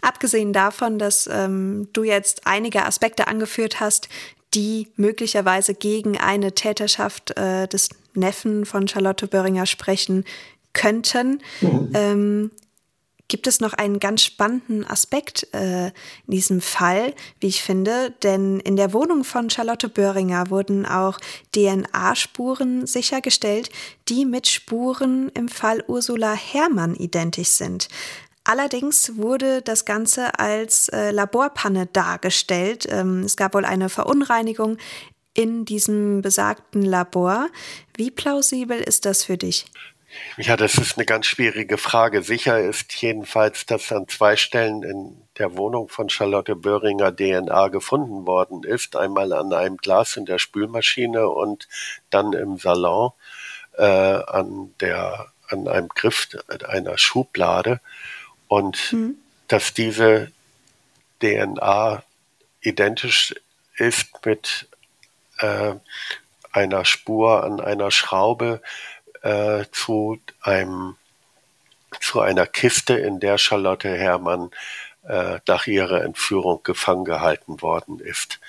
Abgesehen 0.00 0.52
davon, 0.52 0.98
dass 0.98 1.28
ähm, 1.28 1.88
du 1.92 2.02
jetzt 2.02 2.46
einige 2.46 2.84
Aspekte 2.84 3.28
angeführt 3.28 3.78
hast, 3.78 4.08
die 4.54 4.88
möglicherweise 4.96 5.74
gegen 5.74 6.18
eine 6.18 6.52
Täterschaft 6.54 7.36
äh, 7.38 7.68
des 7.68 7.88
Neffen 8.14 8.66
von 8.66 8.88
Charlotte 8.88 9.26
Böhringer 9.26 9.66
sprechen 9.66 10.24
könnten, 10.72 11.42
mhm. 11.60 11.90
ähm, 11.94 12.50
gibt 13.32 13.46
es 13.46 13.60
noch 13.60 13.72
einen 13.72 13.98
ganz 13.98 14.22
spannenden 14.22 14.86
Aspekt 14.86 15.48
äh, 15.54 15.86
in 15.86 15.92
diesem 16.28 16.60
Fall, 16.60 17.14
wie 17.40 17.46
ich 17.46 17.62
finde, 17.62 18.10
denn 18.22 18.60
in 18.60 18.76
der 18.76 18.92
Wohnung 18.92 19.24
von 19.24 19.48
Charlotte 19.48 19.88
Böhringer 19.88 20.50
wurden 20.50 20.84
auch 20.84 21.18
DNA-Spuren 21.54 22.86
sichergestellt, 22.86 23.70
die 24.10 24.26
mit 24.26 24.48
Spuren 24.48 25.30
im 25.30 25.48
Fall 25.48 25.82
Ursula 25.88 26.34
Herrmann 26.34 26.94
identisch 26.94 27.48
sind. 27.48 27.88
Allerdings 28.44 29.16
wurde 29.16 29.62
das 29.62 29.86
Ganze 29.86 30.38
als 30.38 30.90
äh, 30.90 31.10
Laborpanne 31.10 31.86
dargestellt. 31.86 32.86
Ähm, 32.90 33.20
es 33.20 33.38
gab 33.38 33.54
wohl 33.54 33.64
eine 33.64 33.88
Verunreinigung 33.88 34.76
in 35.32 35.64
diesem 35.64 36.20
besagten 36.20 36.82
Labor. 36.82 37.48
Wie 37.96 38.10
plausibel 38.10 38.78
ist 38.78 39.06
das 39.06 39.24
für 39.24 39.38
dich? 39.38 39.64
Ja, 40.36 40.56
das 40.56 40.76
ist 40.76 40.96
eine 40.96 41.06
ganz 41.06 41.26
schwierige 41.26 41.78
Frage. 41.78 42.22
Sicher 42.22 42.60
ist 42.60 42.92
jedenfalls, 42.94 43.66
dass 43.66 43.92
an 43.92 44.08
zwei 44.08 44.36
Stellen 44.36 44.82
in 44.82 45.22
der 45.38 45.56
Wohnung 45.56 45.88
von 45.88 46.08
Charlotte 46.08 46.56
Böhringer 46.56 47.14
DNA 47.14 47.68
gefunden 47.68 48.26
worden 48.26 48.64
ist. 48.64 48.96
Einmal 48.96 49.32
an 49.32 49.52
einem 49.52 49.76
Glas 49.76 50.16
in 50.16 50.26
der 50.26 50.38
Spülmaschine 50.38 51.28
und 51.28 51.68
dann 52.10 52.32
im 52.32 52.58
Salon 52.58 53.12
äh, 53.76 53.84
an, 53.84 54.74
der, 54.80 55.32
an 55.48 55.68
einem 55.68 55.88
Griff 55.88 56.28
einer 56.66 56.98
Schublade. 56.98 57.80
Und 58.48 58.92
mhm. 58.92 59.16
dass 59.48 59.72
diese 59.72 60.30
DNA 61.22 62.02
identisch 62.60 63.34
ist 63.76 64.24
mit 64.24 64.68
äh, 65.38 65.74
einer 66.52 66.84
Spur 66.84 67.44
an 67.44 67.60
einer 67.60 67.90
Schraube, 67.90 68.60
äh, 69.22 69.64
zu 69.72 70.20
einem 70.40 70.96
zu 72.00 72.20
einer 72.20 72.46
Kiste, 72.46 72.94
in 72.94 73.20
der 73.20 73.38
Charlotte 73.38 73.88
Herrmann 73.88 74.50
äh, 75.06 75.40
nach 75.46 75.66
ihrer 75.66 76.02
Entführung 76.02 76.62
gefangen 76.62 77.04
gehalten 77.04 77.60
worden 77.60 77.98
ist. 77.98 78.40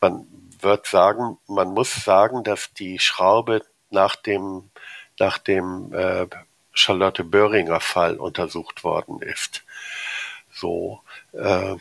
Man 0.00 0.26
wird 0.60 0.86
sagen, 0.86 1.38
man 1.46 1.68
muss 1.74 1.94
sagen, 2.04 2.44
dass 2.44 2.72
die 2.72 2.98
Schraube 2.98 3.62
nach 3.90 4.16
dem 4.16 4.70
nach 5.18 5.38
dem 5.38 5.92
äh, 5.92 6.26
Charlotte 6.72 7.24
Böhringer 7.24 7.80
Fall 7.80 8.16
untersucht 8.16 8.84
worden 8.84 9.20
ist. 9.20 9.64
So, 10.52 11.02
äh, 11.32 11.76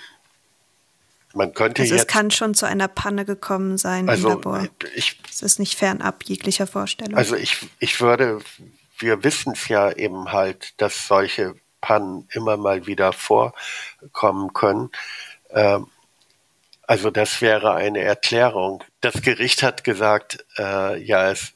man 1.33 1.53
könnte 1.53 1.81
also 1.81 1.93
jetzt, 1.93 2.03
es 2.03 2.07
kann 2.07 2.31
schon 2.31 2.53
zu 2.53 2.65
einer 2.65 2.87
Panne 2.87 3.25
gekommen 3.25 3.77
sein 3.77 4.09
also 4.09 4.29
im 4.29 4.35
Labor. 4.35 4.67
Ich, 4.95 5.19
es 5.29 5.41
ist 5.41 5.59
nicht 5.59 5.77
fernab 5.77 6.23
jeglicher 6.23 6.67
Vorstellung. 6.67 7.15
Also 7.15 7.35
ich, 7.35 7.67
ich 7.79 8.01
würde, 8.01 8.39
wir 8.97 9.23
wissen 9.23 9.53
es 9.53 9.67
ja 9.67 9.91
eben 9.91 10.31
halt, 10.31 10.73
dass 10.81 11.07
solche 11.07 11.55
Pannen 11.81 12.27
immer 12.31 12.57
mal 12.57 12.87
wieder 12.87 13.13
vorkommen 13.13 14.53
können. 14.53 14.89
Ähm, 15.51 15.87
also 16.87 17.11
das 17.11 17.41
wäre 17.41 17.75
eine 17.75 17.99
Erklärung. 17.99 18.83
Das 19.01 19.21
Gericht 19.21 19.61
hat 19.61 19.83
gesagt, 19.83 20.45
äh, 20.57 20.97
ja, 21.03 21.29
es, 21.29 21.53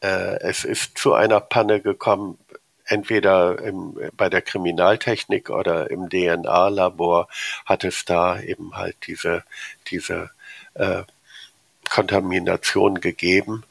äh, 0.00 0.40
es 0.40 0.64
ist 0.64 0.96
zu 0.96 1.12
einer 1.12 1.40
Panne 1.40 1.80
gekommen, 1.80 2.38
entweder 2.86 3.60
im, 3.62 3.98
bei 4.16 4.28
der 4.28 4.42
Kriminaltechnik 4.42 5.50
oder 5.50 5.90
im 5.90 6.08
DNA-Labor 6.08 7.28
hat 7.64 7.84
es 7.84 8.04
da 8.04 8.40
eben 8.40 8.76
halt 8.76 8.96
diese, 9.06 9.44
diese 9.88 10.30
äh, 10.74 11.02
Kontamination 11.88 13.00
gegeben. 13.00 13.64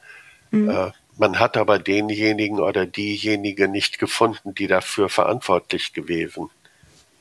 Mhm. 0.52 0.70
Äh, 0.70 0.92
man 1.18 1.40
hat 1.40 1.58
aber 1.58 1.78
denjenigen 1.78 2.60
oder 2.60 2.86
diejenige 2.86 3.68
nicht 3.68 4.00
gefunden, 4.00 4.56
die 4.56 4.68
dafür 4.68 5.10
verantwortlich 5.10 5.94
gewesen 5.94 6.50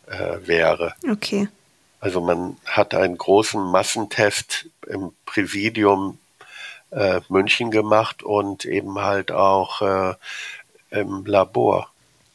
äh, 0.06 0.38
wäre. 0.46 0.94
Okay. 1.10 1.48
Also 2.00 2.20
man 2.20 2.56
hat 2.64 2.94
einen 2.94 3.16
großen 3.16 3.62
Massentest 3.62 4.66
im 4.88 5.12
Präsidium 5.26 6.18
äh, 6.90 7.20
München 7.28 7.70
gemacht 7.70 8.22
und 8.22 8.64
eben 8.64 8.98
halt 8.98 9.30
auch 9.30 9.82
äh, 9.82 10.14
im 10.92 11.24
Labor. 11.26 11.88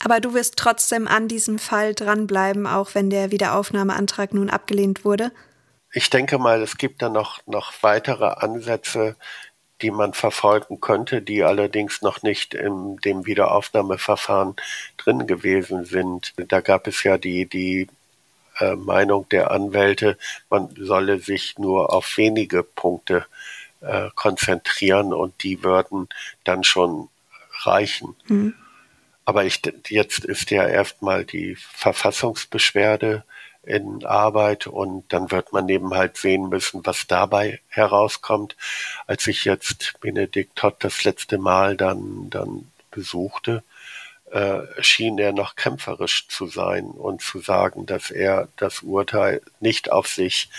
Aber 0.03 0.19
du 0.19 0.33
wirst 0.33 0.57
trotzdem 0.57 1.07
an 1.07 1.27
diesem 1.27 1.59
Fall 1.59 1.95
dranbleiben, 1.95 2.67
auch 2.67 2.93
wenn 2.93 3.09
der 3.09 3.31
Wiederaufnahmeantrag 3.31 4.33
nun 4.33 4.49
abgelehnt 4.49 5.03
wurde? 5.03 5.31
Ich 5.91 6.09
denke 6.09 6.37
mal, 6.37 6.61
es 6.61 6.77
gibt 6.77 7.01
da 7.01 7.09
noch, 7.09 7.39
noch 7.47 7.73
weitere 7.81 8.25
Ansätze, 8.25 9.15
die 9.81 9.91
man 9.91 10.13
verfolgen 10.13 10.79
könnte, 10.81 11.21
die 11.21 11.43
allerdings 11.43 12.01
noch 12.01 12.23
nicht 12.23 12.53
in 12.53 12.97
dem 12.97 13.25
Wiederaufnahmeverfahren 13.25 14.55
drin 14.97 15.27
gewesen 15.27 15.85
sind. 15.85 16.33
Da 16.35 16.61
gab 16.61 16.87
es 16.87 17.03
ja 17.03 17.17
die, 17.17 17.47
die 17.47 17.87
äh, 18.59 18.75
Meinung 18.75 19.29
der 19.29 19.51
Anwälte, 19.51 20.17
man 20.49 20.69
solle 20.77 21.19
sich 21.19 21.57
nur 21.57 21.93
auf 21.93 22.17
wenige 22.17 22.63
Punkte 22.63 23.25
äh, 23.81 24.09
konzentrieren 24.15 25.13
und 25.13 25.43
die 25.43 25.63
würden 25.63 26.09
dann 26.43 26.63
schon 26.63 27.09
reichen. 27.65 28.15
Mhm. 28.27 28.53
Aber 29.25 29.43
ich, 29.43 29.61
jetzt 29.89 30.23
ist 30.23 30.51
ja 30.51 30.65
erstmal 30.67 31.25
die 31.25 31.55
Verfassungsbeschwerde 31.55 33.23
in 33.63 34.05
Arbeit 34.05 34.67
und 34.67 35.11
dann 35.11 35.29
wird 35.29 35.51
man 35.51 35.67
eben 35.67 35.93
halt 35.93 36.15
sehen 36.15 36.47
müssen, 36.47 36.85
was 36.85 37.07
dabei 37.07 37.59
herauskommt. 37.67 38.55
Als 39.05 39.27
ich 39.27 39.43
jetzt 39.43 39.99
Benedikt 39.99 40.55
Todd 40.55 40.75
das 40.79 41.03
letzte 41.03 41.37
Mal 41.37 41.75
dann, 41.75 42.29
dann 42.29 42.71
besuchte, 42.89 43.63
äh, 44.31 44.61
schien 44.79 45.17
er 45.19 45.33
noch 45.33 45.55
kämpferisch 45.55 46.27
zu 46.29 46.47
sein 46.47 46.85
und 46.85 47.21
zu 47.21 47.39
sagen, 47.39 47.85
dass 47.85 48.11
er 48.11 48.47
das 48.55 48.81
Urteil 48.81 49.41
nicht 49.59 49.91
auf 49.91 50.07
sich 50.07 50.49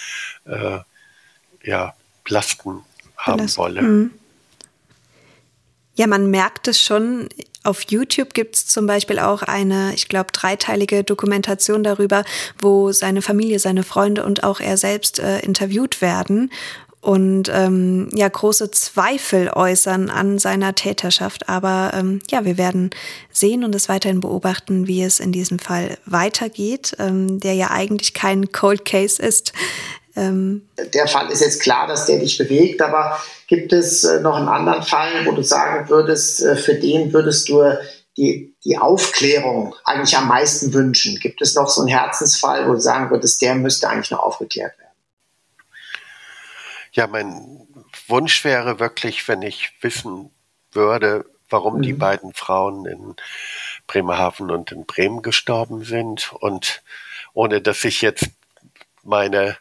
äh, 0.44 0.80
ja, 1.62 1.94
lasten 2.28 2.84
haben 3.16 3.36
Belast 3.38 3.58
wolle. 3.58 3.82
Mhm. 3.82 4.10
Ja, 5.98 6.06
man 6.06 6.30
merkt 6.30 6.68
es 6.68 6.80
schon. 6.80 7.28
Auf 7.64 7.82
YouTube 7.90 8.32
gibt 8.32 8.54
es 8.54 8.66
zum 8.66 8.86
Beispiel 8.86 9.18
auch 9.18 9.42
eine, 9.42 9.92
ich 9.94 10.08
glaube, 10.08 10.30
dreiteilige 10.32 11.02
Dokumentation 11.02 11.82
darüber, 11.82 12.24
wo 12.60 12.92
seine 12.92 13.20
Familie, 13.20 13.58
seine 13.58 13.82
Freunde 13.82 14.24
und 14.24 14.44
auch 14.44 14.60
er 14.60 14.76
selbst 14.76 15.18
äh, 15.18 15.40
interviewt 15.40 16.00
werden 16.00 16.52
und 17.00 17.50
ähm, 17.52 18.10
ja 18.14 18.28
große 18.28 18.70
Zweifel 18.70 19.50
äußern 19.52 20.08
an 20.08 20.38
seiner 20.38 20.76
Täterschaft. 20.76 21.48
Aber 21.48 21.90
ähm, 21.94 22.20
ja, 22.30 22.44
wir 22.44 22.58
werden 22.58 22.90
sehen 23.32 23.64
und 23.64 23.74
es 23.74 23.88
weiterhin 23.88 24.20
beobachten, 24.20 24.86
wie 24.86 25.02
es 25.02 25.18
in 25.18 25.32
diesem 25.32 25.58
Fall 25.58 25.98
weitergeht, 26.06 26.94
ähm, 27.00 27.40
der 27.40 27.54
ja 27.54 27.72
eigentlich 27.72 28.14
kein 28.14 28.52
Cold 28.52 28.84
Case 28.84 29.20
ist. 29.20 29.52
Ähm, 30.18 30.68
der 30.94 31.06
Fall 31.06 31.30
ist 31.30 31.40
jetzt 31.40 31.62
klar, 31.62 31.86
dass 31.86 32.06
der 32.06 32.18
dich 32.18 32.38
bewegt, 32.38 32.82
aber 32.82 33.20
gibt 33.46 33.72
es 33.72 34.02
äh, 34.02 34.20
noch 34.20 34.36
einen 34.36 34.48
anderen 34.48 34.82
Fall, 34.82 35.24
wo 35.26 35.32
du 35.32 35.42
sagen 35.42 35.88
würdest, 35.88 36.42
äh, 36.42 36.56
für 36.56 36.74
den 36.74 37.12
würdest 37.12 37.48
du 37.48 37.62
die, 38.16 38.52
die 38.64 38.78
Aufklärung 38.78 39.76
eigentlich 39.84 40.16
am 40.16 40.26
meisten 40.26 40.74
wünschen? 40.74 41.20
Gibt 41.20 41.40
es 41.40 41.54
noch 41.54 41.68
so 41.68 41.82
einen 41.82 41.88
Herzensfall, 41.88 42.68
wo 42.68 42.72
du 42.72 42.80
sagen 42.80 43.10
würdest, 43.10 43.40
der 43.42 43.54
müsste 43.54 43.88
eigentlich 43.88 44.10
noch 44.10 44.18
aufgeklärt 44.18 44.76
werden? 44.76 44.88
Ja, 46.92 47.06
mein 47.06 47.68
Wunsch 48.08 48.44
wäre 48.44 48.80
wirklich, 48.80 49.28
wenn 49.28 49.42
ich 49.42 49.70
wissen 49.82 50.30
würde, 50.72 51.26
warum 51.48 51.76
mhm. 51.76 51.82
die 51.82 51.92
beiden 51.92 52.34
Frauen 52.34 52.86
in 52.86 53.14
Bremerhaven 53.86 54.50
und 54.50 54.72
in 54.72 54.84
Bremen 54.84 55.22
gestorben 55.22 55.84
sind 55.84 56.32
und 56.32 56.82
ohne 57.34 57.60
dass 57.60 57.84
ich 57.84 58.02
jetzt 58.02 58.30
meine 59.04 59.56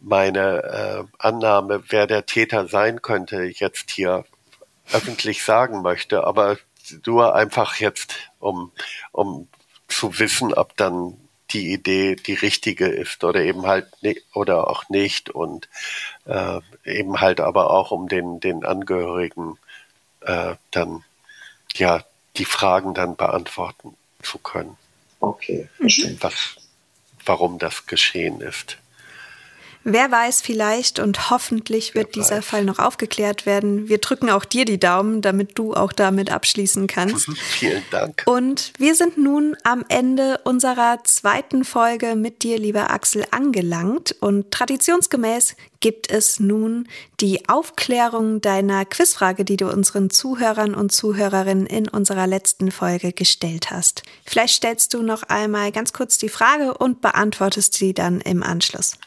meine 0.00 0.62
äh, 0.62 1.04
Annahme, 1.18 1.82
wer 1.88 2.06
der 2.06 2.26
Täter 2.26 2.68
sein 2.68 3.02
könnte, 3.02 3.44
jetzt 3.44 3.90
hier 3.90 4.24
öffentlich 4.92 5.42
sagen 5.42 5.82
möchte, 5.82 6.24
aber 6.24 6.58
nur 7.04 7.34
einfach 7.34 7.76
jetzt, 7.76 8.14
um, 8.38 8.70
um 9.12 9.48
zu 9.88 10.18
wissen, 10.18 10.54
ob 10.54 10.76
dann 10.76 11.16
die 11.50 11.72
Idee 11.72 12.16
die 12.16 12.34
richtige 12.34 12.86
ist 12.86 13.22
oder 13.22 13.40
eben 13.40 13.66
halt 13.66 13.86
ne, 14.02 14.16
oder 14.34 14.68
auch 14.68 14.88
nicht 14.88 15.30
und 15.30 15.68
äh, 16.24 16.60
eben 16.84 17.20
halt 17.20 17.40
aber 17.40 17.70
auch 17.70 17.92
um 17.92 18.08
den 18.08 18.40
den 18.40 18.64
Angehörigen 18.64 19.58
äh, 20.22 20.56
dann 20.72 21.04
ja 21.74 22.04
die 22.36 22.44
Fragen 22.44 22.94
dann 22.94 23.16
beantworten 23.16 23.96
zu 24.22 24.38
können. 24.38 24.76
Okay, 25.20 25.68
verstehe. 25.76 26.16
Was, 26.20 26.56
warum 27.24 27.58
das 27.58 27.86
geschehen 27.86 28.40
ist. 28.40 28.78
Wer 29.88 30.10
weiß, 30.10 30.40
vielleicht 30.40 30.98
und 30.98 31.30
hoffentlich 31.30 31.94
wird 31.94 32.16
dieser. 32.16 32.42
Fall 32.42 32.64
noch 32.64 32.80
aufgeklärt 32.80 33.46
werden. 33.46 33.88
Wir 33.88 33.98
drücken 33.98 34.30
auch 34.30 34.44
dir 34.44 34.64
die 34.64 34.80
Daumen, 34.80 35.22
damit 35.22 35.56
du 35.56 35.74
auch 35.74 35.92
damit 35.92 36.32
abschließen 36.32 36.88
kannst. 36.88 37.30
Vielen 37.36 37.84
Dank. 37.92 38.24
Und 38.26 38.72
wir 38.78 38.96
sind 38.96 39.16
nun 39.16 39.56
am 39.62 39.84
Ende 39.88 40.40
unserer 40.42 40.98
zweiten 41.04 41.64
Folge 41.64 42.16
mit 42.16 42.42
dir, 42.42 42.58
lieber 42.58 42.90
Axel, 42.90 43.24
angelangt. 43.30 44.16
Und 44.18 44.50
traditionsgemäß 44.50 45.54
gibt 45.78 46.10
es 46.10 46.40
nun 46.40 46.88
die 47.20 47.48
Aufklärung 47.48 48.40
deiner 48.40 48.84
Quizfrage, 48.86 49.44
die 49.44 49.56
du 49.56 49.70
unseren 49.70 50.10
Zuhörern 50.10 50.74
und 50.74 50.90
Zuhörerinnen 50.90 51.66
in 51.66 51.86
unserer 51.86 52.26
letzten 52.26 52.72
Folge 52.72 53.12
gestellt 53.12 53.70
hast. 53.70 54.02
Vielleicht 54.24 54.56
stellst 54.56 54.94
du 54.94 55.02
noch 55.02 55.22
einmal 55.22 55.70
ganz 55.70 55.92
kurz 55.92 56.18
die 56.18 56.28
Frage 56.28 56.74
und 56.74 57.02
beantwortest 57.02 57.74
sie 57.74 57.94
dann 57.94 58.20
im 58.20 58.42
Anschluss 58.42 58.98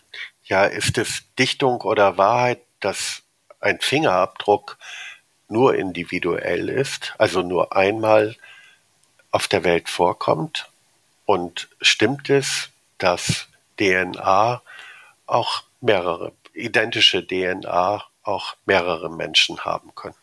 ja, 0.49 0.65
ist 0.65 0.97
es 0.97 1.23
Dichtung 1.37 1.81
oder 1.81 2.17
Wahrheit, 2.17 2.61
dass 2.79 3.21
ein 3.59 3.79
Fingerabdruck 3.79 4.77
nur 5.47 5.75
individuell 5.75 6.69
ist, 6.69 7.13
also 7.17 7.41
nur 7.41 7.75
einmal 7.75 8.35
auf 9.31 9.47
der 9.47 9.63
Welt 9.63 9.89
vorkommt? 9.89 10.69
Und 11.25 11.69
stimmt 11.81 12.29
es, 12.29 12.69
dass 12.97 13.47
DNA 13.79 14.61
auch 15.27 15.63
mehrere, 15.81 16.33
identische 16.53 17.25
DNA 17.25 18.03
auch 18.23 18.55
mehrere 18.65 19.11
Menschen 19.11 19.63
haben 19.63 19.93
können? 19.93 20.15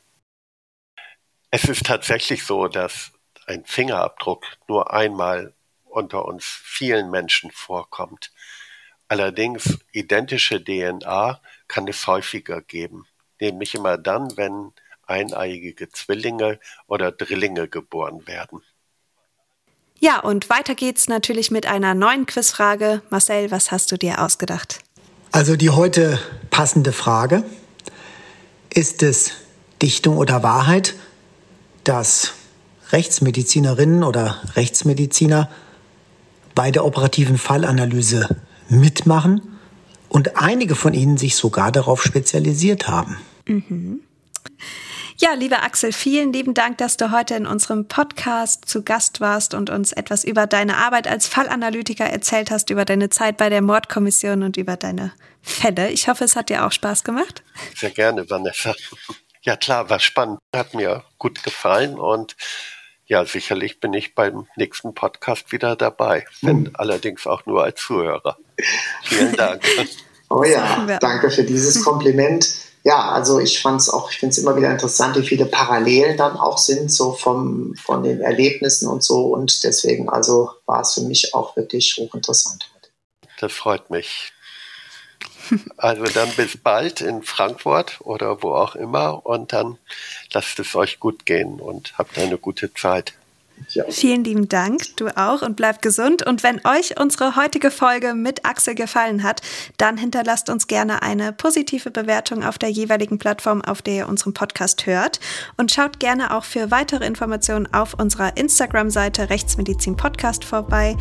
Es 1.53 1.65
ist 1.65 1.87
tatsächlich 1.87 2.45
so, 2.45 2.67
dass 2.67 3.13
ein 3.47 3.65
Fingerabdruck 3.65 4.45
nur 4.67 4.93
einmal 4.93 5.55
unter 5.85 6.25
uns 6.25 6.45
vielen 6.45 7.11
Menschen 7.11 7.53
vorkommt. 7.53 8.33
Allerdings 9.09 9.79
identische 9.93 10.63
DNA 10.63 11.41
kann 11.69 11.89
es 11.89 12.07
häufiger 12.07 12.61
geben, 12.61 13.07
nämlich 13.41 13.75
immer 13.75 13.99
dann, 13.99 14.37
wenn 14.37 14.73
eineiige 15.07 15.89
Zwillinge 15.91 16.59
oder 16.87 17.13
Drillinge 17.13 17.69
geboren 17.69 18.27
werden. 18.27 18.63
Ja, 19.99 20.21
und 20.21 20.51
weiter 20.51 20.75
geht's 20.75 21.09
natürlich 21.09 21.51
mit 21.51 21.67
einer 21.67 21.95
neuen 21.95 22.27
Quizfrage. 22.27 23.03
Marcel, 23.11 23.51
was 23.51 23.71
hast 23.71 23.91
du 23.93 23.97
dir 23.97 24.21
ausgedacht? 24.21 24.81
Also 25.33 25.57
die 25.57 25.71
heute 25.71 26.19
passende 26.51 26.93
Frage. 26.93 27.45
Ist 28.71 29.03
es 29.03 29.33
Dichtung 29.81 30.19
oder 30.19 30.43
Wahrheit, 30.43 30.95
dass 31.85 32.35
Rechtsmedizinerinnen 32.91 34.05
oder 34.05 34.43
Rechtsmediziner 34.55 35.51
bei 36.55 36.71
der 36.71 36.85
operativen 36.85 37.39
Fallanalyse 37.39 38.37
mitmachen 38.69 39.59
und 40.09 40.37
einige 40.37 40.75
von 40.75 40.95
ihnen 40.95 41.17
sich 41.17 41.37
sogar 41.37 41.73
darauf 41.73 42.03
spezialisiert 42.03 42.89
haben. 42.89 43.19
Mhm. 43.47 44.01
Ja, 45.19 45.33
lieber 45.33 45.63
Axel, 45.63 45.93
vielen 45.93 46.31
lieben 46.33 46.53
Dank, 46.53 46.77
dass 46.77 46.99
du 46.99 47.11
heute 47.11 47.37
in 47.37 47.47
unserem 47.47 47.89
Podcast 47.89 48.69
zu 48.69 48.83
Gast 48.83 49.23
warst 49.23 49.55
und 49.55 49.71
uns 49.71 49.93
etwas 49.93 50.25
über 50.25 50.47
deine 50.47 50.77
Arbeit 50.77 51.09
als 51.09 51.27
Fallanalytiker 51.27 52.05
erzählt 52.05 52.51
hast, 52.51 52.69
über 52.69 52.85
deine 52.85 53.09
Zeit 53.09 53.39
bei 53.39 53.49
der 53.49 53.63
Mordkommission 53.63 54.43
und 54.43 54.59
über 54.59 54.77
deine 54.77 55.13
Fälle. 55.41 55.91
Ich 55.91 56.09
hoffe, 56.09 56.25
es 56.25 56.37
hat 56.37 56.51
dir 56.51 56.67
auch 56.67 56.73
Spaß 56.73 57.03
gemacht. 57.03 57.43
Sehr 57.75 57.91
gerne, 57.91 58.29
Vanessa. 58.29 58.75
Ja 59.41 59.57
klar, 59.57 59.89
war 59.89 60.01
spannend, 60.01 60.39
hat 60.55 60.75
mir 60.75 61.03
gut 61.17 61.43
gefallen 61.43 61.99
und 61.99 62.37
ja, 63.07 63.25
sicherlich 63.25 63.81
bin 63.81 63.93
ich 63.93 64.15
beim 64.15 64.47
nächsten 64.57 64.95
Podcast 64.95 65.53
wieder 65.53 65.77
dabei, 65.77 66.25
wenn 66.43 66.61
mhm. 66.61 66.71
allerdings 66.75 67.27
auch 67.27 67.47
nur 67.47 67.63
als 67.63 67.81
Zuhörer. 67.81 68.37
Vielen 69.05 69.37
Dank. 69.37 69.63
oh 70.29 70.43
ja, 70.43 70.99
danke 71.01 71.31
für 71.31 71.45
dieses 71.45 71.85
Kompliment. 71.85 72.67
Ja, 72.83 73.11
also 73.11 73.41
ich 73.41 73.61
fand 73.61 73.81
es 73.81 73.91
auch, 73.91 74.11
ich 74.11 74.19
finde 74.19 74.33
es 74.33 74.39
immer 74.39 74.57
wieder 74.57 74.71
interessant, 74.71 75.17
wie 75.17 75.27
viele 75.27 75.47
Parallelen 75.47 76.17
dann 76.17 76.37
auch 76.37 76.59
sind, 76.59 76.91
so 76.91 77.13
vom, 77.13 77.75
von 77.75 78.03
den 78.03 78.21
Erlebnissen 78.21 78.89
und 78.89 79.03
so. 79.03 79.27
Und 79.27 79.65
deswegen, 79.65 80.09
also 80.09 80.51
war 80.67 80.83
es 80.83 80.95
für 80.95 81.01
mich 81.01 81.35
auch 81.35 81.57
wirklich 81.57 81.97
hochinteressant 81.99 82.71
Das 83.41 83.53
freut 83.53 83.91
mich. 83.91 84.33
Also 85.77 86.05
dann 86.05 86.31
bis 86.37 86.57
bald 86.57 87.01
in 87.01 87.23
Frankfurt 87.23 88.01
oder 88.01 88.43
wo 88.43 88.53
auch 88.53 88.75
immer 88.75 89.25
und 89.27 89.53
dann 89.53 89.79
lasst 90.33 90.59
es 90.59 90.75
euch 90.75 91.01
gut 91.01 91.27
gehen 91.27 91.61
und 91.61 91.97
habt 91.99 92.19
eine 92.19 92.39
gute 92.39 92.73
Zeit. 92.73 93.15
Ja. 93.71 93.85
Vielen 93.89 94.25
lieben 94.25 94.49
Dank, 94.49 94.97
du 94.97 95.09
auch 95.17 95.43
und 95.43 95.57
bleibt 95.57 95.83
gesund. 95.83 96.27
Und 96.27 96.43
wenn 96.43 96.61
euch 96.67 97.01
unsere 97.01 97.37
heutige 97.37 97.71
Folge 97.71 98.15
mit 98.15 98.45
Axel 98.45 98.75
gefallen 98.75 99.23
hat, 99.23 99.41
dann 99.79 99.97
hinterlasst 99.97 100.51
uns 100.51 100.67
gerne 100.67 101.03
eine 101.03 101.33
positive 101.33 101.91
Bewertung 101.91 102.45
auf 102.45 102.59
der 102.59 102.71
jeweiligen 102.71 103.19
Plattform, 103.19 103.63
auf 103.63 103.83
der 103.83 103.95
ihr 103.95 104.09
unseren 104.09 104.35
Podcast 104.35 104.87
hört. 104.87 105.21
Und 105.57 105.73
schaut 105.73 106.01
gerne 106.01 106.37
auch 106.37 106.45
für 106.45 106.71
weitere 106.71 107.07
Informationen 107.07 107.73
auf 107.73 107.95
unserer 107.95 108.37
Instagram-Seite 108.37 109.31
Rechtsmedizin 109.31 109.97
Podcast 109.97 110.45
vorbei. 110.45 110.97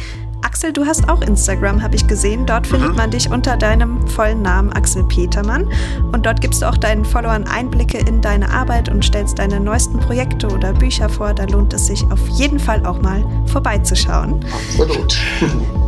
Axel, 0.45 0.71
du 0.71 0.85
hast 0.85 1.09
auch 1.09 1.21
Instagram, 1.21 1.81
habe 1.81 1.95
ich 1.95 2.05
gesehen. 2.05 2.45
Dort 2.45 2.67
findet 2.67 2.91
mhm. 2.91 2.97
man 2.97 3.09
dich 3.09 3.31
unter 3.31 3.57
deinem 3.57 4.07
vollen 4.07 4.43
Namen 4.43 4.71
Axel 4.73 5.03
Petermann. 5.03 5.67
Und 6.11 6.27
dort 6.27 6.39
gibst 6.39 6.61
du 6.61 6.69
auch 6.69 6.77
deinen 6.77 7.03
Followern 7.03 7.45
Einblicke 7.47 7.97
in 7.97 8.21
deine 8.21 8.47
Arbeit 8.51 8.87
und 8.87 9.03
stellst 9.03 9.39
deine 9.39 9.59
neuesten 9.59 9.97
Projekte 9.97 10.47
oder 10.47 10.71
Bücher 10.73 11.09
vor. 11.09 11.33
Da 11.33 11.45
lohnt 11.45 11.73
es 11.73 11.87
sich 11.87 12.03
auf 12.11 12.19
jeden 12.29 12.59
Fall 12.59 12.85
auch 12.85 13.01
mal 13.01 13.25
vorbeizuschauen. 13.47 14.45
Absolut. 14.53 15.17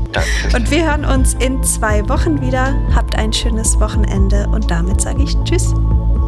Und 0.55 0.71
wir 0.71 0.89
hören 0.89 1.05
uns 1.05 1.35
in 1.35 1.61
zwei 1.61 2.07
Wochen 2.09 2.41
wieder. 2.41 2.73
Habt 2.95 3.15
ein 3.15 3.31
schönes 3.31 3.79
Wochenende 3.79 4.47
und 4.47 4.71
damit 4.71 5.01
sage 5.01 5.21
ich 5.21 5.37
Tschüss. 5.43 5.75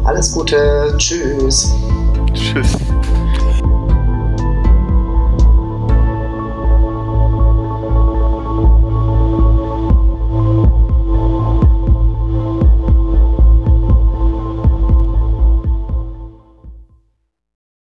Alles 0.04 0.30
Gute. 0.30 0.94
Tschüss. 0.98 1.72
Tschüss. 2.32 2.76